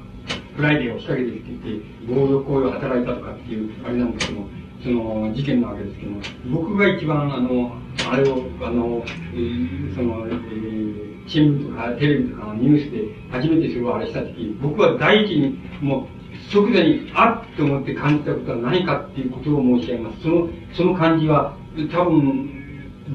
[0.56, 4.48] フライデーを仕掛けてって言って、暴力行為を働いたとかっていう、あれなんですけども、
[4.84, 6.22] その、事件なわけですけども、
[6.52, 7.72] 僕が一番、あの、
[8.12, 9.04] あれを、あの、
[9.34, 20.22] えー、その、えー、新聞とかテレビとかのニュースで初めてそれをあれしたとき、僕は第一に、もう、即座に、あっと思って感じたことは何かっていうことを申し上げます。
[20.22, 21.56] その、その感じは、
[21.92, 22.50] 多分、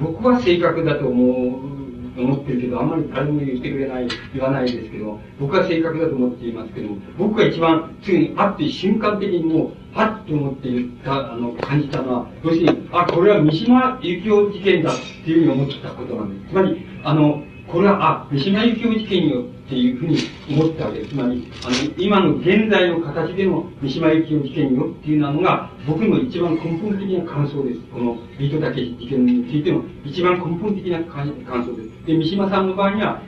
[0.00, 1.75] 僕は正確だと思う、
[2.22, 6.88] 思ってるけど、あんまり誰も言ってくれない、言わないですけど、僕は正確だと思っていますけど、
[7.18, 14.94] 僕が一番すぐにあって瞬間的にもう、はっと思って言った、あの、感じたのは、要するに、あ、これは三島由紀夫事件だっ
[15.24, 16.52] ていうふうに思ったことなんです。
[16.52, 20.18] つまり、あの、これは、あ、三島由紀夫事件によっていうふうに
[20.50, 21.10] 思ったわけです。
[21.10, 27.80] つまり、あの、今の現在の形での三島由紀夫事件によっていうのが、僕の一番根本的な感想です。
[27.92, 32.06] このビートたけ事件についての一番根本的な感想です。
[32.06, 33.20] で、三島さんの場合には、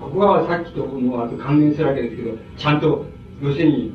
[0.00, 3.04] ここはさっきとのあと関連するわけですけど、ちゃんと、
[3.42, 3.92] 要するに、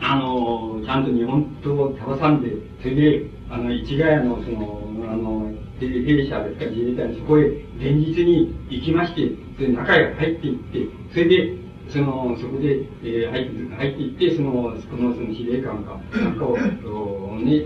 [0.00, 4.82] あの、ちゃんと日本刀を挟んで、それで、あの、市ヶ谷の、その、
[5.12, 7.46] あの、弊社ですか自衛隊のそこへ
[7.78, 17.64] 現実に行きまして、それ中へ入っていって、それで、その、そこで、えー、入って入っていって、その、その、その司令官か、なんかを、ね、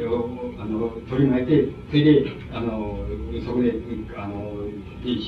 [0.58, 2.98] あの、取り巻いて、それで、あの、
[3.44, 3.72] そこで、
[4.16, 4.52] あの、
[5.04, 5.20] 椅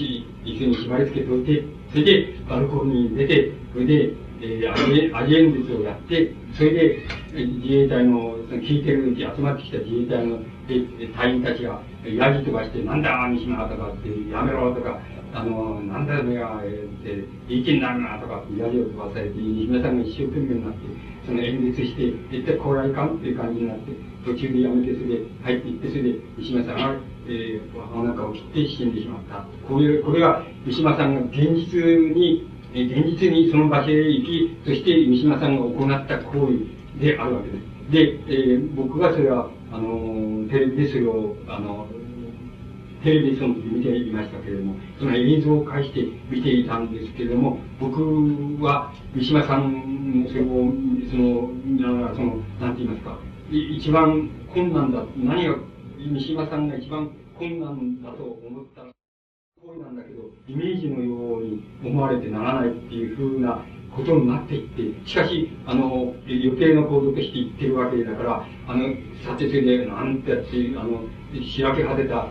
[0.44, 6.98] 子に縛り付けておいて、それで、バルコニーに出て、それで、えー、アジアジ演説をやって、それで、
[7.34, 10.38] 自衛隊の、その聞いてるうち集まってきた自衛隊の
[11.16, 14.98] 隊員たちが、ヤジ飛ばして、なんだ、三島とかって、やめろとか、
[15.32, 17.02] あの、なんだよ、目が、えー、っ
[17.48, 20.78] て、いい気になるなとかって、ヤジを飛ばされて、西村さんが一生懸命になって、
[21.26, 23.92] その演説して、絶対これはいかんっていう感じになって、
[24.24, 29.44] 途中でやめて、それで入っていって、それで西村さんが、えー、お腹を切って死んでしまった。
[29.68, 31.80] こういう、これが、三島さんが現実
[32.14, 37.78] に、え現実にその場所へ行き、そして三島さんが行った行為であるわけです。
[37.90, 41.86] で、えー、僕がそれは、あの、テレビでそれを、あの、
[43.02, 48.02] テレビその時見ていましたけれども、その映像を介して見ていたんですけれども、僕
[48.62, 50.46] は三島さんのそれを、
[51.10, 53.18] その、その、なんて言いますか、
[53.50, 55.56] 一番困難だ、何が、
[55.98, 58.82] 三島さんが一番困難だと思った
[59.62, 68.84] 行為なんだけど、イメージのように思われてならないっていうふうなことになっていって、しかし、あの、余計な行動として言ってるわけだから、あの、
[69.24, 70.46] さてそれで、なんてやって、
[70.76, 71.02] あの、
[71.42, 72.28] しらけ果てた、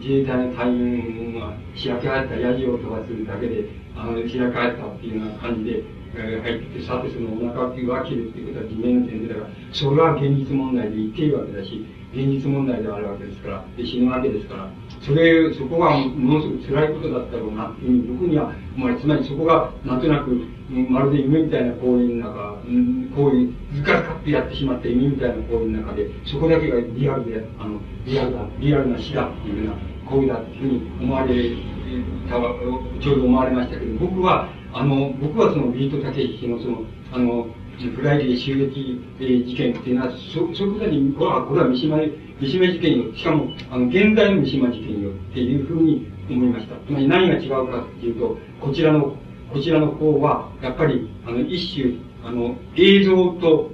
[0.00, 5.82] 自衛隊の隊員がしらけ果てたヤジを飛ばすだけで、あの、しらけ果てたっていうような感じで、
[6.14, 20.30] えー、入ってさてそのお腹が切るっていうことは自明の点でだから、それは現実問題で言っているわけだし、現実問題であるわけですから、で死ぬわけですから、それ、そこがものすごく辛いことだったろうなっていうふうに僕には思われ、つまりそこがなんとなく、
[20.68, 22.60] まるで夢みたいな行為の中、
[23.16, 31.28] 行為、ずかずかってやってしまった夢みたいな行為の中で、そこだけがリアルで、あの、リアルだ、リアルな死だっていうような行為だっていうふうに思われ
[32.28, 32.36] た、
[33.00, 36.82] ちょうど思われましたけど、僕は、あの、僕はそのビートたけしのその、
[37.12, 37.46] あの、
[37.88, 41.98] フライデー襲撃、えー、事件っていうのは、そ、即座に、これは、これは三島、
[42.40, 46.74] 三島事件よ、しかも、あの、現在の三島事件よっていうふうに思いました。
[46.86, 49.16] つまり何が違うかっていうと、こちらの、
[49.52, 51.94] こちらの方は、やっぱり、あの、一種、
[52.24, 53.70] あの、映像と、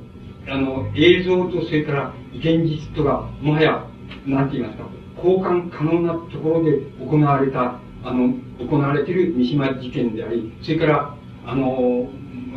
[0.49, 3.85] あの、映像と、それから現実とが、もはや、
[4.27, 12.09] なんて言いますか、交換可能なところで行われた、あの、行われている三島事件であり、それから、あの、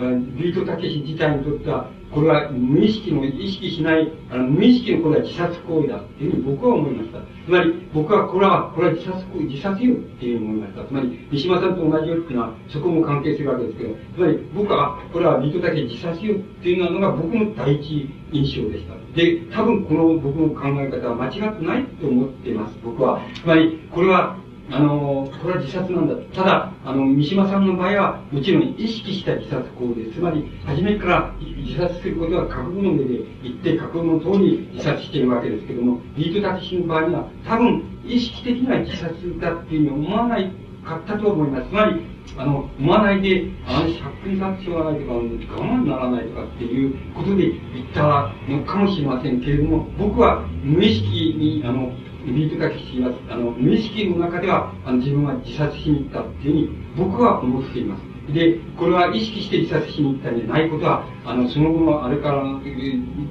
[0.07, 7.19] ビートたけし自体にとっては、これは無意識の、意識しない、あの無意識のこれは自殺行為だっていうふうに僕は思いました。
[7.19, 10.85] つまり、僕はこれは、これは自殺行為、自殺よっていうふうに思いました。
[10.85, 18.93] つまり、三島さんと同じよっていうのは、そこも関係するわけですけど、つまり、僕は、これはビートたけし自殺よっていうのが僕の第一印象でした。
[19.15, 23.21] で、多分この僕の考え方は間違ってないと思っています、僕は。
[23.35, 24.37] つまり、これは、
[24.71, 26.15] あの、これは自殺なんだ。
[26.33, 30.19] ただ、あの、三島さんの場合は、もちろん意識した自殺行為です。
[30.19, 40.51] つまり、初めから自殺することは覚悟の上で言って、覚悟の通り自殺しているわけですけども、ビートたけしの場合には、多分、意識的な自殺だっていうふうに思わない
[40.85, 41.69] かったと思います。
[41.69, 42.01] つまり、
[42.37, 45.23] あの、思わないで、あの、借金させてもらないとか、我
[45.63, 51.91] 慢ならないとかっていうことで言ったのかもしれませんけれども、僕は無意識に、あの、
[52.31, 58.33] ビートたけしは、あの、無意識の中では、あの、自分は自殺しに行ったっていうふうに、僕は思っています。
[58.33, 62.43] で、これは意識して自殺しに行ったんじゃないことは、あの、その後のあれから、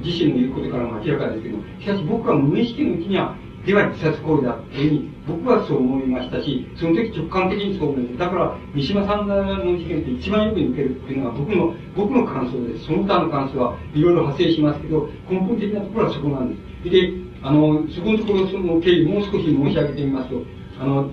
[0.02, 8.18] 自身の言うことからも明らかですけど、しかし僕は無意識のうちには、では自殺行為だというふうに、僕はそう思いましたし、その時直感的にそう思います。
[8.18, 9.36] だから、三島さんの
[9.76, 12.86] 事件って一番よく似てるっていうのは僕の、僕の感想です。
[12.86, 16.90] その他の感想はいろいろ派生しますけど、根本的なところはそこなんです。
[16.90, 17.12] で、
[17.42, 20.42] あの、そこのところ、その経緯もう少し申し上げてみますと、
[20.80, 21.10] あの、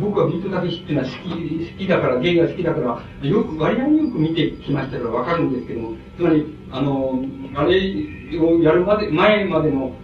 [0.00, 7.24] 僕はビートたけしっていうのは好き、好きだから、芸が好きだから、よく、割合によく見てきましたからわかるんですけども、つまり、あの、
[7.54, 9.94] あれをやるまで、前までの、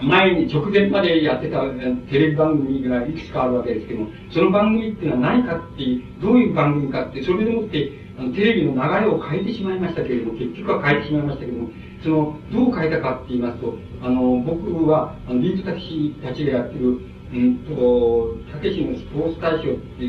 [0.00, 1.60] 前に直前までやってた
[2.08, 11.70] テレビ番組がいくつかあるわけですけども、その番組っていうのは何かっていう、どういう番組かって、それでもって、あのテレビの流れを変えてしまいましたけれども、結局は変えてしまいましたけれども、
[12.02, 17.00] その、どう変えたかって言いますと、あの、僕は、あの、ビートたけしたちがやってる、
[17.32, 20.04] うんと、たけしのスポーツ大賞って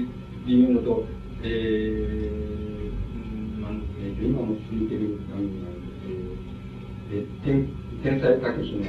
[0.52, 1.08] いうのと、
[1.42, 6.20] えー、なんえー、今も続いてる番組なんですけど、
[7.12, 7.70] えー、天
[8.04, 8.84] 天才たけしの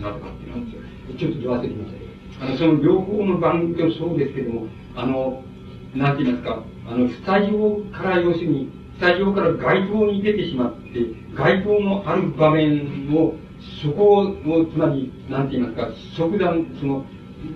[0.00, 0.70] なんとかっていうのは、
[1.18, 1.92] ちょっと言わせてまし
[2.38, 4.66] た、あの、その両方の番組もそうですけども、
[4.96, 5.42] あの、
[5.94, 11.00] なんて言いますか、あの、スタジオから要するに、スタジオから街頭に出てしまって、
[11.34, 13.34] 街頭のある場面を、
[13.82, 17.04] そこを、つまり、なんて言いますか、即断、その、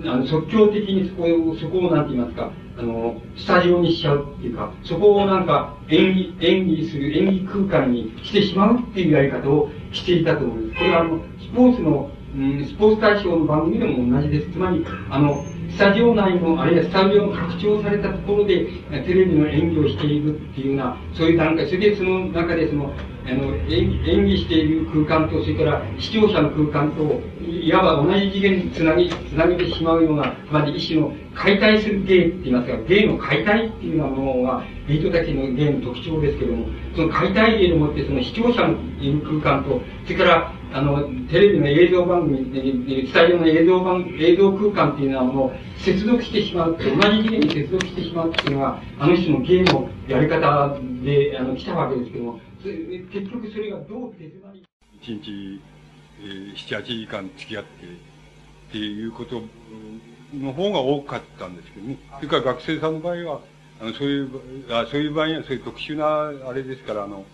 [0.04, 10.78] あの即興的にそこを、そこをなんて言いますか、あの、スタジオにしちゃうっていうか、そこをなんか演技、演技する、演技空間にしてしまうっていうやり方をしていたと思います。
[10.78, 14.52] これはあの、スポーツの、うん、スポーツ大賞の番組でも同じです。
[14.52, 22.92] つまり、あの、スタジオ内の、あるいはスタジオの拡張されたところで、テレビの演技をしているっていうような、そういう段階、それでその中でその、
[23.26, 36.66] あの演演技している空間と、それから視聴者の空間と、いわば同じ次元につなぎ、つなげてしまうような、まり一種の解体する芸って言いますか、芸の解体っていうようなものが、ビートたちの芸の特徴ですけども、
[36.96, 54.62] その解体芸でもって、その視聴者のいる空間と、それから、あの、テレビの映像番組、スタジオの映像番、映像空間っていうようなものを接続してしまう、同じ次元に接続してしまうっていうのが、あの人の芸のやり方で、あの、来たわけですけども、結局それがどう手詰まり
[55.00, 55.60] 一日、
[56.20, 59.42] えー、7、8時間付き合ってっていうこと
[60.34, 61.98] の方が多かったんですけどね。
[62.16, 63.40] それから学生さんの場合は、
[63.80, 64.30] あの、そういう、
[64.70, 67.24] あそういう場合にはそういう特殊なあれですから、あの、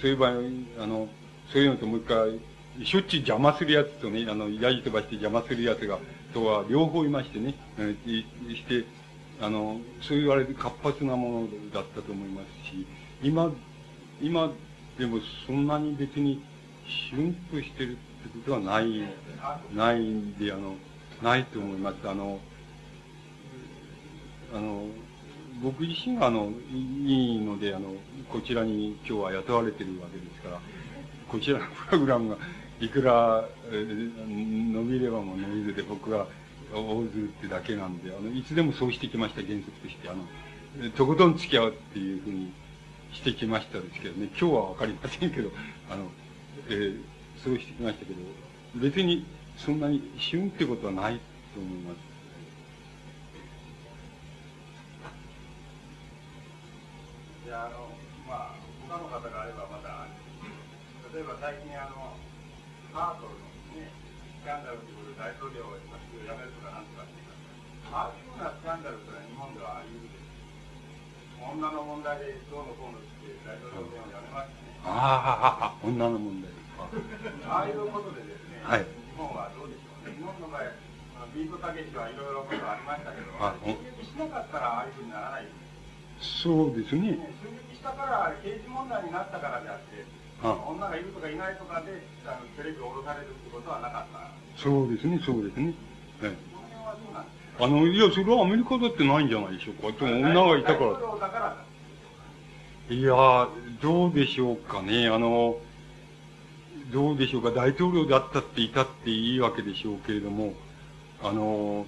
[0.00, 0.32] そういう場合、
[0.80, 1.08] あの、
[1.54, 6.00] そういうのともう一回、しょっちゅう邪魔するやつとね、あの、やじ飛ばして邪魔するやつが、
[6.32, 8.24] とは両方いましてね、えー、
[8.56, 8.84] して、
[9.40, 12.84] あの、そういうあれで活発なものだったと思いますし、
[13.22, 13.52] 今、
[14.20, 14.50] 今
[14.98, 16.42] でもそんなに別に
[16.88, 18.00] シュンとしてるって
[18.30, 19.04] ことはない、
[19.72, 20.74] ないんで、あの、
[21.22, 21.96] ないと思います。
[22.08, 22.40] あの、
[24.52, 24.86] あの、
[25.62, 27.94] 僕自身があの、いいので、あの、
[28.28, 30.60] こちらに今日は雇われてるわけですから、
[31.34, 32.36] こちらのプログラムが
[32.78, 36.28] いくら、えー、伸びればも伸びるで僕が
[36.72, 40.08] 大ずってだけなんで、あの、いつでもそうしてきました、原則として。
[40.08, 42.52] あの、とことん付き合うっていうふうに
[43.12, 45.50] してきましたですけどね、今日はわかりませんけど、
[45.90, 46.08] あの、
[46.68, 47.00] えー、
[47.42, 48.20] そうしてきましたけど、
[48.76, 51.18] 別にそんなに旬ってことはない
[51.52, 52.13] と思います。
[72.04, 74.76] 問題でどうのこうのって大統領選をやめましたね。
[74.84, 76.52] ああ、女の問題。
[77.48, 80.12] ああいうことでですね、はい、日本はどうでしょうね。
[80.12, 80.68] 日本の場合、
[81.32, 83.32] ビートたけしはいろいろことありましたけど、
[83.64, 83.72] 襲
[84.04, 85.48] 撃しなかったらああいうふうにならない
[86.20, 87.16] そうですね。
[87.40, 90.04] 襲撃したから刑事問題になったからであって、
[90.44, 94.28] 女がいるとかいないとかであのテレビを下ろされるってことはなかった。
[94.60, 95.72] そうですね、そうですね。
[96.20, 96.36] はい。
[97.64, 100.04] あの、いや、それはアメリカだってないんじゃないでしょうか。
[100.04, 101.64] 女がいたから。
[102.90, 103.48] いや、
[103.80, 105.08] どうでしょうかね。
[105.08, 105.56] あの、
[106.92, 107.50] どうでしょうか。
[107.50, 110.52] 大統領であったっていたっていいわけでしょうけれども、
[111.22, 111.86] あの、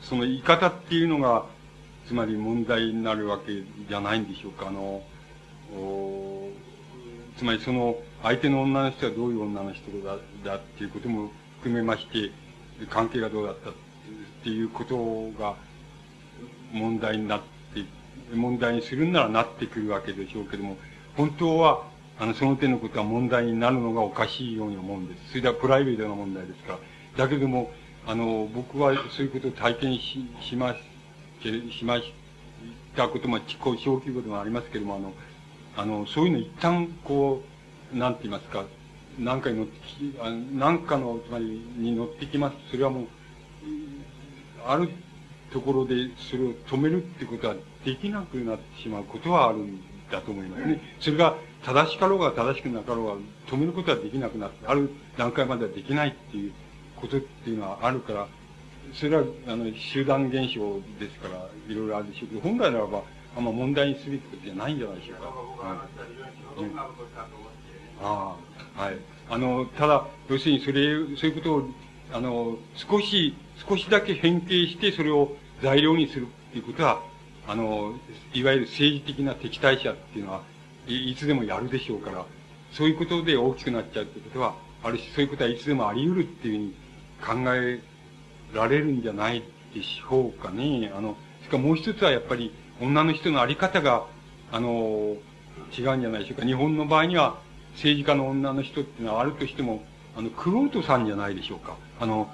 [0.00, 1.44] その言い方っていうのが、
[2.06, 3.52] つまり問題になるわけ
[3.86, 4.68] じゃないんでしょうか。
[4.68, 5.02] あの、
[7.36, 12.30] つまりその、相手の女の人はどういう女の人だだっていうことも含めまして、
[12.88, 13.72] 関係がどうだったっ
[14.42, 15.54] ていうことが
[16.72, 17.55] 問題になって
[18.34, 20.76] 問題にするならなってくるわけでしょうけども、
[21.16, 21.84] 本当は、
[22.18, 25.30] あの、その点のことは問題になるのがおかしいように思うんです。
[25.30, 27.24] それではプライベートな問題ですから。
[27.24, 27.70] だけども、
[28.06, 30.74] あの、僕はそういうことを体験し、しま
[31.42, 32.12] し、しまし
[32.96, 35.12] たことも、小規模でもありますけども、あの、
[35.76, 37.42] あの、そういうの一旦、こ
[37.94, 38.64] う、なんて言いますか、
[39.18, 40.14] 何かに乗ってき、
[40.54, 42.56] 何かの、つまり、に乗ってきます。
[42.70, 43.06] それはもう、
[44.66, 44.88] ある
[45.52, 45.94] ところで
[46.30, 47.54] それを止めるってことは
[47.86, 49.80] できなくなってしまうことはあるん
[50.10, 50.80] だと思いますね。
[51.00, 53.14] それが正しかろうが正しくなかろうが
[53.46, 56.52] 止めることはできなくなって、ある段階まではできないっていう
[56.96, 58.26] ことっていうのはあるから、
[58.92, 63.02] それは、あの、集団現象ですから、いろいろあるでしょうけど、本来ならば、
[63.36, 65.28] あんま問題にすべきことじゃないんじゃないでしょうか。
[66.58, 66.78] うん、
[68.02, 68.36] あ
[68.76, 68.96] あ、はい。
[69.28, 71.70] あの、ただ、要するにそれ、そういうことを、
[72.12, 73.34] あの、少し、
[73.68, 77.02] 少しだけ変形して、それを材料にするっていうことは、
[77.48, 77.94] あの、
[78.34, 80.42] いわゆる政治的な敵対者っていうのは、
[80.88, 82.24] いつでもやるでしょうから、
[82.72, 86.72] そういうことで大きくなっちゃうってことは、あるし、そういうことはいつでもあり得るっていう
[87.22, 87.80] ふうに考え
[88.54, 89.42] られるんじゃない
[89.74, 90.92] でしょうかね。
[90.94, 94.06] あの、しかももう一つはやっぱり、女の人のあり方が、
[94.52, 95.16] あの、
[95.76, 96.46] 違うんじゃないでしょうか。
[96.46, 97.38] 日本の場合には、
[97.74, 99.84] 政治家の女の人っていうのはあるとしても、
[100.16, 101.76] あの、クロートさんじゃないでしょうか。
[102.00, 102.28] あの、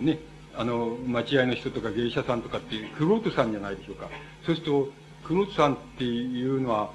[0.00, 0.18] ね、
[0.58, 4.08] あの、待合の人とか芸者さんとかっていう、クロートさんじゃないでしょうか。
[4.44, 4.88] そうすると、
[5.24, 6.90] クロートさんっていうのは、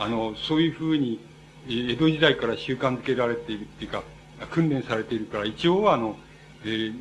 [0.00, 1.20] あの、そういうふうに、
[1.68, 4.02] 江戸時代から習慣づけられているっていうか、
[4.50, 6.16] 訓練されているから、一応は、あの、
[6.64, 6.94] えー、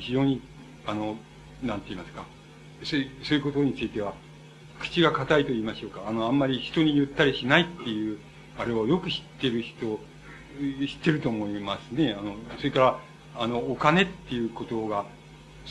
[0.00, 0.42] 非常に、
[0.86, 1.16] あの、
[1.62, 2.24] なんて言いますか、
[2.82, 4.14] そういうことについては、
[4.80, 6.02] 口が硬いと言いましょうか。
[6.04, 8.18] あの、あんまり人に言ったりしないっていう、
[8.58, 10.00] あれをよく知ってる人、
[10.58, 12.16] 知ってると思いますね。
[12.18, 12.98] あの、それから、
[13.36, 15.04] あの、お金っていうことが、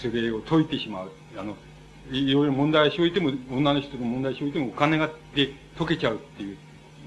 [0.01, 1.11] それを解いてしまう。
[1.38, 1.55] あの、
[2.11, 6.57] いろいろ問題を生じても、女の人の問題を生じてもお金がで解けちゃうっていう、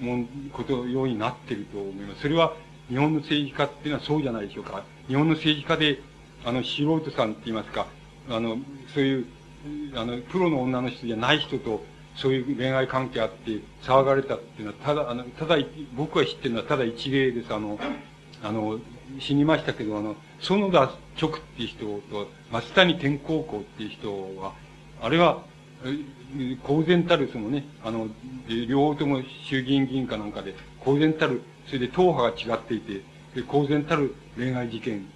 [0.01, 2.23] もん、ことようになってると思います。
[2.23, 2.55] それは、
[2.89, 4.85] 日本の政治家っていうのはそうじゃないでしょうか。
[5.09, 6.01] 日本の政治家で、
[6.45, 7.87] あの、素人さんって言いますか、
[8.29, 8.59] あの、
[8.95, 9.27] そういう、
[9.95, 11.85] あの、プロの女の人じゃない人と、
[12.17, 15.57] そういう恋愛関係あって騒がれたっていうのは、ただ、あの、ただ、
[15.97, 17.55] 僕が知ってるのはただ一例です。
[17.55, 17.79] あの、
[18.43, 18.79] あの、
[19.19, 24.55] 死にましたけど、あの、園田直っていう人と、松谷天高校っていう人は、
[25.01, 25.45] あれは、
[26.63, 28.09] 公然たるそのね、あの、
[28.69, 33.03] 両方とも衆議院議員かなんかで、公然たる、それで党派が違っていて、
[33.35, 35.07] で公然たる恋愛事件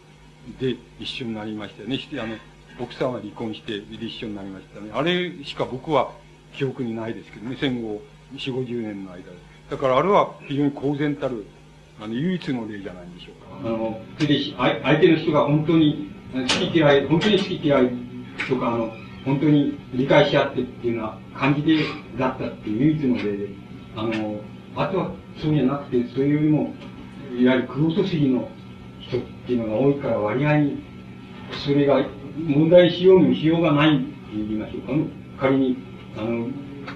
[0.59, 1.99] で一緒になりましたよね。
[1.99, 2.37] して、あの、
[2.81, 4.91] 奥さんは離婚して一緒になりましたね。
[4.93, 6.13] あれしか僕は
[6.57, 8.03] 記憶にないですけどね、戦後
[8.37, 9.25] 四五十年の間で。
[9.71, 11.47] だからあれは非常に公然たる、
[12.01, 13.69] あの、唯一の例じゃないんでしょうか。
[13.69, 17.91] あの、それで、相手の人が本当に好き嫌い、本当に好き嫌い
[18.49, 18.93] とか、あの、
[19.25, 21.79] 本当に理解し合ってっていうような感じで、
[22.19, 23.49] だったっていう唯一の例で、
[23.97, 24.41] あの、
[24.77, 25.11] あとは
[25.41, 26.75] そうじゃなくて、それよりも、
[27.37, 28.49] いわゆるクロート主義の
[29.01, 30.83] 人っていうのが多いから割合に、
[31.65, 32.05] それが
[32.39, 34.93] 問題しようにもしようがないって言いましょうか。
[35.41, 35.77] 仮に、
[36.17, 36.49] あの、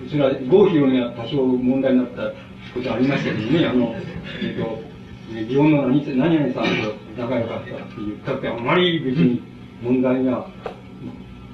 [0.09, 2.33] それは合否には多少問題になった
[2.75, 3.95] ことありましたけどね、あの、
[4.43, 4.90] えっ、と、
[5.31, 9.40] 日本の何々さんと仲良かったって言ったってあまり別に
[9.81, 10.48] 問題が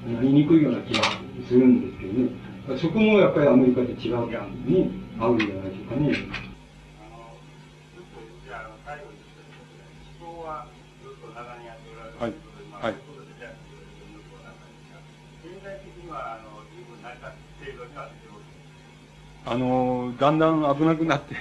[0.07, 1.03] なりにくいような気が
[1.47, 2.31] するんですけどね。
[2.81, 4.91] そこもやっぱりアメリカと違う感じに
[5.21, 6.09] 合うんじゃないでしょうかね。
[12.19, 12.33] はい。
[12.73, 12.95] はい。
[19.49, 21.35] あの、だんだん危なくなって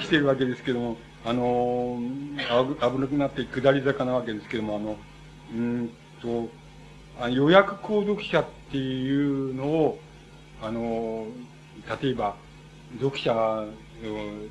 [0.00, 1.98] きてるわけですけども、あの、
[2.80, 4.96] 危なくなって下り坂なわけですけども、あの、
[5.54, 5.90] うん
[6.22, 6.48] と、
[7.20, 9.98] あ予約購読者っていうのを、
[10.62, 11.26] あの、
[12.02, 12.36] 例えば、
[12.98, 13.34] 読者、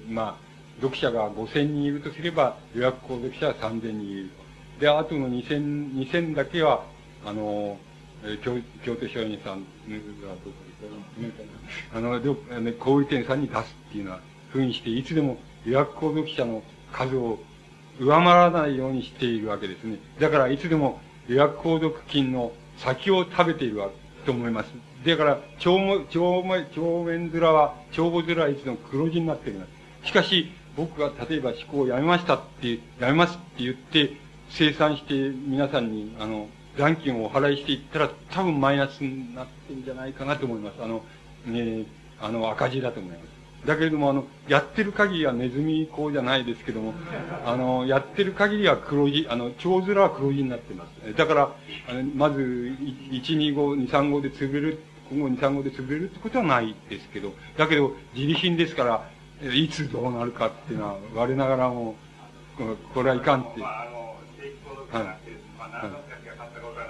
[0.07, 0.49] まあ、
[0.81, 4.29] 読者が5000人いるとすれば、予約購読者は3000人いる。
[4.79, 6.85] で、あとの2000、2000だけは、
[7.25, 7.77] あの、
[8.43, 9.65] 京京都商人さん
[11.93, 14.19] あの、どあの小売店さんに出すっていうのは、
[14.51, 17.39] ふうにして、いつでも予約購読者の数を
[17.99, 19.97] 上回らないようにしているわけですね。
[20.19, 24.69] だから、いつでも予約購読金の先を食べているわけと思います。
[25.05, 29.61] だから、長も、長も、長面面は、長母面はいつでも黒字になっている
[30.03, 34.11] しかし、僕が例えば思考をやめましたって、やめますって言って、
[34.49, 40.81] 生産して皆さんに、あの、残金をお払いしていったら、多分マイナスになってるんじゃないかなと思います。
[40.81, 41.03] あの、
[41.45, 41.85] ね、
[42.21, 43.38] あの、赤字だと思います。
[43.65, 46.93] だけれども、あの、やってる限りはネズミ講じゃないですけども、
[47.45, 51.15] あの、やってる限りは黒字、あの、蝶面は黒字になってます。
[51.15, 51.51] だから、
[52.15, 54.79] まず、1、2、5、2、3、5で潰れる
[55.09, 61.95] 今後2、3号で潰れるってことはないですけど、だけど、自利品ですから、いつどうなるかっていうのは、我ながらも、
[62.93, 63.61] これはいかんって。
[63.61, 63.99] はい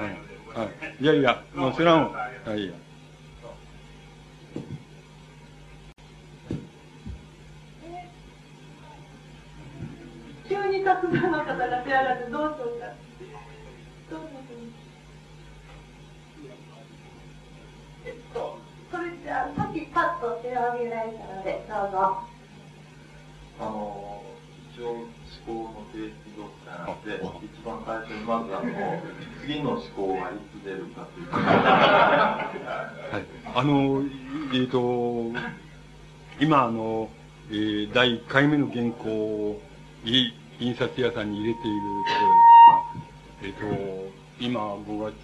[0.09, 0.69] ので、はい。
[1.01, 2.13] いやいや、もうそれはもう、
[2.49, 2.73] はい、
[10.49, 12.87] 急にたくさんの方が手上がってどうしようか。
[14.09, 14.39] どうしよ
[18.05, 18.57] えっと、
[18.89, 22.23] それじゃあ、さっきパッと手を挙げられたので、どうぞ。
[23.59, 24.23] あの、
[24.73, 25.05] 一応、思
[25.45, 29.01] 考の形式読者なので、一番最初にまずあの、
[29.41, 31.29] 次の思考がいつ出るかという。
[31.29, 32.51] は
[33.19, 33.23] い。
[33.53, 34.01] あの、
[34.53, 35.31] えっ、ー、と、
[36.39, 37.09] 今あの、
[37.51, 39.61] えー、第1回目の原稿を、
[40.59, 42.25] 印刷屋さんに入れているとこ
[43.41, 45.15] ろですが、えっ、と、今5月、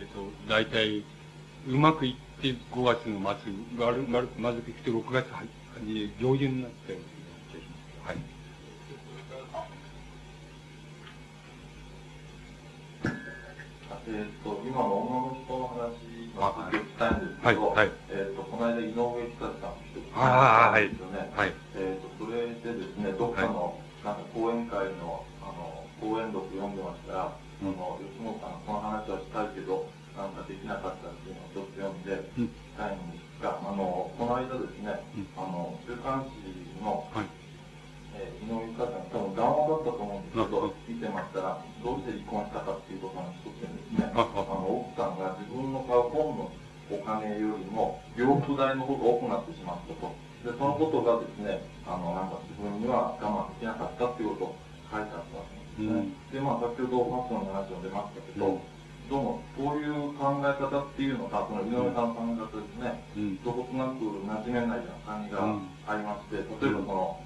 [0.00, 1.02] えっ、と、大体、
[1.66, 5.26] うまくいって5月の末、悪悪まずくいくと6月
[5.82, 7.02] に上旬になったよう
[8.06, 8.18] なはい。
[14.06, 16.03] えっ、と、今の女の人の話
[16.34, 17.76] の続きを聞きたいんですけど、はい。
[17.76, 21.32] はい、えっ、と、この間井上久さんの人がですよね。
[21.34, 21.52] はい。
[21.76, 27.32] えっ、と、それでですね、どっかの、なんか講演会の、あの、講演録読んでましたら、
[27.62, 29.86] うん、の、吉本さんがこの話はしたいけど、
[30.16, 37.43] なんかできなかったっていうのをちょっと読んで、聞きたいんですが、あの、この間ですね、うん、あの、週刊誌の、はい
[38.44, 46.52] えー、井上ゆかさん、多分談話だったと思うんですけど、見てましたら、どうして離婚したかっていうことの一つにですね、あの、奥さんが自分の買う本の
[46.92, 50.12] お金よりも、洋服代の方が多くなってしまったと。
[50.44, 54.56] で、そのことがですね、あの、なんか自分には我慢できなかったっていうことを
[54.92, 55.88] 書いてあったわけですね。
[55.88, 58.74] うん、で、まあ、先ほどファッションの話も出ましたけど、うん。
[59.08, 65.40] どうも、こういう考え方っていうのが、その井上さんの考え方ですね、うん、どことなく馴染めないような感じが
[65.88, 67.20] ありまして、例えばその、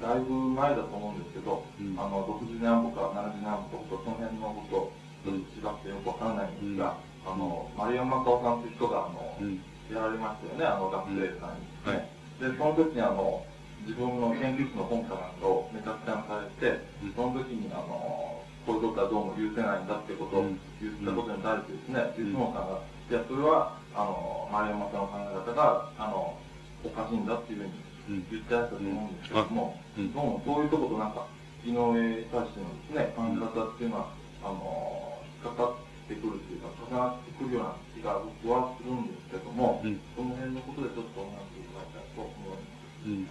[0.00, 6.96] だいぶ前だと思うんですけど、うん、あの、60年後か70年後とか、その辺のこと、違ってよくわからないんですが、
[7.26, 9.60] うん、あの、丸山正夫さんという人が、あの、うん、
[9.92, 11.68] やられましたよね、あの学生さんに。
[11.84, 12.08] はい、
[12.40, 13.44] で、その時にあの、
[13.84, 16.80] 自分の研究室の本かなんかをめちゃくちゃにされて、
[17.16, 20.48] その時にあの、こういうことはどうも許せないんだってことを
[20.80, 26.36] 言ったことに対してですね、吉本さんが、いや、それは、あの、丸山さんの考え方が、あの、
[26.84, 31.26] おかしいんだっていうふうに言ったやつだと思うんですけども、どうもそういうとことなんか、
[31.64, 34.08] 井上大使のですね、考え方っていうのは、
[34.42, 43.06] あの、引っかかってくるっていうか、重なってくるような気が僕はするんですけども、うん、その辺のことでちょっとお話しいただきたいと思います。
[43.06, 43.28] うん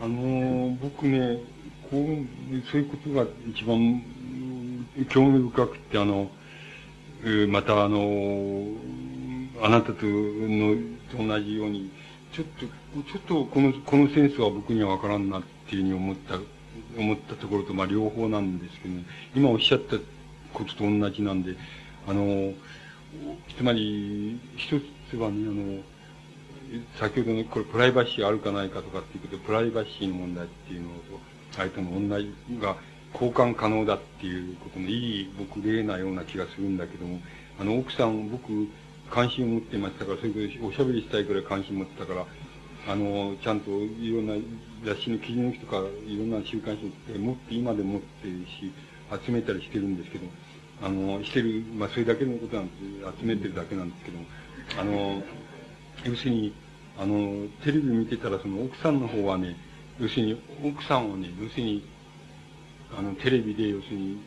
[0.00, 1.42] あのー、僕ね、
[1.90, 4.00] こう、そういうことが一番
[5.08, 6.30] 興味深くて、あの、
[7.48, 8.64] またあの、
[9.60, 10.76] あなたとの、
[11.10, 11.90] と同じように、
[12.32, 16.38] ちょっと、ちょっとこの、このセンスは僕にはわからんなっていうふうに思った、
[16.98, 19.04] 思ったところと、まあ両方なんですけど、ね、
[19.34, 19.96] 今おっしゃった
[20.54, 21.54] ことと同じなんで、
[22.06, 22.52] あの、
[23.56, 25.82] つまり、一つはね、あの、
[26.98, 32.76] 先ほどのこれプライバシーあるかないかとかっていうこと、プライバシーの問題っていうのと、あれとの同じが
[33.12, 37.20] 交換可能だっていうことのいい、僕例なような気がするんだけども、
[37.60, 38.68] あの、奥さん、僕、
[39.10, 42.26] 関心を持ってましたから、それでおしゃべりしたいくらい関心を持ってたから、
[42.88, 44.34] あの、ちゃんといろんな
[44.82, 48.72] 雑誌の記事の日とか、いろんな週刊誌って持って、今でも持ってるし、
[49.26, 50.26] 集めたりしてるんですけど、
[50.82, 53.20] あの、してる、まあ、それだけのことなんです。
[53.20, 54.18] 集めてるだけなんですけど、
[54.80, 55.22] あの、
[56.04, 56.54] 要するに、
[56.98, 59.56] あの、テレビ見てたら、その奥さんの方はね、
[60.00, 61.84] 要するに、奥さんをね、要するに、
[62.96, 64.18] あの、テレビで、要するに、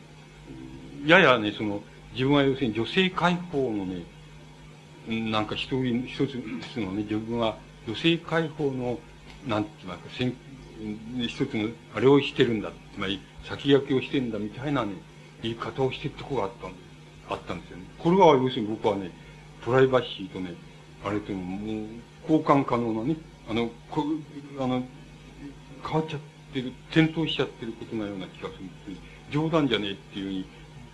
[1.08, 1.82] ややね、その、
[2.14, 4.04] 自分は要するに女性解放のね、
[5.32, 6.36] なんか一人、一つ
[6.80, 9.00] のね、自分は女性解放の、
[9.48, 10.36] なんて言いますか、
[11.28, 12.72] 一つの、あれをしてるんだ。
[12.94, 14.94] つまり、先駆けをしてるんだ、みたいなね、
[15.42, 16.82] 言い方をしてるとこがあったんです。
[17.30, 17.84] あったんですよね。
[17.98, 19.12] これは要するに僕はね、
[19.64, 20.54] プライバシーとね、
[21.04, 21.88] あれともう、
[22.24, 23.16] 交換可能なね、
[23.50, 24.04] あの、こ
[24.60, 24.84] あの、
[25.84, 26.20] 変わっちゃっ
[26.54, 29.32] てる、転倒しちゃってることのような気がするんです。
[29.32, 30.46] 冗談じゃねえっていうふうに、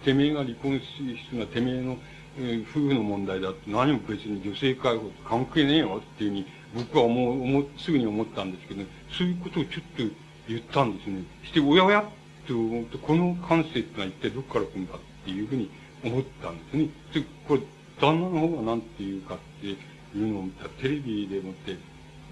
[0.05, 1.97] てめえが離婚する必要なてめえの、
[2.39, 10.15] えー、夫婦の問題だって、何も別に女性解放と関係ねえよっていうふうに、僕は思う、思すぐに思ったんですけど、ね、そういうことをちょっと
[10.47, 11.23] 言ったんですね。
[11.43, 15.69] して、おやおやって思うと、この感性ってのは一体どこから来るんだっていうふうに
[16.03, 16.89] 思ったんですね。
[17.13, 17.61] で、これ、
[17.99, 19.77] 旦那の方が何て言うかってい
[20.15, 21.75] うのを見たテレビでもって、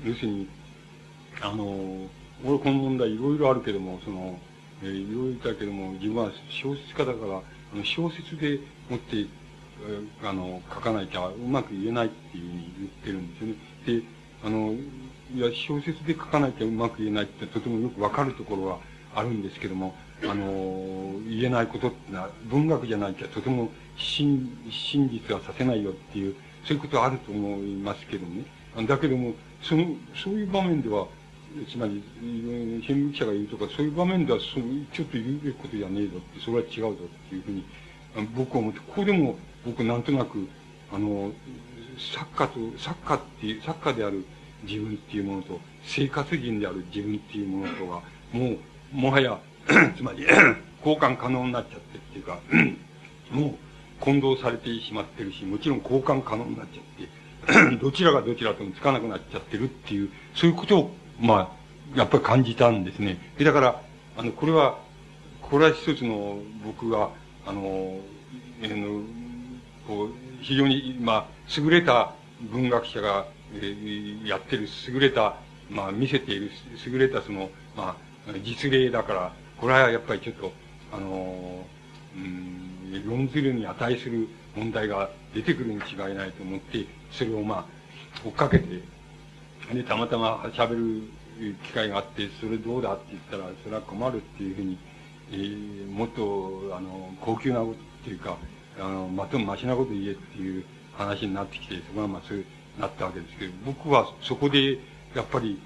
[0.03, 0.47] 要するに、
[1.41, 2.07] あの、
[2.43, 4.39] 俺この問題いろいろあるけども、その、
[4.83, 8.59] えー、いろいろ言ったけども、自分は小説家だから、あの小説で
[8.89, 9.25] もって、
[10.23, 13.55] あの、書かなきゃうまく言えないっていうふうに言ってるんですよね。
[13.85, 14.14] で、
[14.45, 14.75] あの、
[15.33, 18.79] いや、小説で書かなきゃうまく言えないってとてもよくわかるところは
[19.15, 28.45] あるんですけども、あの、言えないことってのは、文学じゃないきゃとても真、真実はさせないよっていう、そういうことはあると思いますけどね。
[28.87, 31.07] だけども、その、そういう場面では、
[31.71, 32.03] つまり、
[32.85, 37.65] 新聞記者が言うとか、そういう場面では、その、ちょっと言うべきことじゃねえぞって、それは違うぞっていうふうに、
[38.35, 40.47] 僕は思って、ここでも僕なんとなく、
[40.93, 41.31] あの、
[41.97, 44.25] 作家と、作家っていう、作家である
[44.67, 48.01] 自分っていうものと、生活人である自分っていうものとが、
[48.31, 48.57] もう、
[48.91, 49.39] もはや、
[49.97, 50.25] つまり、
[50.85, 52.39] 交換可能になっちゃってっていうか、
[53.31, 53.55] もう
[53.99, 61.55] 混同されてしまってるし、もちろん交換可能になっちゃって、どちらがどちらともつかなくなっちゃってるっていう、そういうことを、ま
[61.95, 63.17] あ、やっぱり感じたんですね。
[63.39, 63.81] だから、
[64.17, 64.79] あの、これは、
[65.41, 67.09] これは一つの僕が、
[67.45, 67.99] あの、
[68.61, 69.03] えー、の、
[69.87, 70.09] こう、
[70.41, 71.25] 非常に、まあ、
[71.57, 72.13] 優れた
[72.51, 73.27] 文学者が、
[74.25, 75.37] やってる優れた、
[75.69, 76.51] まあ、見せている
[76.85, 77.95] 優れたその、ま
[78.27, 80.51] あ、実例だから、これはやっぱりちょっと、
[80.91, 81.65] あの、
[82.15, 88.81] うん、論ずるに値する問題が出てくるに違いないと思って、それをまあ、追っかけて、
[89.73, 91.01] で、たまたま喋
[91.39, 94.77] る機会があって、それどうだって言ったら、それは困るっていうふうに、
[95.31, 98.37] えー、もっと、あの、高級なことっていうか、
[98.79, 100.63] あの、まともマシなこと言えっていう
[100.97, 102.45] 話になってきて、そこがまあそういう
[102.79, 104.73] なったわけですけど、僕はそこで、
[105.13, 105.61] やっぱり、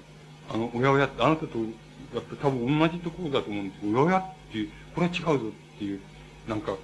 [0.52, 6.00] あの、親親って、あなたと、やっぱ多分同じところだと思うんですけど、親親っていう、これは違うぞっていう、
[6.48, 6.76] なんか、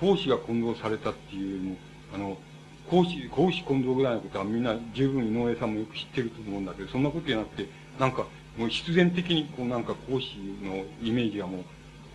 [0.00, 1.76] 講師が混同されたっていうの
[2.14, 2.38] あの、
[2.88, 7.68] 講師、講師混同ぐらいのことはみんな十分井上さんもよく知ってると思うんだけど、そんなことじゃなくて、
[7.98, 11.62] なんか、もう必然的にこうなんか講師のイメージがもう、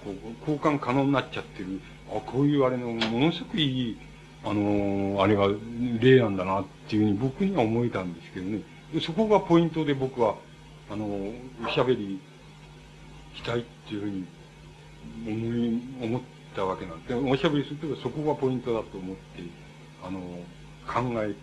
[0.03, 1.79] こう、交換可能になっちゃってる、
[2.09, 3.97] あ、こういうあれの、ものすごくいい、
[4.45, 5.47] あの、あれが
[5.99, 8.61] 例なんだなっていうふうに僕には思えたんですけどね。
[9.01, 10.35] そこがポイントで僕は、
[10.89, 12.19] あの、おしゃべり
[13.35, 14.25] したいっていうふうに
[15.27, 16.21] 思い、思っ
[16.55, 17.15] たわけなんです。
[17.15, 19.43] おしゃべりするとそこがポイントだと思って、
[20.03, 20.19] あの、
[20.85, 21.35] 考えて、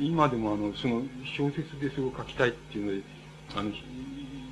[0.00, 1.02] 今でもあの、その
[1.36, 3.02] 小説でそれを書きたいっていうので、
[3.56, 3.70] あの、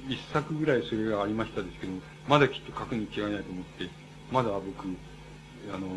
[0.08, 1.92] 一作ぐらいそれがありましたですけど、
[2.28, 3.90] まだきっと書くに違いないと思って、
[4.30, 4.86] まだ僕、
[5.74, 5.88] あの、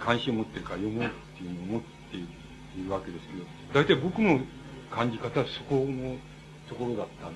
[0.00, 4.40] 関心を持ってるか読もうっていうのを思っているわけですけど、大体僕の
[4.90, 6.16] 感じ方はそこの
[6.68, 7.32] ところだったん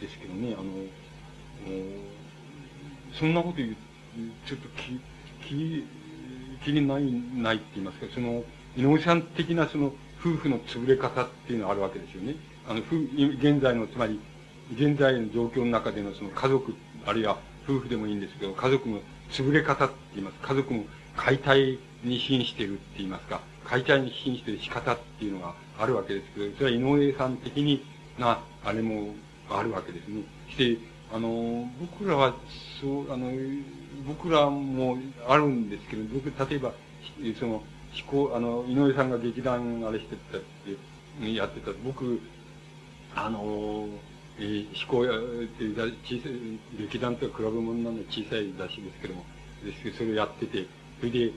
[0.00, 0.64] ですけどね、あの、
[3.18, 3.76] そんなこと言う、
[4.46, 5.00] ちょっと気、
[5.46, 5.84] 気、
[6.64, 7.02] 気にない、
[7.40, 8.44] ないって言いますか、その、
[8.76, 12.36] 井上さん的なその、夫婦の潰れ方っていうのがあるわけですよね。
[12.66, 14.18] あの、現在の、つまり、
[14.74, 17.38] 現在の状況の中でのその家族、あるいは
[17.68, 19.00] 夫婦でもいいんですけど、家族の
[19.30, 20.38] 潰れ方って言います。
[20.40, 20.84] 家族も
[21.16, 27.84] 解体に瀕しているって言いますか、解体に瀕している仕方っていうのがあるわけですけど、それは井上さん的に
[28.18, 29.14] な、あれも
[29.50, 30.22] あるわけですね。
[30.50, 30.78] して、
[31.12, 32.34] あの、僕らは、
[32.80, 33.30] そう、あの、
[34.06, 36.72] 僕らもあるんですけど、僕、例えば、
[37.38, 37.62] その、
[37.92, 40.40] 飛行、あの、井上さんが劇団あれしてたっ
[41.20, 42.20] て、やってた、僕、
[43.14, 43.88] あの、
[44.38, 45.64] えー、飛行やって
[46.04, 46.32] 小さい、
[46.78, 49.24] 劇団とかクラブものなんで小さい雑誌ですけども、
[49.64, 50.66] ですけど、それをやってて、
[51.04, 51.32] それで、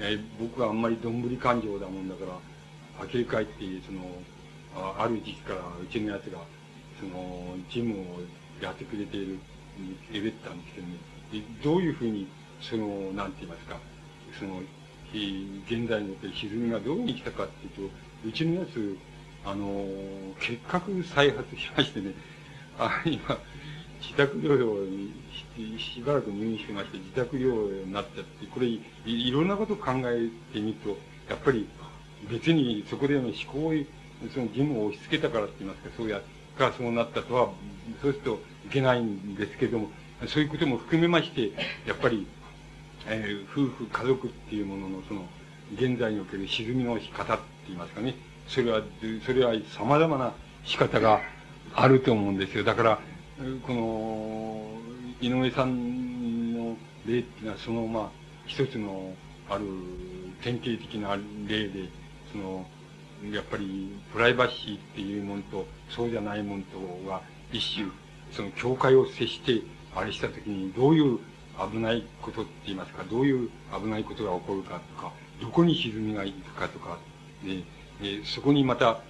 [0.00, 3.52] えー、僕はあんまりどんぶり感情だもんだから、呆れ返って、
[3.86, 4.00] その、
[4.74, 6.40] あある時期からうちのやつが、
[6.98, 8.04] その、ジムを
[8.60, 9.38] やってくれている、
[10.12, 10.94] えべったんですけどね、
[11.62, 12.26] どういうふうに、
[12.60, 13.78] その、なんて言いますか、
[14.40, 14.60] その、
[15.66, 17.94] 現在の歪みがどうに来たかっていうと、
[18.28, 18.98] うちのやつ、
[19.44, 19.86] あの、
[20.40, 22.12] 結核再発しましてね、
[22.76, 23.38] あ今、
[24.02, 25.12] 自宅療養に
[25.78, 30.90] しばらく入院してまして、自宅療養になっちゃって、これい、いろんなことを考えてみると、
[31.30, 31.68] やっぱり
[32.28, 33.72] 別にそこでの思考を、
[34.32, 36.20] その義務を押し付けたからって言いますか、そうや、
[36.58, 37.50] がそうなったとは、
[38.02, 39.88] そうするといけないんですけども、
[40.26, 41.52] そういうことも含めまして、
[41.86, 42.26] やっぱり、
[43.06, 45.24] えー、夫婦、家族っていうものの、その、
[45.74, 48.14] 現在における沈みの仕方って言いますかね、
[48.48, 48.82] それは、
[49.24, 50.32] それは様々な
[50.64, 51.20] 仕方が
[51.74, 52.64] あると思うんですよ。
[52.64, 53.00] だから、
[53.66, 54.60] この、
[55.20, 58.10] 井上さんの例っていうのは、その、まあ、
[58.46, 59.14] 一つの、
[59.48, 59.64] ある、
[60.42, 61.16] 典型的な
[61.48, 61.88] 例で、
[62.30, 62.66] その、
[63.32, 67.88] やっぱり、プライバシーっていうものと、そうじゃないものとが、一種、
[68.30, 69.62] その境界を接して、
[69.94, 71.18] あれしたときに、どういう
[71.72, 76.98] 危ないことって言いますか、どういう危ないことが起こるかとか、どこに沈みがいくかとか、
[77.44, 77.64] で、
[78.00, 79.00] でそこにまた、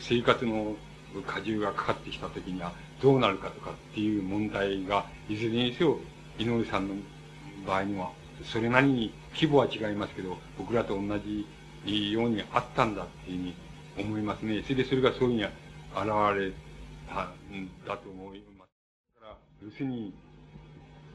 [0.00, 0.76] 生活の
[1.14, 2.72] 荷重がかかってきたときには、
[3.02, 5.98] どうなるかとかっていう問題が、いずれにせよ、
[6.38, 6.94] 井上さんの
[7.66, 8.12] 場合には、
[8.44, 13.54] それなりに規模は違いますけど、僕らと同じようにあったんだっていうふうに
[14.08, 14.62] 思いますね。
[14.62, 15.52] それでそれがそういうふうに現
[16.38, 16.52] れ
[17.12, 18.70] たんだと思います。
[19.20, 20.14] だから、要するに、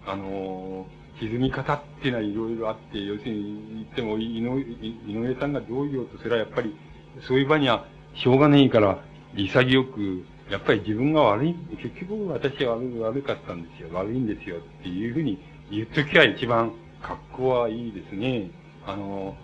[0.05, 0.85] あの
[1.19, 6.75] 歪み方っていうのはいろいろあって、要するに言っても、井上井上さんがどう言おうと、それはやっぱり、
[7.21, 8.99] そういう場にはしょうがないから、
[9.35, 13.89] 潔く、やっぱり自分が悪い、結局私は悪悪かったんですよ。
[13.91, 15.37] 悪いんですよっていうふうに
[15.69, 18.49] 言っときゃ一番格好はいいですね。
[18.85, 19.35] あの、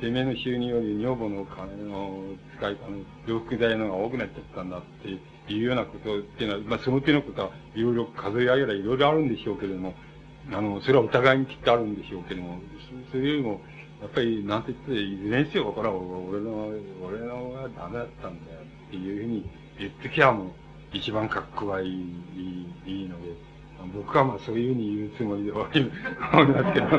[0.00, 2.20] てめえの収入より女房の金の
[2.56, 4.82] 使い、あの、洋服代のが多くなっちゃったんだっ
[5.46, 9.94] ていうようなことっていうのは、まあその手のことはいろいろ数え上げらいろいろあるんでしょうけれども、
[10.52, 12.58] あの、それはお互いにきっとあるんでしょうけれども、
[13.12, 13.60] それよりも、
[14.00, 16.72] やっぱり、なんて言って、いずれにせよ、これは俺の、
[17.06, 18.58] 俺のがダメだったんだよ
[18.88, 20.48] っていうふうに言ってきゃもう、
[20.92, 21.92] 一番格好がいい、い
[22.86, 23.28] い、いいので、
[23.94, 25.84] 僕はまあそういうふうに言うつもりでは思い
[26.50, 26.86] ますけど、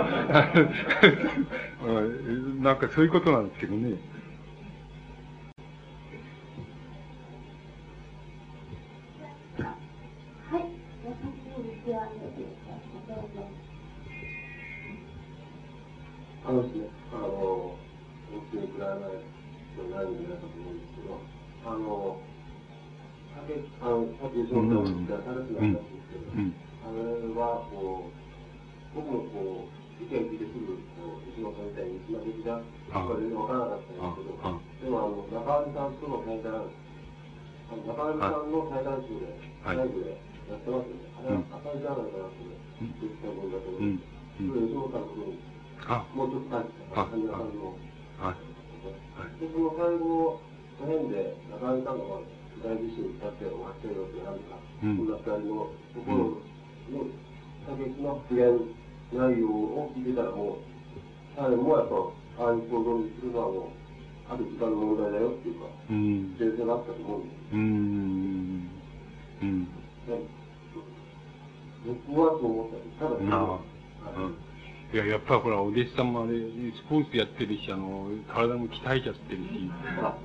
[2.64, 3.98] なんかそういうことなんですけどね。
[16.46, 17.78] あのですね、あの、本
[18.52, 19.00] 当にくらない。
[19.78, 20.06] とない。
[20.08, 20.38] んじゃない。
[20.38, 21.20] かと思うんですけど、
[21.66, 22.20] あの、
[23.50, 27.02] 竹、あの、さっき吉本さんが言った新しい話なんですけど、あれ
[27.34, 28.14] は、こう、
[28.94, 36.70] 僕もこう、意見聞いてすぐ、こう、吉本さんみたいに、つま的な、とか全然わからなかったんですけど、でもあの、中上さんとの対談、
[37.70, 39.34] あの中上さんの対談集で、
[39.66, 41.10] ライブでやってますよね。
[41.18, 42.46] あれは赤いじゃないかなって
[42.80, 44.14] 言った分だと思うんです。
[44.40, 45.42] それ吉本さんのことに
[45.90, 46.96] あ、もうちょっと感じた。
[46.96, 47.74] 患者さんの。
[48.20, 48.38] はい。
[49.42, 50.40] で、その最後、
[50.80, 52.24] の辺で、中井さんが、
[52.64, 55.08] 大地震に立って終わってるよってなんか、そん。
[55.08, 56.18] な二人のところ
[56.92, 57.08] の、
[57.66, 58.60] 過激な発言
[59.12, 60.58] 内容を聞いてたらもう、
[61.36, 63.64] 彼もやっぱ、ああいう行動にするのはもう、
[64.30, 66.36] ある時間の問題だよっていうか、うん。
[66.38, 67.24] 先生があったと思うん。
[67.24, 67.54] です。
[67.54, 68.70] うん。
[69.42, 69.68] うん。
[72.08, 72.68] 僕はそう思っ
[73.00, 73.60] たただ、なあ。
[74.18, 74.36] うん。
[74.94, 76.12] いや、やっぱりほら、お弟子さん。
[76.12, 79.70] もあれ、スポーツやってるし、あの、体も鍛えちゃってるし、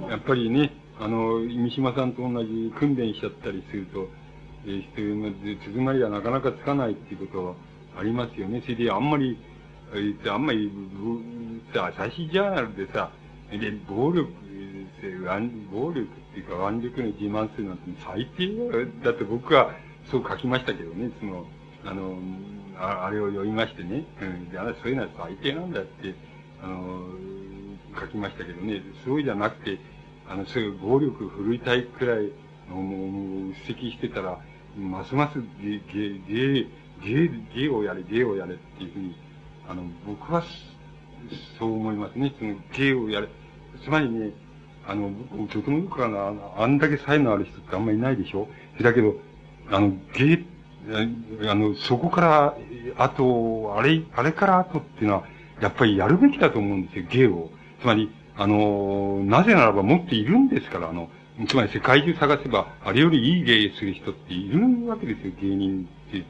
[0.09, 4.09] やっぱりね、あの、三島さんと同じ訓練しちゃったりすると、
[4.67, 7.55] えー、そういうつまりがなかなかつかないっていうことは
[7.99, 8.63] ありますよね。
[8.63, 9.39] それで、あんまり、
[9.93, 10.71] えー、あんまり、
[11.73, 13.11] さ、朝日ジャーナルでさ、
[13.51, 14.33] で、暴力、
[15.71, 18.49] 暴力っていうか、腕力の自慢するなんて最低
[19.05, 19.75] だって僕は
[20.11, 21.47] そう書きましたけどね、その、
[21.85, 22.17] あの、
[22.79, 26.15] ああれを読みましてね、うん、で、あそういうのは最低なんだって、
[26.63, 27.01] あの、
[28.01, 29.79] 書きましたけどね、そうじゃなくて、
[30.29, 32.31] あの、そういう暴力振るいたいくらい、
[32.69, 34.39] もう、うっしてたら、
[34.79, 35.81] ますます芸、
[36.29, 36.67] 芸、
[37.03, 39.15] 芸、芸をやれ、芸をやれっていうふうに、
[39.69, 40.43] あの、僕は、
[41.59, 42.35] そう思いますね。
[42.39, 43.29] その芸をやれ。
[43.83, 44.33] つまりね、
[44.87, 45.11] あの、
[45.49, 48.49] とてもよくあ、あんだけ才能ある人ってあんまりいないでしょ
[48.81, 49.15] だけど、
[49.71, 50.55] あの、芸って
[51.49, 52.55] あの、そこから、
[52.99, 55.25] あと、あれ、あれから後っていうのは、
[55.61, 57.51] やっぱりやるべきだと思うんですよ、芸を。
[57.81, 61.09] つまり、あの、なぜならば持っているんですから、あの、
[61.49, 66.25] つまり世界中探せば、あれよりいい芸する人っているわけですよ、芸人って。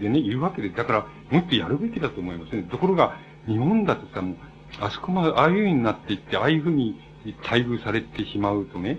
[0.00, 0.70] でね、いるわけで。
[0.70, 2.62] だから、もっとやるべきだと思いますね。
[2.64, 3.16] ところが、
[3.46, 4.36] 日本だとさ、もう、
[4.80, 7.00] あそこまで、ああいう風になっていって、ああいう風に
[7.42, 8.98] 待遇されてしまうとね、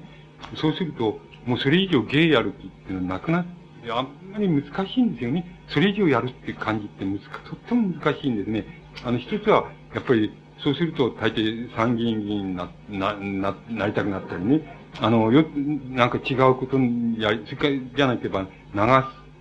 [0.56, 3.46] そうすると、もうそれ以上芸やるっていうのはなくなっ
[3.84, 5.46] て、あんまり難しいんですよね。
[5.70, 8.66] それ以上やるって感じって難とっても難しいんですね。
[9.06, 10.32] あの、一つは、やっぱり、
[10.64, 14.62] そうすると大抵参議院議員にな、な、な、なりたくなったりね。
[15.00, 15.46] あの、よ、
[15.90, 18.82] なんか違うことにやり、それからじゃなければ流すっ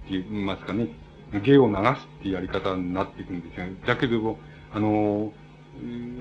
[0.08, 0.88] て言いますかね。
[1.44, 1.78] 芸を流す
[2.20, 3.66] ってやり方になっていくんですよ。
[3.86, 4.38] だけども、
[4.72, 5.32] あの、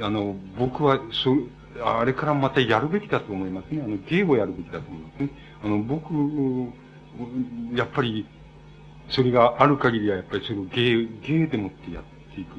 [0.01, 1.49] あの、僕は、そう、
[1.83, 3.81] あれからまたやるべきだと思いますね。
[3.83, 5.29] あの、芸をやるべきだと思いますね。
[5.63, 6.13] あの、僕、
[7.75, 8.25] やっぱり、
[9.09, 12.03] それがある限りは、やっぱりそれを芸、芸でもってやっ
[12.35, 12.55] ていく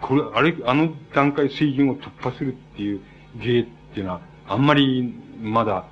[0.00, 3.00] これ、あれ、あの段階水準を突破するっていう
[3.36, 3.64] 芸っ
[3.94, 5.86] ていうのは、あんまりまだ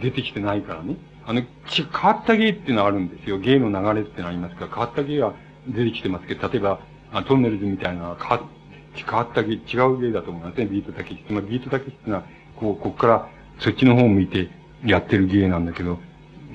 [0.00, 0.96] 出てきてないからね。
[1.26, 3.38] あの、変わった芸っていうのはあるんですよ。
[3.38, 5.34] 芸の流れっていうのはありますから、変わった芸は
[5.68, 6.80] 出てきてますけど、例えば、
[7.12, 8.48] あトンネルズみたいな変わ
[8.94, 11.24] 変わった芸、違う芸だと思いますね、ビートたけし。
[11.28, 12.24] まあ、ビートたけしっていうのは、
[12.56, 13.28] こう、こっから
[13.58, 14.48] そっちの方を向いて
[14.84, 15.98] やってる芸なんだけど、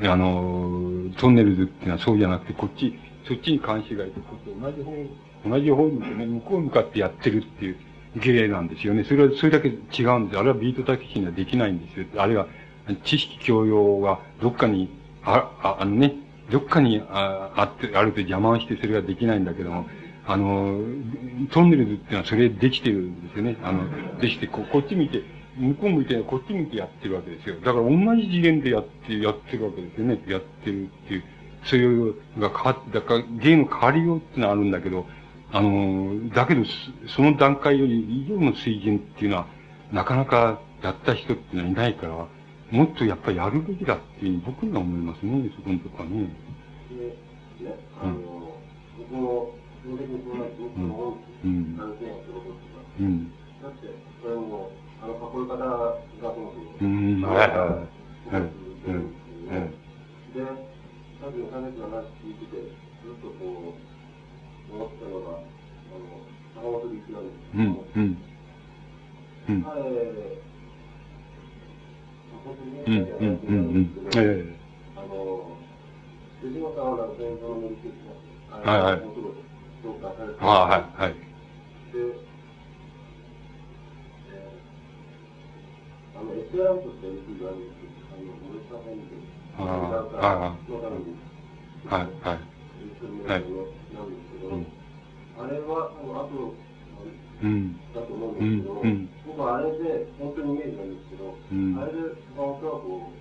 [0.04, 2.98] あの、トンネルズっていうのはそうじゃなくて、こっち、
[3.28, 4.92] そっちに監視がいて、こっち同じ方、
[5.46, 7.78] 同じ方にね、向こう向かってやってるっていう
[8.18, 9.04] 芸なんですよね。
[9.04, 10.40] それは、それだけ違うんです。
[10.40, 12.06] あれはビートたけしにはできないんですよ。
[12.18, 12.48] あれは、
[13.04, 14.90] 知識教養がどっかに、
[15.24, 16.16] あ、ああのね、
[16.52, 19.86] どっかにああって、あると邪魔をしてそれができないんだけども、
[20.28, 20.80] あの、
[21.52, 23.58] トンネルズっていうのはそれできてるんですよね。
[23.64, 25.24] あの、できて、ここっち見て、
[25.58, 27.56] 向こう向いてこっち見てやってるわけですよ。
[27.56, 30.22] だから同じ次元でやって、やってるわけですよね。
[30.28, 31.24] やってるっていう。
[31.64, 35.06] そういうが変わって、だから芸の変わりようっていうのはあるんだけど、
[35.54, 36.64] あの、だけど、
[37.08, 39.48] その段階より以上の水準っていうのは、
[39.92, 42.28] なかなかやった人っていうのはいないから、
[42.72, 46.30] もっとやっぱりやるべきだっていうふうに僕には思いますね、そこのとこはね。
[47.60, 48.62] で、ね、あの、
[48.98, 50.50] 僕も、基本的にそうなん。
[50.50, 51.84] です僕も多い、うん、
[53.00, 53.34] うん。
[57.22, 57.88] はいは
[58.32, 58.36] い。
[58.36, 58.52] はい。
[58.88, 59.16] うん。
[60.34, 60.40] で、
[61.20, 62.62] さっきの種の話聞いてて、
[63.04, 63.91] ずっとこう、
[64.72, 65.44] 思ったのが、あの、
[66.56, 67.26] 坂本陸なん。
[67.26, 68.18] ですけど、うん。
[69.48, 69.64] うん。
[69.64, 69.82] 彼、
[72.44, 73.28] 本当にね、うん。
[73.28, 73.56] うん。
[73.76, 73.92] うん。
[74.16, 74.56] ええ。
[74.96, 75.58] あの、
[76.42, 76.86] 藤本さん。
[76.92, 77.08] はなん。
[77.10, 77.96] か戦争のメリケース
[78.68, 79.02] はいはい。
[79.84, 81.14] 評価されてああ、はい、はい。
[81.14, 81.18] で、
[84.30, 87.60] えー、あの、エスラムとしていう国があるん。
[87.60, 88.82] ですけど、あの、森さん。
[88.84, 89.16] 編で、
[89.58, 89.60] あ
[90.24, 90.56] あ、
[91.96, 92.40] はい、はい。
[93.28, 93.38] はい。
[93.38, 93.42] なん。
[93.42, 93.50] です
[93.90, 94.31] けど、
[95.40, 96.54] あれは、あの、あと、
[97.42, 101.98] うん、だと思うんですけど、うん、僕はあれで、本当にイメージなんですけど、うん、あれで、
[102.38, 103.18] 坂本はこう、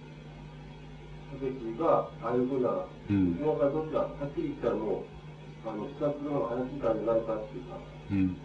[1.40, 5.07] 武がああいうふうな、うん、うちの会としては、はっきり言ったらもう、
[5.65, 7.78] あの、視察のが早すぎたんじゃないかっていうか、
[8.11, 8.36] うん、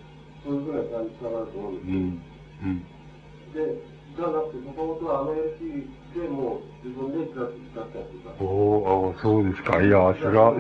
[0.46, 3.76] そういうふうな感じつながると思うんですよ。
[3.76, 3.82] で、
[4.16, 8.32] じゃなくて、坂本はあの LC でもう自分で視察したっていうか？
[8.40, 9.82] おお、そうですか。
[9.84, 10.56] いや、それは、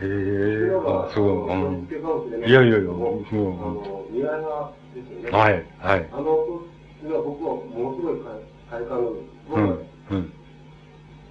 [0.00, 1.88] ええー、あ、そう、うん。
[2.46, 3.02] いやいやいや、そう。
[3.02, 5.30] あの、未来派ですよね。
[5.30, 6.08] はい、はい。
[6.12, 6.62] あの音っ
[7.00, 8.18] ていうのは僕はものすごい
[8.70, 9.12] 快感の、
[9.48, 9.78] 僕は、
[10.10, 10.32] うん、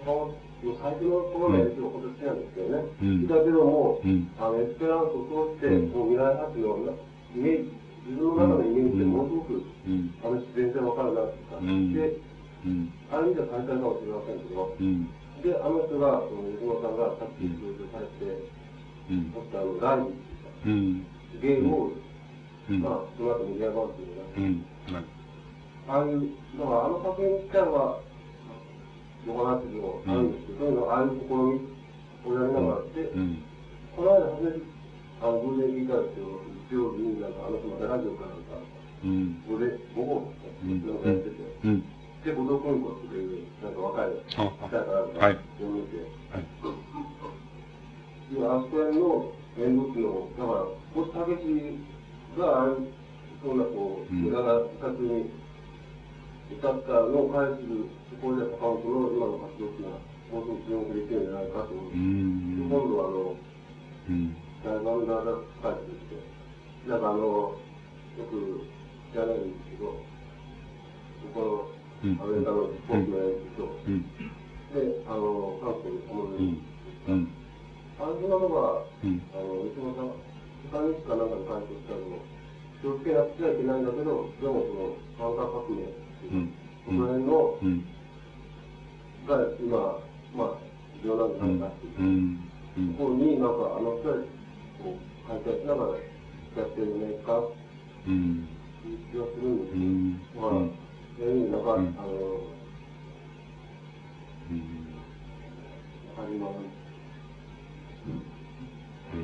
[0.06, 2.84] の最近のこののやつのこと好きなんですけどね。
[3.02, 6.98] うん、だけども、うん、あの、エスペラントを通して、もう未来発の
[7.36, 7.72] イメージ、
[8.10, 12.20] 自分の中のイメージってものすごく、うん、あの、全然わかるなっていうか、で、
[13.12, 14.76] ある意味では簡単かもしれませんけど、
[15.44, 18.57] で、あの人が、その、吉野さんがさっき登場されて、うん、
[19.16, 21.08] もっとあの、ライブっていうか、
[21.42, 21.92] ゲームを、
[22.70, 25.04] まあ、その後盛り上がるっていうのが、
[25.88, 26.20] ああいう、
[26.60, 28.02] だからあの作品自体は、
[29.28, 31.64] のかなっていうのがあるんですけど、そういうのああいう試み
[32.28, 33.08] をやりながらって、
[33.96, 34.60] この間初めて、
[35.22, 36.28] あの、偶然聞いたんですけど、
[36.68, 38.60] 日曜日になんかあの人またラジオかなんか、
[39.04, 40.82] うん、これ、午後、なん。
[40.84, 41.40] かやってて、
[42.28, 45.57] で、後藤久美子っていう、なんか若い方から読ん
[57.38, 57.62] 返す
[58.18, 60.02] こで坂本の今の活動っていうのは、
[60.34, 61.94] もうすぐ注目できるんじゃないかと思う。
[61.94, 63.38] 今度はあの、
[66.90, 68.66] なんかあの、よく
[69.14, 70.02] 知らないんですけど、
[71.30, 71.70] ここ
[72.02, 74.02] のアメリカのスポーツの演出と、うん、
[74.74, 77.30] で、あの、韓国にこの、うん、
[78.02, 80.18] あれなのが、うん、あの、吉本さん、
[80.66, 82.26] 世界日かなんかで回答したのを、
[82.82, 86.50] 気をつけなくちゃいけないんだけど、でもその、感覚革命っていう、
[86.88, 87.60] その辺の、
[89.28, 90.00] が今、
[90.32, 90.64] まあ、
[90.96, 92.40] 必要なんじゃないかっていう、
[92.96, 94.32] ところに、なんか、あの人たち、
[94.80, 96.00] こう、解体しながらや
[96.64, 97.44] ってるねか、
[98.08, 98.48] うん、
[98.88, 99.84] いう気がするんですけ
[100.32, 100.64] ど、まあ、
[101.20, 101.84] そういうなんか、あの、
[104.48, 104.64] うん、
[106.16, 106.64] 始まる。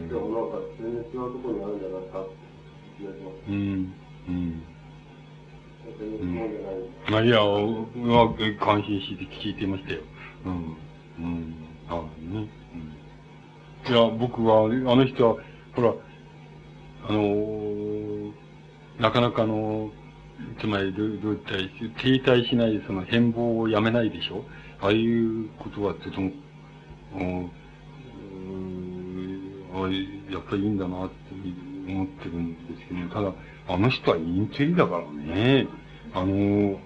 [0.10, 2.36] でもなんか、全然違うところにあるんじゃないかって
[3.00, 3.48] 気がします。
[3.48, 3.56] うん。
[4.28, 4.73] うん
[6.00, 7.40] うん、いや、
[8.60, 10.02] 感心して聞いてましたよ。
[10.46, 10.78] うん。
[11.20, 11.56] うん。
[11.90, 12.48] あね。
[13.88, 13.94] うん。
[13.94, 15.38] いや、僕は、あの人は、
[15.76, 15.94] ほら、
[17.08, 18.32] あのー、
[19.00, 19.92] なかなかの、
[20.60, 21.52] つまりど、どういった
[22.02, 24.44] 停滞しない、その変貌をやめないでしょ？
[24.82, 26.32] ああいうことはとても、
[27.16, 27.52] うん、
[29.74, 29.78] あ
[30.32, 31.16] やっぱりいいんだなって
[31.88, 33.34] 思ってるんですけど、ただ、
[33.70, 35.68] あの人はインテリだからね。
[36.16, 36.78] あの、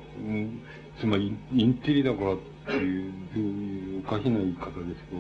[1.00, 5.16] つまり、インテリだからっていう、おかしな言い方ですけ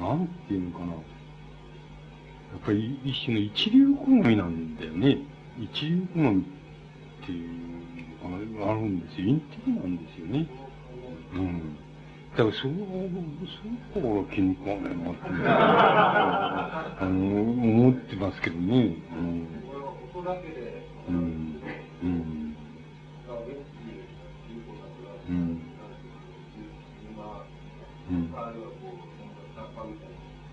[0.00, 0.92] ど、なんていうのかな。
[0.92, 0.98] や
[2.58, 5.18] っぱり一種の一流好みなんだよね。
[5.58, 6.44] 一流好みっ
[7.24, 7.48] ていう
[8.58, 9.28] のがあるんですよ。
[9.28, 10.46] インテリなんですよね。
[11.34, 11.76] うん。
[12.36, 13.10] だから、そう、そういう
[13.94, 18.96] ところ気に食わないなって、あの、思ってますけどね。
[19.16, 19.46] うん。
[21.08, 21.14] うん。
[21.14, 21.16] うん。
[21.16, 21.60] うん。
[22.02, 22.41] うん。
[28.12, 28.14] う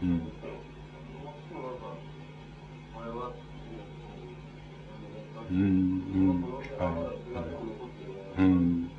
[0.05, 0.21] ん。
[5.49, 6.43] うん、うん、
[6.77, 7.45] はい、はい。
[8.37, 8.89] うん、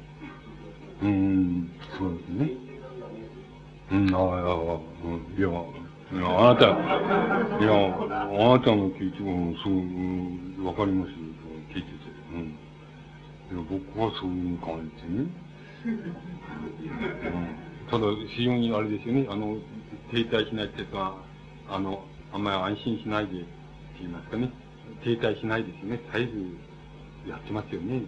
[1.02, 2.50] うん、そうですね。
[3.92, 4.80] うん、ああ、
[5.38, 11.16] いや、いや、あなた、いや、あなたの聞いても、そう、わかりますよ、
[11.72, 11.94] 聞いてて。
[12.34, 12.40] うん。
[12.46, 15.30] いや、僕はそういう感じね。
[15.86, 18.06] うん、ただ、
[18.36, 19.58] 非常にあれですよね、あの、
[20.12, 21.18] 停滞しないっていうは、
[21.68, 23.48] あの、あんまり安心しないで、って
[23.98, 24.48] 言いますかね。
[25.02, 26.00] 停滞しないですよね。
[26.14, 28.02] 絶えずやってますよね。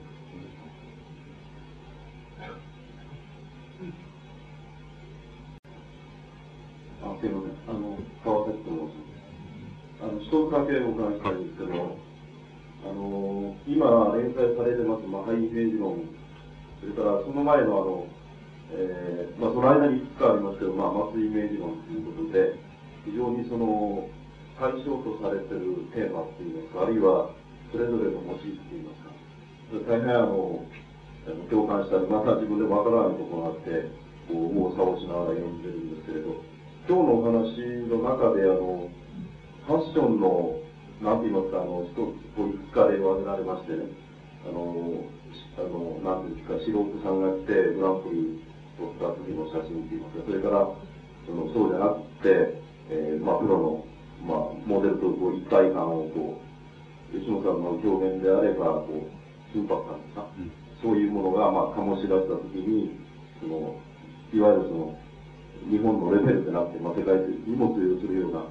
[7.02, 7.76] あ、すいません。
[7.76, 9.12] あの、川崎と申します。
[9.98, 11.98] あの、一つだけお伺いしたいんですけど、
[12.86, 16.06] あの、今連載されてます、マハイイメージ論、
[16.78, 18.06] それからその前のあの、
[18.72, 22.56] えー、まあその間にいくつかありますけど、まあ、松井イメージ論ということで、
[23.04, 24.08] 非常にその、
[24.58, 27.30] 対象とされてるテーマっていいますか、あるいは
[27.72, 30.64] それぞれのモチーフっていいますか、大変あの、
[31.50, 33.88] 共感したり、また自分でもわからないところがあって、
[34.28, 36.36] こう、右往左往しながら読んでるんですけれど、
[36.88, 37.58] 今日のお話
[37.88, 38.88] の中で、あの、
[39.66, 40.58] ファッションの、
[41.00, 41.96] なんて言いますか、あの、一つ、
[42.36, 43.86] こういくつか例を挙げられましてね、
[44.46, 45.06] あの、
[45.58, 50.68] あの、なんていうんですか、素人さんが来て、グランプリ撮った時の写真って言いますか、それから、
[51.26, 53.84] その、そうじゃなくて、えー、まあ、プロの
[54.26, 59.10] まあ、モデルとこう一体感をこう、吉野さんの表現であれば、こう、
[59.50, 60.50] 緊迫感ですか、うん、
[60.80, 62.94] そういうものが、まあ、醸し出したときに、
[63.40, 63.74] その、
[64.32, 64.94] いわゆるその、
[65.70, 68.46] 日本のレベルでなくて、まあ、世界で荷物をするような、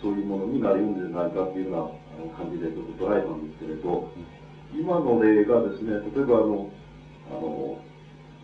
[0.00, 4.08] そういうものになりうるんじゃないかっていうような感じでちょっと捉えたんですけれど、
[4.74, 6.70] 今の例がですね、例えばあの、
[7.32, 7.78] あの、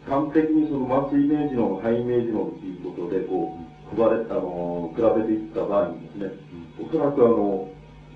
[0.09, 6.31] 端的にそのマスイメージのハイイメージのっていうことで、こう、配れ、あの、比べていった場合にですね、
[6.81, 7.69] おそらくあの、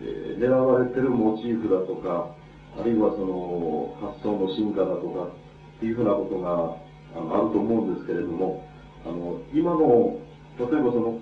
[0.02, 2.34] えー、狙われてるモチーフだとか、
[2.78, 5.32] あるいはその発想の進化だとか
[5.78, 6.76] っていうふうなことが
[7.16, 8.62] あのあると思うんですけれども、
[9.06, 10.18] あの、今の、
[10.58, 11.18] 例えばその、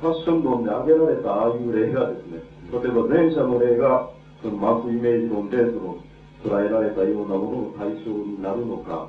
[0.00, 2.40] ファッション論で挙げられたああいう例がですね、
[2.72, 4.10] 例えば前者の例が、
[4.42, 5.98] そのマスイメージ論でその
[6.44, 9.08] 捉えられたようなものの対象になるのか、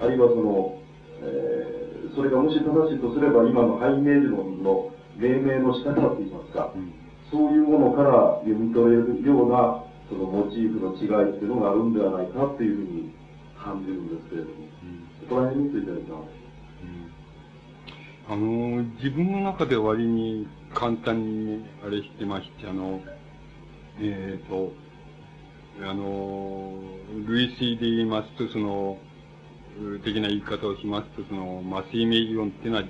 [0.00, 0.78] あるいはその、
[1.22, 6.92] えー、それがもし正しいとすれば今のハイメージ論の命名の仕方といいますか、うん、
[7.30, 13.14] そういうものから読み取れるような、そのモチーフの違いっていうのがあるんではないかっていうふうに
[13.56, 16.46] 感じるんですけれども、うん、そこら辺についてはいかがですか、
[18.28, 23.00] あの、自分の中で割に簡単にあれしてまして、あの、
[24.00, 24.72] えっ、ー、と、
[25.82, 26.72] あの、
[27.28, 28.98] 類推で言いますと、その、
[30.04, 32.84] 的な言い方をしますと、その、マスイメージ論っていうのは、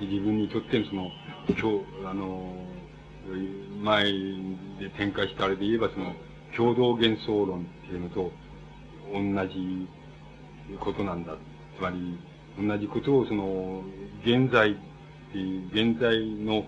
[0.00, 1.10] 自分にとってのその、
[1.48, 2.54] 今日、あの、
[3.82, 4.04] 前
[4.78, 6.14] で展開したあれで言えば、その、
[6.56, 8.32] 共同幻想論っていうのと
[9.12, 9.88] 同じ
[10.78, 11.34] ことなんだ。
[11.78, 12.18] つまり、
[12.60, 13.82] 同じことをその、
[14.24, 14.74] 現在っ
[15.32, 16.64] ていう、現在の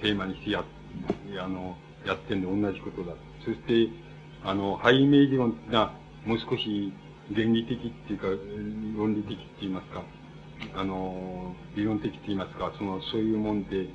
[0.00, 0.64] テーマにしてや、
[1.42, 1.76] あの、
[2.06, 3.14] やってんで同じことだ。
[3.44, 3.88] そして、
[4.44, 5.92] あの、ハイイメージ論が
[6.24, 6.92] もう少し
[7.34, 8.26] 原理的っていうか、
[8.96, 10.02] 論理的って言いますか、
[10.74, 13.88] あの、理論的と言いますか、その、そういうもんで、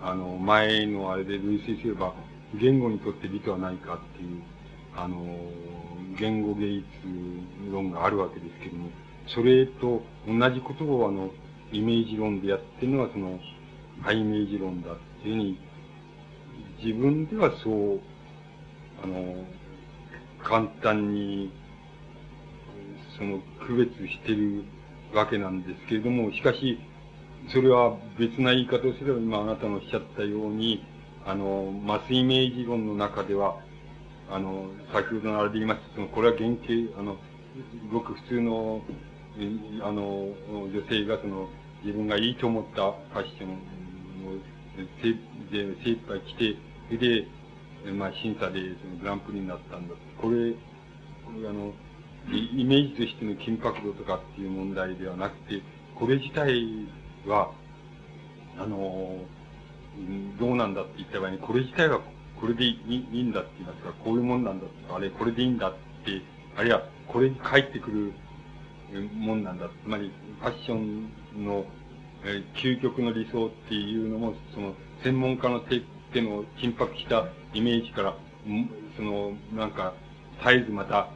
[0.00, 2.14] あの、前のあれで類推すれば、
[2.54, 4.42] 言語にとって美とはないかっていう、
[4.96, 5.22] あの、
[6.18, 6.84] 言語芸術
[7.70, 8.90] 論があるわけですけども、
[9.26, 11.30] それと同じことをあの、
[11.72, 13.38] イメージ論でやってるのがその、
[14.00, 15.58] ハイメージ論だっていうふうに、
[16.82, 18.00] 自分ではそう、
[19.02, 19.44] あの、
[20.42, 21.50] 簡単に、
[23.18, 24.64] その、区別してる
[25.12, 26.78] わけなんですけれども、しかし、
[27.52, 30.84] それは別な言い方をすれば、今あなたのおっしゃったように、
[31.26, 33.56] あの、マスイメージ論の中では、
[34.30, 37.16] あの、先ほどのあれで言いましたその、これは原型、あの、
[37.92, 38.82] ごく普通の、
[39.82, 40.28] あの、
[40.68, 41.48] 女性がその、
[41.84, 43.54] 自分がいいと思ったファッションを
[45.02, 45.14] 精
[45.50, 46.56] 精一杯着て、
[46.88, 47.26] それで、
[47.92, 49.94] まあ、審査でそのグランプリになったんだ。
[50.20, 51.72] これ、これあの、
[52.36, 55.62] イメージとしての緊迫度とかっていう問題ではなくて、
[55.94, 56.86] これ自体
[57.26, 57.50] は、
[58.58, 59.18] あの、
[60.38, 62.00] どうなんだって言った場合に、これ自体は
[62.40, 65.72] これでいいんだって言いますか、こういうもんなんだとか、あれ、これでいいんだっ
[66.04, 66.22] て、
[66.56, 68.12] あるいは、これに返ってくる
[69.14, 69.68] もんなんだ。
[69.84, 71.64] つまり、ファッションの、
[72.24, 75.82] え、究極の理想っていうのも、その、専門家の手
[76.12, 78.16] 手の緊迫したイメージから、
[78.96, 79.94] その、なんか、
[80.40, 81.08] 絶えずまた、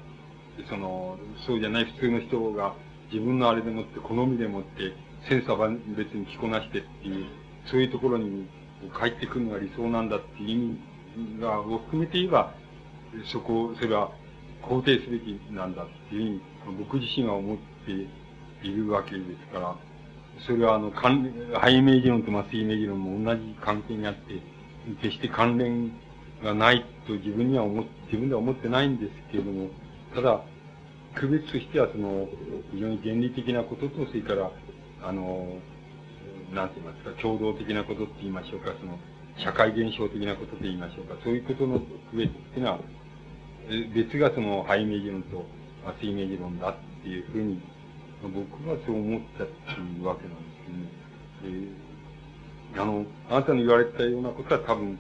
[0.68, 2.74] その、そうじゃない普通の人が
[3.12, 4.92] 自分のあれでもって、好みでもって、
[5.28, 7.26] 千差万別に着こなしてっていう、
[7.66, 8.46] そういうところに
[8.98, 12.54] 帰ってくるのが理想なんだっていう意味が、を含めて言えば、
[13.30, 14.10] そこ、それは
[14.62, 17.56] 肯定すべきなんだっていうふうに、僕自身は思っ
[17.86, 17.92] て
[18.66, 19.76] いるわけですから、
[20.46, 21.30] それはあの、関
[21.62, 24.40] 背イメージ論と麻酔イメージ論も同じ関係にあって、
[25.00, 25.92] 決して関連
[26.42, 29.68] がないと自分には思自分では思ってないんですけれども、
[30.14, 30.42] ただ、
[31.14, 32.28] 区別としてはその、
[32.72, 34.50] 非常に原理的なことと、それから、
[35.02, 35.58] あの、
[36.52, 38.98] なんて言いますか、共同的なことって言いましょうか、その、
[39.38, 41.80] 社会現象的なことと言いましょうか、そういうことの
[42.10, 42.80] 区別っていうのは、
[43.94, 45.46] 別がその、ハイメージ論と
[45.86, 47.60] アスイメージ論だっていうふうに、
[48.22, 50.44] 僕はそう思ったっていうわけなんで
[51.40, 51.68] すよね。
[52.76, 54.98] え、あの、あなたの言われたようなことは多分、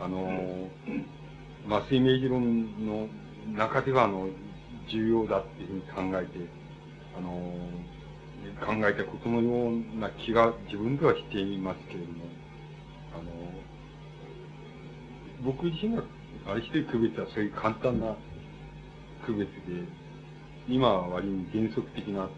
[0.00, 0.68] あの、
[1.68, 3.08] 麻酔イメージ論の
[3.56, 4.28] 中では、あの、
[4.90, 6.48] 重要だっていうふうに考えて、
[7.16, 7.30] あの、
[8.60, 12.24] 考えたことのような気が自分ではしていますけれども、
[13.14, 13.22] あの、
[15.44, 16.02] 僕自身が
[16.46, 18.16] あれして区別はそういう簡単な
[19.26, 19.52] 区別で、
[20.68, 22.28] 今は割に原則的な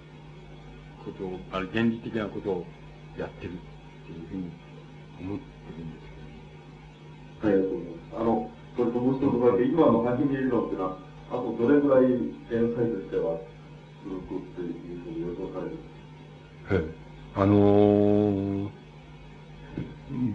[1.04, 2.64] ことを、あれ原理的なことを
[3.18, 3.56] やってるっ
[4.06, 4.50] ていうふうに
[5.20, 5.44] 思って
[5.78, 6.06] るんです
[7.40, 7.48] けど。
[7.48, 8.20] ありがとうございます。
[8.20, 10.96] あの、それともう一つだけ、今の始めるのっていうのは、
[11.30, 12.02] あとどれぐらい
[12.50, 13.38] 連載としては
[14.04, 15.76] 続くっていうふうに予想される？
[16.82, 16.94] はい。
[17.36, 18.70] あのー、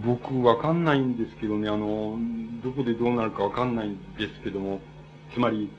[0.04, 2.18] 僕わかんないんですけどね、あの、
[2.62, 4.80] どこでどうなるかわかんないんですけども、
[5.34, 5.70] つまり、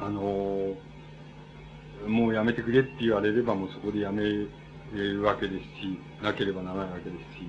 [0.00, 0.76] あのー、
[2.08, 4.50] もうやめてくれって言われればもうそこでやめる
[5.22, 7.48] わけですし、なければならないわけですし、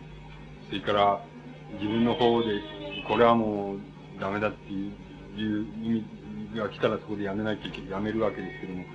[0.70, 1.26] それから
[1.74, 2.62] 自分の方で、
[3.08, 3.80] これはもう
[4.19, 4.94] ダメだっていう
[5.84, 8.85] 意味が来たらそこでやめないといけない、やめるわけですけども、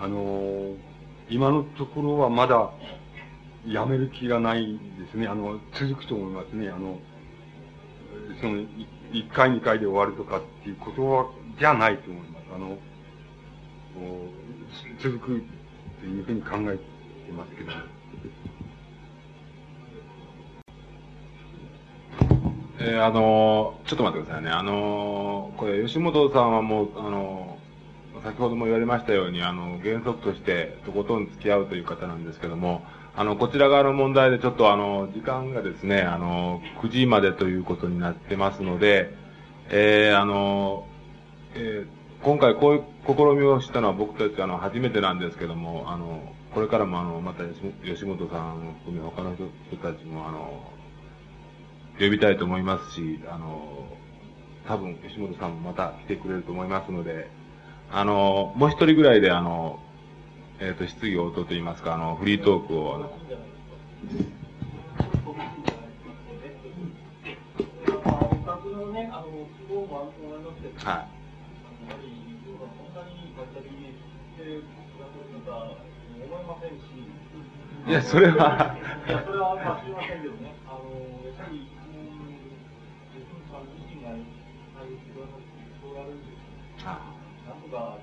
[0.00, 0.74] あの、
[1.30, 2.70] 今のところはまだ
[3.66, 5.26] やめる気がないですね。
[5.26, 6.68] あの、続くと思いますね。
[6.70, 6.98] あの、
[8.40, 8.62] その、
[9.12, 12.44] 一回二回で終わるとかっていうことは、じゃないと思います。
[12.54, 12.78] あの、
[15.02, 15.42] 続く
[16.00, 17.72] というふうに考えてますけど、
[22.80, 24.50] えー、あのちょっと待ってくださいね。
[24.50, 27.58] あのこれ、吉本さんはもう、あの
[28.22, 32.82] 先ほども言われましたように、あの、原則としてとことん付き合うという方なんですけども、
[33.16, 39.12] あの、こちら側の問題でちょっとあの、時間がですね、あの、9時までということになってますので、
[39.70, 40.86] えー、あの、
[41.54, 47.42] えー、今回こういう試みをしたのは僕たちあの、初めてなんですけども、あの、これからもあの、また
[47.84, 50.77] 吉本さんを含め他の人たちもあの、
[51.98, 53.86] 呼びたいと思いますし、あの、
[54.66, 57.30] 多分吉本さんもまた来てくれると思いますので、
[57.90, 59.80] あの、もう一人ぐらいであの、
[60.60, 63.04] えっ、ー、と、質疑応答といいますか、あの、フリートークを、あの、
[70.76, 71.06] は
[77.86, 77.90] い。
[77.90, 78.76] いや、それは。
[79.08, 80.57] いや、それは、まあ、すみませんけどね。
[87.72, 87.80] なん。
[87.80, 87.98] とか、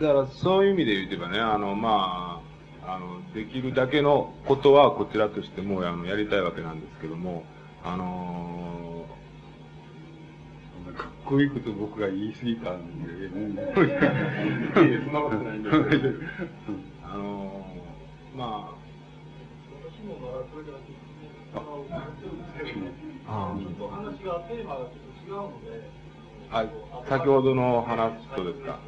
[0.00, 2.42] だからそういう意味で言えばね、あの、ま
[2.84, 7.44] あ、あの、できるだけのことはこちらとしてもあのやりたいわけなんですけども、
[7.84, 13.62] あのー、かっこいいこと僕が言い過ぎたんで、そんな
[15.20, 16.08] ことないんだけど、
[17.04, 18.78] あのー、まあ、
[19.92, 20.42] 私もから
[23.28, 25.90] ああ、ちょっと話が、テーマがちょっと違うので、
[26.50, 26.70] はい、
[27.08, 28.78] 先ほどの話とですか？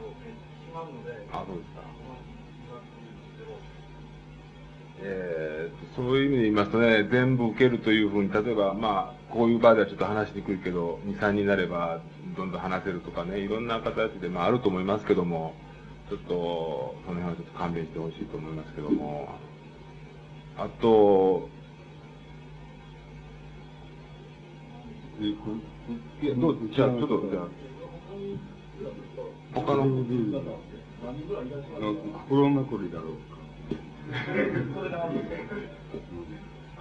[1.32, 1.80] あ、そうですか。
[5.02, 12.00] えー、そういう意味で言いますとね、全部受けるというふうに、例えば、まあ、こういう場ではちょっと話しにくいけど、2、3になれば、
[12.36, 15.54] どんどん話せるとかね、いろんな形で、まあ、あると思いますけども、
[16.10, 19.28] ちょっと、その辺はちょっと勘弁してほしいと思いますけども、
[20.58, 21.48] あと、
[25.20, 25.36] い
[26.26, 27.48] や、どうじゃあ、ちょっと、じゃあ、
[29.52, 29.84] 他の、
[32.28, 33.40] 心残りだろうか。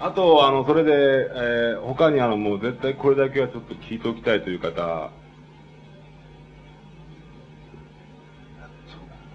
[0.02, 4.78] あと、あの、それで、えー、他にあの、もう絶対これだけはちょっと聞いておきたいという方、ち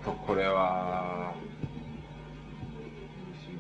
[0.09, 1.54] ょっとこれは、4、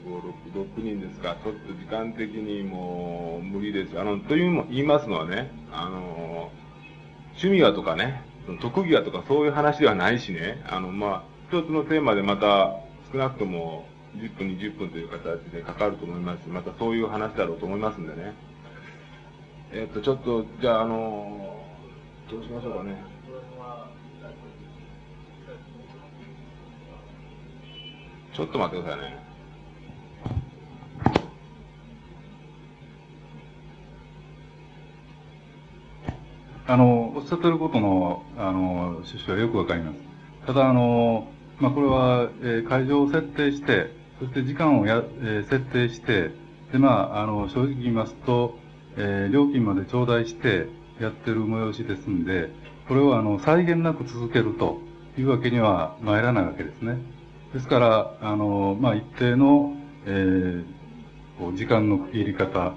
[0.05, 0.20] 5、
[0.52, 3.98] 6、人ですか、ちょっと時間的にもう無理です。
[3.98, 6.51] あの、というも言いますのはね、あの、
[7.32, 8.22] 趣味はとかね、
[8.60, 12.76] 特技はとかそういう話ではないしね、あの、まあ、一つのテーマでまた
[13.10, 13.86] 少なくとも
[14.16, 18.35] 10分、20分という形でかかると思いますし、またそういう話だろうと思いますんでね。
[19.72, 21.64] えっ、と、ちょっと、じゃあ、あの
[22.31, 23.02] どうしましょうかね。
[28.35, 29.23] ちょっと待ってくださいね。
[36.66, 39.99] あの、おっしゃってることの、あの、趣旨はよくわかります。
[40.47, 41.28] ただ、あの、
[41.61, 46.31] まあ、これは、えー、会場を設定して、そして時間をや、えー、設定して、
[46.73, 48.57] で、まあ、あの、正直言いますと、
[48.97, 50.69] えー、料金まで頂戴して
[51.01, 52.49] やってる催しですんで、
[52.89, 54.78] これをあの、際限なく続けると
[55.19, 56.97] いうわけには参らないわけですね。
[57.53, 59.77] ですから、あの、まあ、一定の、
[60.07, 62.73] えー、時間の区切り方、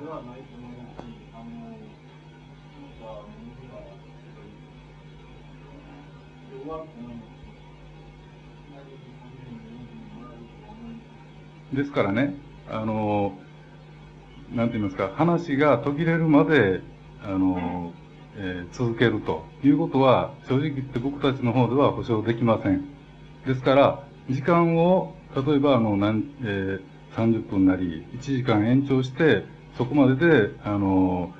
[11.73, 12.35] ですからね、
[12.69, 13.37] あの、
[14.53, 16.81] なんて言いますか、話が途切れるまで、
[17.23, 17.93] あの、
[18.37, 22.85] えー、続けるということは、正直言って僕たちの方では保証できません。
[23.45, 26.81] ですから、時間を、例えば、あの、何、えー、
[27.15, 29.43] 30分なり、1時間延長して、
[29.77, 31.33] そこまでで、あの、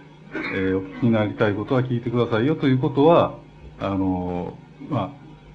[0.53, 3.37] えー、お聞きになりたいことは聞いてくださいよということは、
[3.79, 4.57] あの、
[4.89, 5.09] まあ、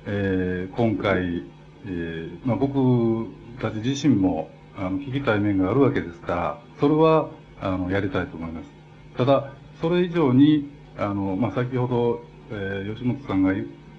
[0.06, 1.44] えー、今回、
[1.86, 3.26] えー、まあ、僕
[3.60, 7.30] たち自身も、あの、聞きたい面があるわけですから、それは、
[7.60, 8.70] あの、やりたいと思います。
[9.16, 13.52] ただ、それ以上に、あの、まあ、先ほど、えー、吉本さんが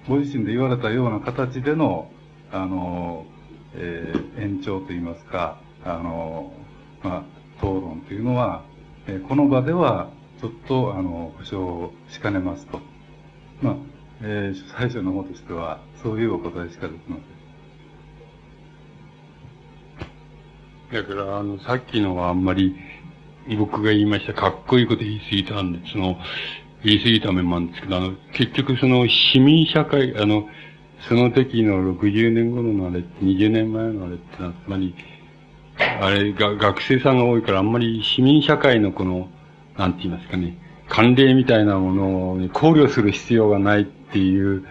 [0.08, 2.10] ご自身で言われたような形での、
[2.52, 3.26] あの、
[3.74, 6.52] えー、延長といいますか、あの、
[7.02, 7.22] まあ、
[7.58, 8.64] 討論というのは、
[9.06, 10.10] えー、この場では、
[10.40, 12.80] ちょっと、あの、保証しかねますと。
[13.62, 13.74] まあ、
[14.22, 17.33] えー、最初の方としては、そういうお答えしかできません。
[20.92, 22.76] だから、あの、さっきのはあんまり、
[23.58, 26.16] 僕が言いました、かっこいいこと言い過ぎたんで、その、
[26.84, 30.46] 言い過ぎた面もあるんですけど、あの、結局その市民社会、あの、
[31.08, 34.94] その時の60年頃のあれ、20年前のあれってのは、つまり、
[36.00, 39.28] あれが、学生さんが多いから、あんまり市民社会のこの、
[39.76, 40.56] なんて言いますかね、
[40.88, 44.64] 慣例みたいなものを考慮する必要がないっていう、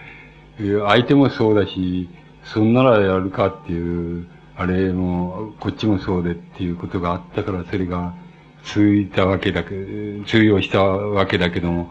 [0.88, 2.10] 相手もそうだし、
[2.44, 8.14] そんならやるかっていう、あれも、こっちもそうでっていうことがあったから、それが
[8.64, 9.70] 通いたわけだけ、
[10.26, 11.90] 通用したわけだけども、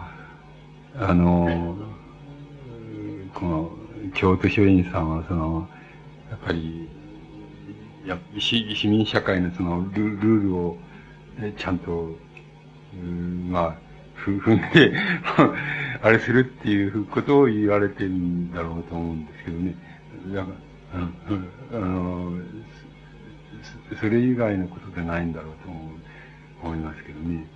[0.96, 1.76] あの、
[3.34, 3.70] この、
[4.14, 5.68] 京都書院さんは、その、
[6.30, 6.88] やっぱり、
[8.06, 10.78] や市市民社会のそのルルールを、
[11.56, 12.16] ちゃんと、
[12.94, 13.76] うんまあ、
[14.14, 14.92] ふ踏んで
[16.02, 19.74] あれするっていうことを言われてるんだろうと思うんですけどね。
[20.32, 22.32] だから、あの、
[23.98, 27.46] それ以外のことでないんだろうと思う、思いますけどね。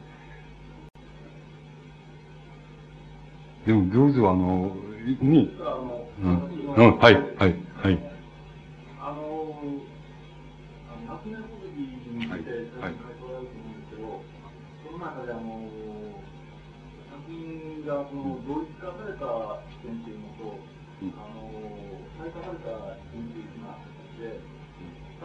[3.67, 4.77] でも、どうぞ、あの、
[5.07, 7.99] ね、うん、うん、はい、はい、はい。
[9.01, 9.63] あの、
[11.07, 12.51] 夏目小杉について、
[12.81, 12.89] はい、はい。
[12.89, 14.23] とられると思うんですけど、
[14.87, 15.69] その中で、あの、
[17.11, 20.59] 作品が、その、同一化された視点っていうのと、
[21.03, 21.51] うん、あの、
[22.19, 22.96] 再化された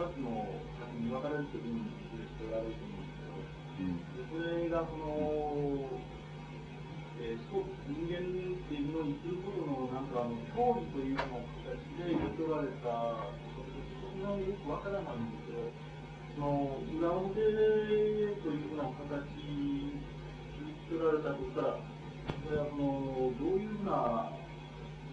[0.02, 0.34] 2つの
[0.82, 5.06] 作品に分かれるというふうにする必要があると思うんですけど、うん、それがその、
[7.22, 15.70] えー、すごく人間っていうのを言ってることの、なんかあの、教義というような形で取られた、そんなによく分からないんですけど、
[16.34, 20.02] その、裏表というような形に
[20.90, 24.34] 取られたとしたら、それはその、どういうふうな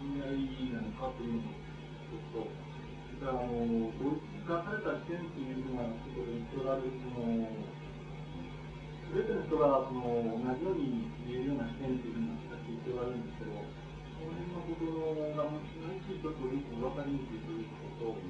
[0.02, 1.62] 意味合いなのかというのを、
[2.10, 15.70] ちょっと、それからあの、どういう化された視点というふうなことで受け取られるそのすべての人がその同じように見えるような視点というのを使って言っておられるんですけど、その辺のことのがもう
[16.02, 18.26] 一度とよくお分かりにくいということと、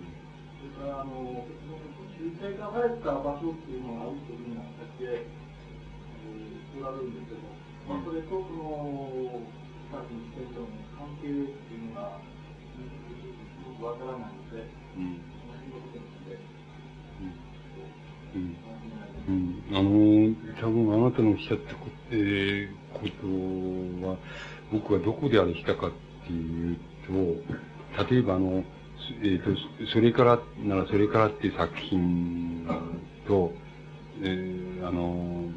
[0.59, 1.47] それからあの
[2.15, 7.47] 集体化された場所っていうのがあるというような形で、えー、おられるんですけど、
[7.87, 9.39] まあ、それとその
[9.87, 10.67] 2つの視点との
[10.99, 12.83] 関係っていうのが、す
[13.71, 15.28] ごくわからないので、うん、
[18.35, 18.55] うん、
[19.27, 24.17] うん、あの、多分あなたのおっしゃったこ,、えー、ことは、
[24.71, 25.91] 僕はどこであれしたかっ
[26.25, 26.77] ていう
[27.07, 28.63] と、例えばあの、
[29.21, 29.51] えっ、ー、と、
[29.93, 32.67] それからならそれからっていう作品
[33.27, 33.51] と、
[34.21, 35.49] えー、あの、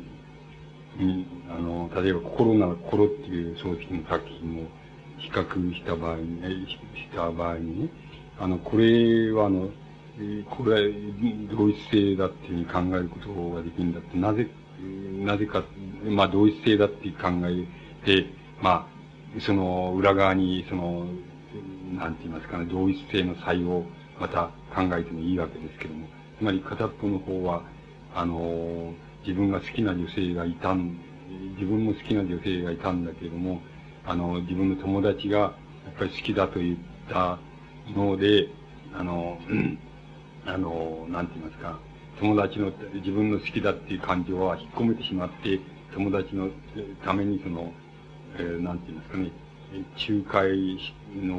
[0.99, 4.67] に、あの、例えば心なら心っていう葬式の作品を
[5.19, 7.89] 比較した場合に、した場合にね、
[8.39, 9.69] あの、これはあの、
[10.51, 10.93] これは
[11.57, 14.49] 同一性だっていうふうに考えることができるんだって、なぜ、
[15.25, 15.65] なぜか、
[16.05, 17.67] まあ同一性だって考え
[18.05, 18.27] て、
[18.61, 18.87] ま
[19.37, 21.07] あ、その裏側に、その、
[21.97, 23.85] なんて言いますかね、同一性の差異を
[24.21, 26.07] また考えてもいいわけですけども、
[26.39, 27.63] つまり片っぽの方は、
[28.15, 28.93] あの、
[29.27, 30.99] 自分が好きな女性がいたん、
[31.57, 33.63] 自分も好きな女性がいたんだけども、
[34.05, 36.77] あの、自分の友達がやっぱり好きだと言っ
[37.09, 37.39] た
[37.97, 38.49] ので、
[38.95, 39.39] あの、
[40.47, 41.79] あの、なんて言いますか、
[42.19, 45.61] 友達の、自分の好きだっていう感情は引っ込めてしまって、
[45.95, 46.49] 友達の
[47.05, 47.73] ためにその、
[48.39, 49.31] えー、なんて言いますかね、
[50.09, 50.79] 仲介
[51.15, 51.37] の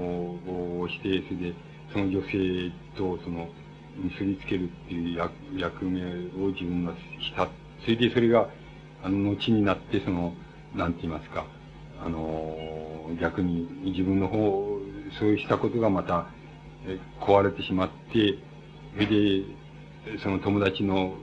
[0.82, 1.56] をして、それで、
[1.92, 3.48] その女性とその、
[3.96, 6.02] 結びつけるっていう役役目
[6.44, 7.48] を自分がした。
[7.84, 8.50] それでそれが、
[9.04, 10.34] あの、後になって、その、
[10.74, 11.46] なんて言いますか、
[12.04, 14.80] あの、逆に自分の方、
[15.20, 16.28] そうしたことがまた、
[17.22, 18.40] 壊れてしまって、
[18.96, 19.46] それで、
[20.22, 21.16] その友達の、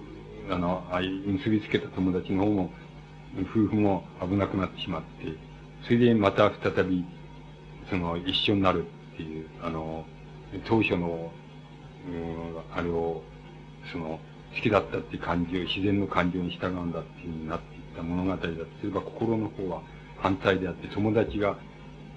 [0.50, 2.70] あの、あ結びつけた友達の方も、
[3.42, 5.08] 夫婦も危なくなってしまって、
[5.84, 7.04] それでまた再び、
[7.88, 10.04] その、一緒になるっていう、あの、
[10.66, 11.32] 当初の、
[12.08, 13.22] うん、あれを、
[13.92, 14.18] その、
[14.54, 18.48] 好きだったっていう感情、自然の感情に従うんだっていうふうになっていった物語だと
[18.80, 19.82] すれば、心の方は
[20.18, 21.56] 反対であって、友達が、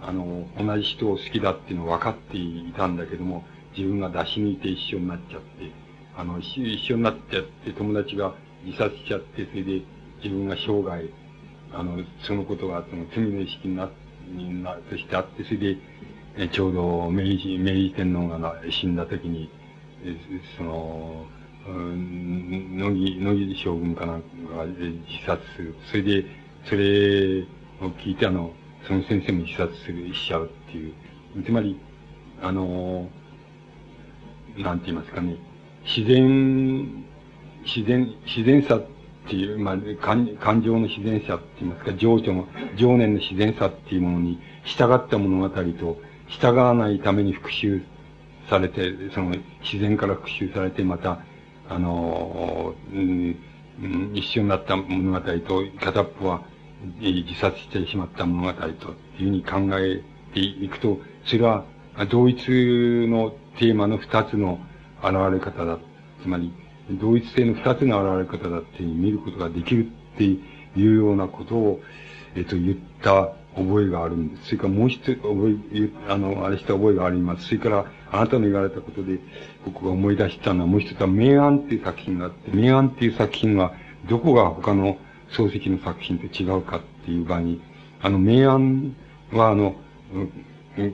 [0.01, 5.71] あの、同じ人を好きだっていうのを分かっていたんだけども、自分が出し抜いて一緒になっちゃって、
[6.15, 8.33] あの、一緒になっちゃって、友達が
[8.63, 9.81] 自殺しちゃって、それで
[10.23, 11.09] 自分が生涯、
[11.73, 13.89] あの、そのことが、その罪の意識にな、
[14.27, 15.77] にな、としてあって、それで、
[16.35, 19.49] えちょうど明治、明治天皇が死んだ時に、
[20.03, 20.15] え
[20.57, 21.25] その、
[21.67, 24.85] うん乃木、乃木将軍かなんかが自
[25.25, 25.75] 殺する。
[25.89, 26.25] それで、
[26.65, 27.43] それ
[27.81, 28.51] を聞いて、あの、
[28.87, 30.93] その先生も自殺する、しちゃうっていう。
[31.45, 31.79] つまり、
[32.41, 33.07] あの、
[34.57, 35.37] なんて言いますかね、
[35.85, 37.05] 自然、
[37.65, 38.85] 自然、自然さっ
[39.27, 45.97] ていう、まあ、感情の自然さって言いますか、情緒の、情念の自然さっていうものに従った物語と、
[46.27, 47.81] 従わないために復讐
[48.49, 51.19] されて、その自然から復讐されて、また、
[51.69, 53.37] あの、うん、
[54.13, 56.41] 一緒になった物語と、片っぽは
[56.99, 58.75] 自殺してしまった物語と、いう
[59.17, 60.03] ふうに考え
[60.33, 61.65] ていくと、それは
[62.09, 62.47] 同一
[63.07, 64.59] のテーマの二つの
[65.03, 65.77] 現れ方だ。
[66.21, 66.51] つまり、
[66.91, 70.39] 同一性の二つの現れ方だって見ることができるってい
[70.77, 71.81] うようなことを、
[72.35, 74.45] えっと、言った覚えがあるんです。
[74.47, 77.45] それからもう一つ覚え、あの、あれした覚えがあります。
[77.45, 79.19] それから、あなたの言われたことで、
[79.65, 83.73] 僕が思い出したのは、もう一つは、明暗っていう作品があって、明暗っていう作品は、
[84.09, 84.97] どこが他の
[85.31, 87.61] 漱石の作品と違うかっていう場合に、
[88.01, 88.95] あの、明暗
[89.31, 89.75] は、あの、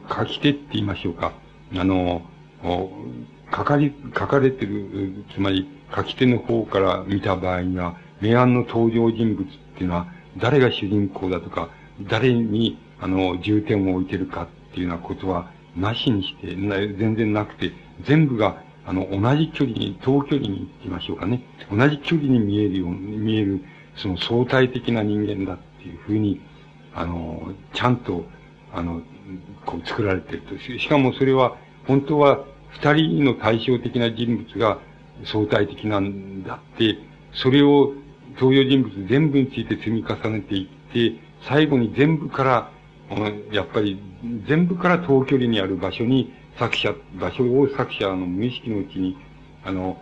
[0.10, 1.34] 書き手って言いましょうか。
[1.76, 2.24] あの、
[2.64, 9.48] 書かれ、書かれてる、つまり書き手の方から見た場合には、明暗の登場人物っ
[9.78, 10.08] ていうのは、
[10.38, 11.70] 誰が主人公だとか、
[12.10, 17.72] 誰に、あの、重点を置いてるかっていうようなことは、なしにして、全然なくて、
[18.06, 21.44] 全部が、あの、同じ距離に、遠距離に行きましょうかね。
[21.72, 23.64] 同じ距離に見えるように、見える、
[23.96, 26.42] その相対的な人間だっていうふうに、
[26.94, 28.26] あの、ちゃんと、
[28.74, 29.02] あの、
[29.66, 30.58] こう作られてると。
[30.58, 31.56] しかもそれは、
[31.90, 34.78] 本当は二人の対照的な人物が
[35.26, 37.00] 相対的なんだって、
[37.34, 37.94] それを
[38.40, 42.72] 登場人物全部について積み重ねていって、最後に全部から、
[43.52, 44.00] やっぱり
[44.48, 49.18] 全部から遠距離にある場所に作者、場所を作者の無意識のうちに、
[49.66, 49.98] あの、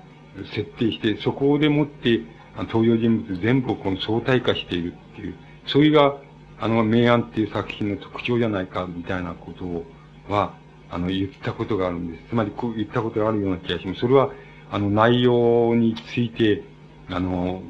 [0.53, 2.19] 設定して、そこでもって、
[2.57, 5.35] 登場人物全部をこの相対化しているっていう、
[5.65, 6.17] それが、
[6.59, 9.85] あの、明暗っていう作品の特徴じゃないか、みたいなこと
[10.33, 10.53] は、
[10.89, 12.29] あの、言ったことがあるんです。
[12.29, 14.01] つまり、こう言ったことがあるような気がします。
[14.01, 14.31] それは、
[14.71, 16.63] あの、内容について、
[17.09, 17.61] あの、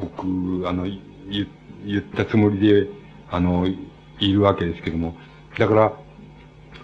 [0.00, 1.48] 僕、あの、言、
[1.86, 2.88] 言ったつもりで、
[3.30, 3.66] あの、
[4.20, 5.16] いるわけですけども。
[5.58, 5.92] だから、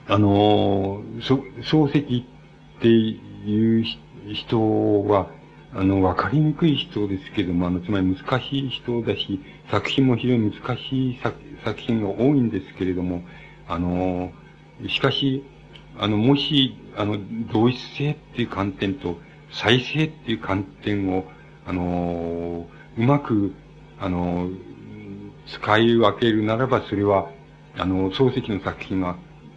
[0.08, 2.24] あの、そ、漱石
[2.78, 3.84] っていう
[4.34, 5.28] 人は、
[5.72, 13.22] あの、わかりにくい人ですけども、あの、つまり難しい人だし、作品も非常に難しい作作品が多いんですけれども、
[13.68, 14.32] あの、
[14.88, 15.44] しかし、
[15.98, 17.18] あの、もし、あの、
[17.52, 19.18] 同一性っていう観点と、
[19.52, 21.24] 再生っていう観点を、
[21.66, 23.54] あの、うまく、
[23.98, 24.48] あの、
[25.46, 27.30] 使い分けるならば、それは、
[27.76, 29.16] あの、漱石の作品は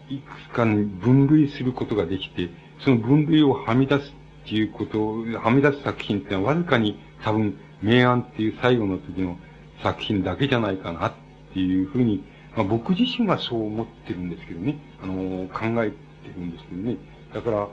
[0.10, 2.50] いくつかに分類することができて、
[2.84, 4.10] その分類をはみ出す
[4.46, 9.38] っていうことを、はみ出す作品ってのはわずかに多分、明暗っていう最後の時の
[9.82, 11.14] 作品だけじゃないかなっ
[11.54, 12.24] ていうふうに
[12.56, 14.78] まあ、僕自身はそう思ってるんですけどね。
[15.02, 15.98] あの、考えて
[16.36, 16.98] るんですけどね。
[17.34, 17.68] だから、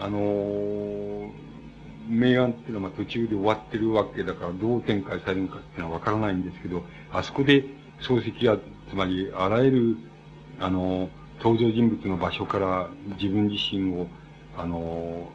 [0.00, 1.30] あのー、
[2.08, 6.82] 明暗っていうのは途中で終わってるわけだからどう展開されるかっていうのはわからないんですけど、
[7.12, 7.64] あそこで
[8.00, 8.58] 漱石は、
[8.90, 9.96] つまりあらゆる、
[10.58, 11.08] あの、
[11.42, 12.90] 登場人物の場所から
[13.20, 14.06] 自分自身を、
[14.56, 15.30] あの、も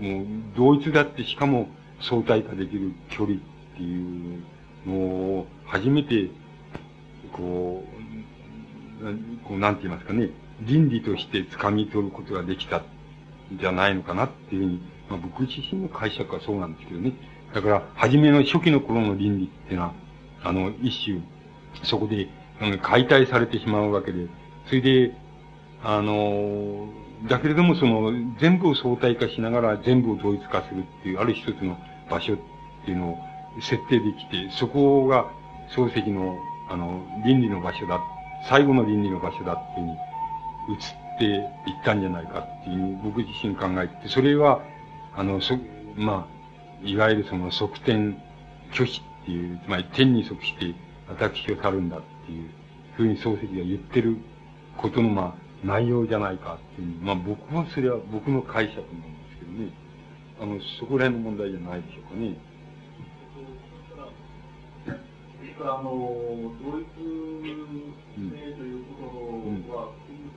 [0.00, 1.68] う同一だってしかも
[2.00, 3.40] 相対化できる距離っ
[3.76, 4.42] ていう
[4.86, 6.30] のを初めて、
[7.28, 7.84] こ
[9.00, 10.30] う、なんて言いますかね、
[10.62, 12.84] 倫理として掴み取ることができたん
[13.58, 17.12] じゃないのかなっていうふうに、まあ僕自身の解釈はそうなんですけどね。
[17.54, 19.92] だから、初めの初期の頃の倫理っていうのは、
[20.42, 21.20] あの、一種、
[21.84, 22.28] そこで、
[22.82, 24.26] 解体されてしまうわけで、
[24.66, 25.14] それで、
[25.82, 26.88] あの、
[27.28, 31.78] だけれどもその、全部を相対化しながら全部を同一化するっていう、ある一つの
[32.10, 32.36] 場所っ
[32.84, 33.18] ていうのを
[33.60, 35.30] 設定できて、そこが
[35.74, 36.36] 漱石の、
[36.68, 38.00] あの、倫理の場所だ、
[38.48, 44.62] 最後の倫理の場所だっていうふうに移っていったんじゃないかっていう僕自身考えて、それは、
[45.16, 45.58] あの、そ、
[45.96, 47.92] まあ、いわゆるその側転
[48.72, 50.74] 拒否っていう、つまり天に即して
[51.08, 52.50] 私を去るんだっていう
[52.96, 54.16] ふうに漱石が言ってる
[54.76, 58.88] ことの、まあ、内容じゃないかっていう、まあ僕はそれは僕の解釈なんで
[59.32, 59.72] すけどね。
[60.40, 62.36] あの、そこら辺の問題じゃないでしょうかね。
[65.64, 65.90] あの、
[66.62, 70.28] 同一性ということは、うん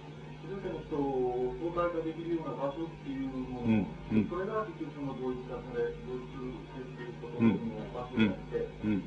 [0.62, 7.56] ての人を相対化できるような場所っていうもの、うん、それが結局その同一化され、同一性ということの
[7.96, 9.04] 場所であって、うん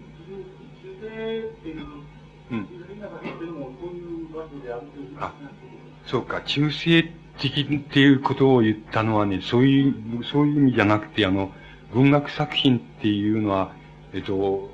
[0.85, 1.87] 中性っていう、
[2.51, 5.17] うん、みんなが知ってるもそういう場所であるという
[6.07, 11.53] そうか、中性的っていうことを言ったのはね、そういう、そういう意味じゃなくて、あの、
[11.93, 13.73] 文学作品っていうのは、
[14.13, 14.74] えっと、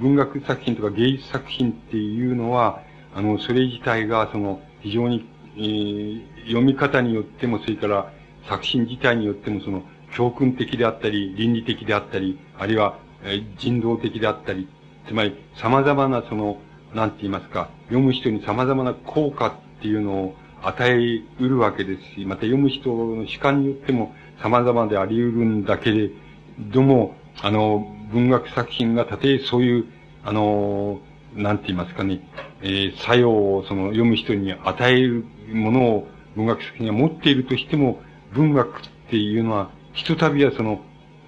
[0.00, 2.82] 文学作品とか芸術作品っていうのは、
[3.14, 8.12] あの、それ自体が、その、非常にえー、読み方によっても、それから
[8.48, 9.82] 作品自体によっても、その、
[10.14, 14.68] 教訓的であったり、倫理的であったり、あるいは、え、人道的であったり、
[15.08, 16.58] つまり、様々なその、
[16.94, 26.10] なんて言いますか、読む人に様々な効果っていうのを与えうるわけですし、また読む人の主観によっても様々であり得るんだけれ
[26.58, 29.84] ども、あの、文学作品が、たとえそういう、
[30.24, 31.00] あの、
[31.34, 32.20] なんて言いますかね、
[32.62, 38.00] えー、作用をその読む人に与えるものを文学作品が持っているとしても、
[38.32, 40.80] 文学っていうのは、ひとたびはその、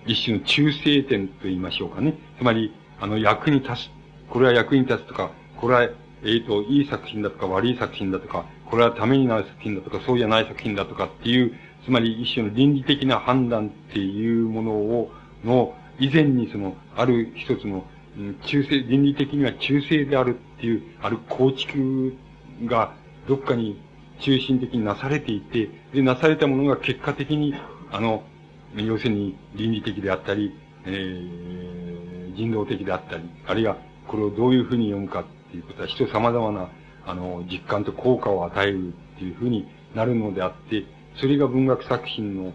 [0.06, 2.14] 一種の中性点と言いましょうかね。
[2.38, 3.90] つまり、あの、役に立つ。
[4.30, 11.52] これは役に立つとか、これは、えっ、ー、と、いい作品だとか悪い作品だとか、これはためになる作品だとか、そうじゃない作品だとかっていう、
[11.84, 15.10] つまり一種の倫理的な判断っていうものを、
[15.44, 17.84] の、以前にその、ある一つの、
[18.46, 22.14] 中性、倫理的には中性であるっていう、ある構築
[22.64, 22.94] が、
[23.28, 23.80] どっかに
[24.20, 27.54] 中心的になされていて、で、なされたものが結果的に、
[27.90, 28.22] あの、
[28.76, 30.52] 要するに倫理的であったり、
[30.84, 36.68] えー、人道的であったり、あるいはこれをどういうふうに読むかっていうことは人様々な、
[37.06, 40.84] あの、実感と効果を与えるっていうふうになるのであって、
[41.16, 42.52] それが文学作品の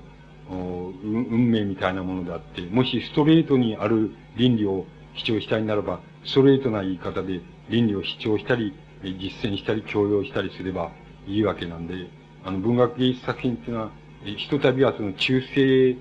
[0.50, 8.74] 運命みたいなものであって、もしストレートにある倫理を主張したいならば、ストレートな言い方で倫理を主張したり、
[9.04, 10.92] 実践したり、強要したりすれば、
[11.28, 12.10] いいわけなんで、
[12.46, 13.92] あの、文学芸術作品っていうのは、
[14.24, 15.98] ひとたびはその中性、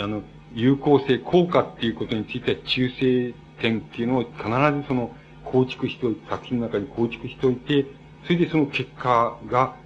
[0.00, 0.22] あの、
[0.54, 4.44] 有効性、効果っていうことについては中性点っていうのを必
[4.82, 5.14] ずその
[5.44, 7.86] 構築しておいて、作品の中に構築しておいて、
[8.24, 9.76] それでその結果が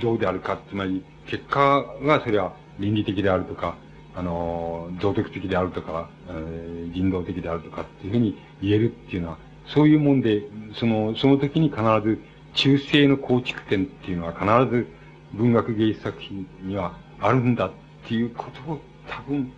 [0.00, 3.76] どうであるか、つまり、結果がそれは倫理的であるとか、
[4.14, 10.42] あの、道徳的であるとか、えー、人道的であるとかっていうふうに言えるっていうのは、そういうもんで、
[10.74, 12.20] その、その時に必ず
[12.54, 14.86] 中性の構築点っていうのは必ず
[15.32, 17.72] 文学芸術作品にはあるんだっ
[18.06, 19.52] ていうことを多分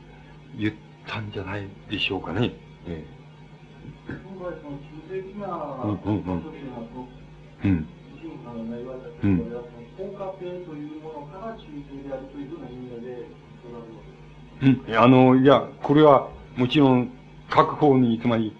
[0.56, 0.74] 言っ
[1.06, 2.52] たんじゃないでしょうかね。
[2.86, 3.14] ええ
[4.06, 5.46] 今回その中性的な
[5.82, 6.42] うんうんうん。
[7.64, 7.88] うん。
[9.22, 9.52] うん。
[10.04, 13.26] 効果性というものから中心であるというふうな意味で、
[14.62, 14.96] うん。
[14.96, 17.10] あの、いや、これはもちろん
[17.48, 18.54] 各方に、つまり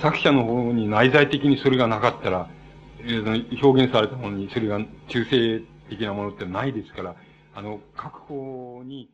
[0.00, 2.48] 作者の方に内在的にそれがなかったら、
[3.62, 7.14] 表現されたものに、それが中性的なものってないですから、
[7.54, 9.08] あの、各方に、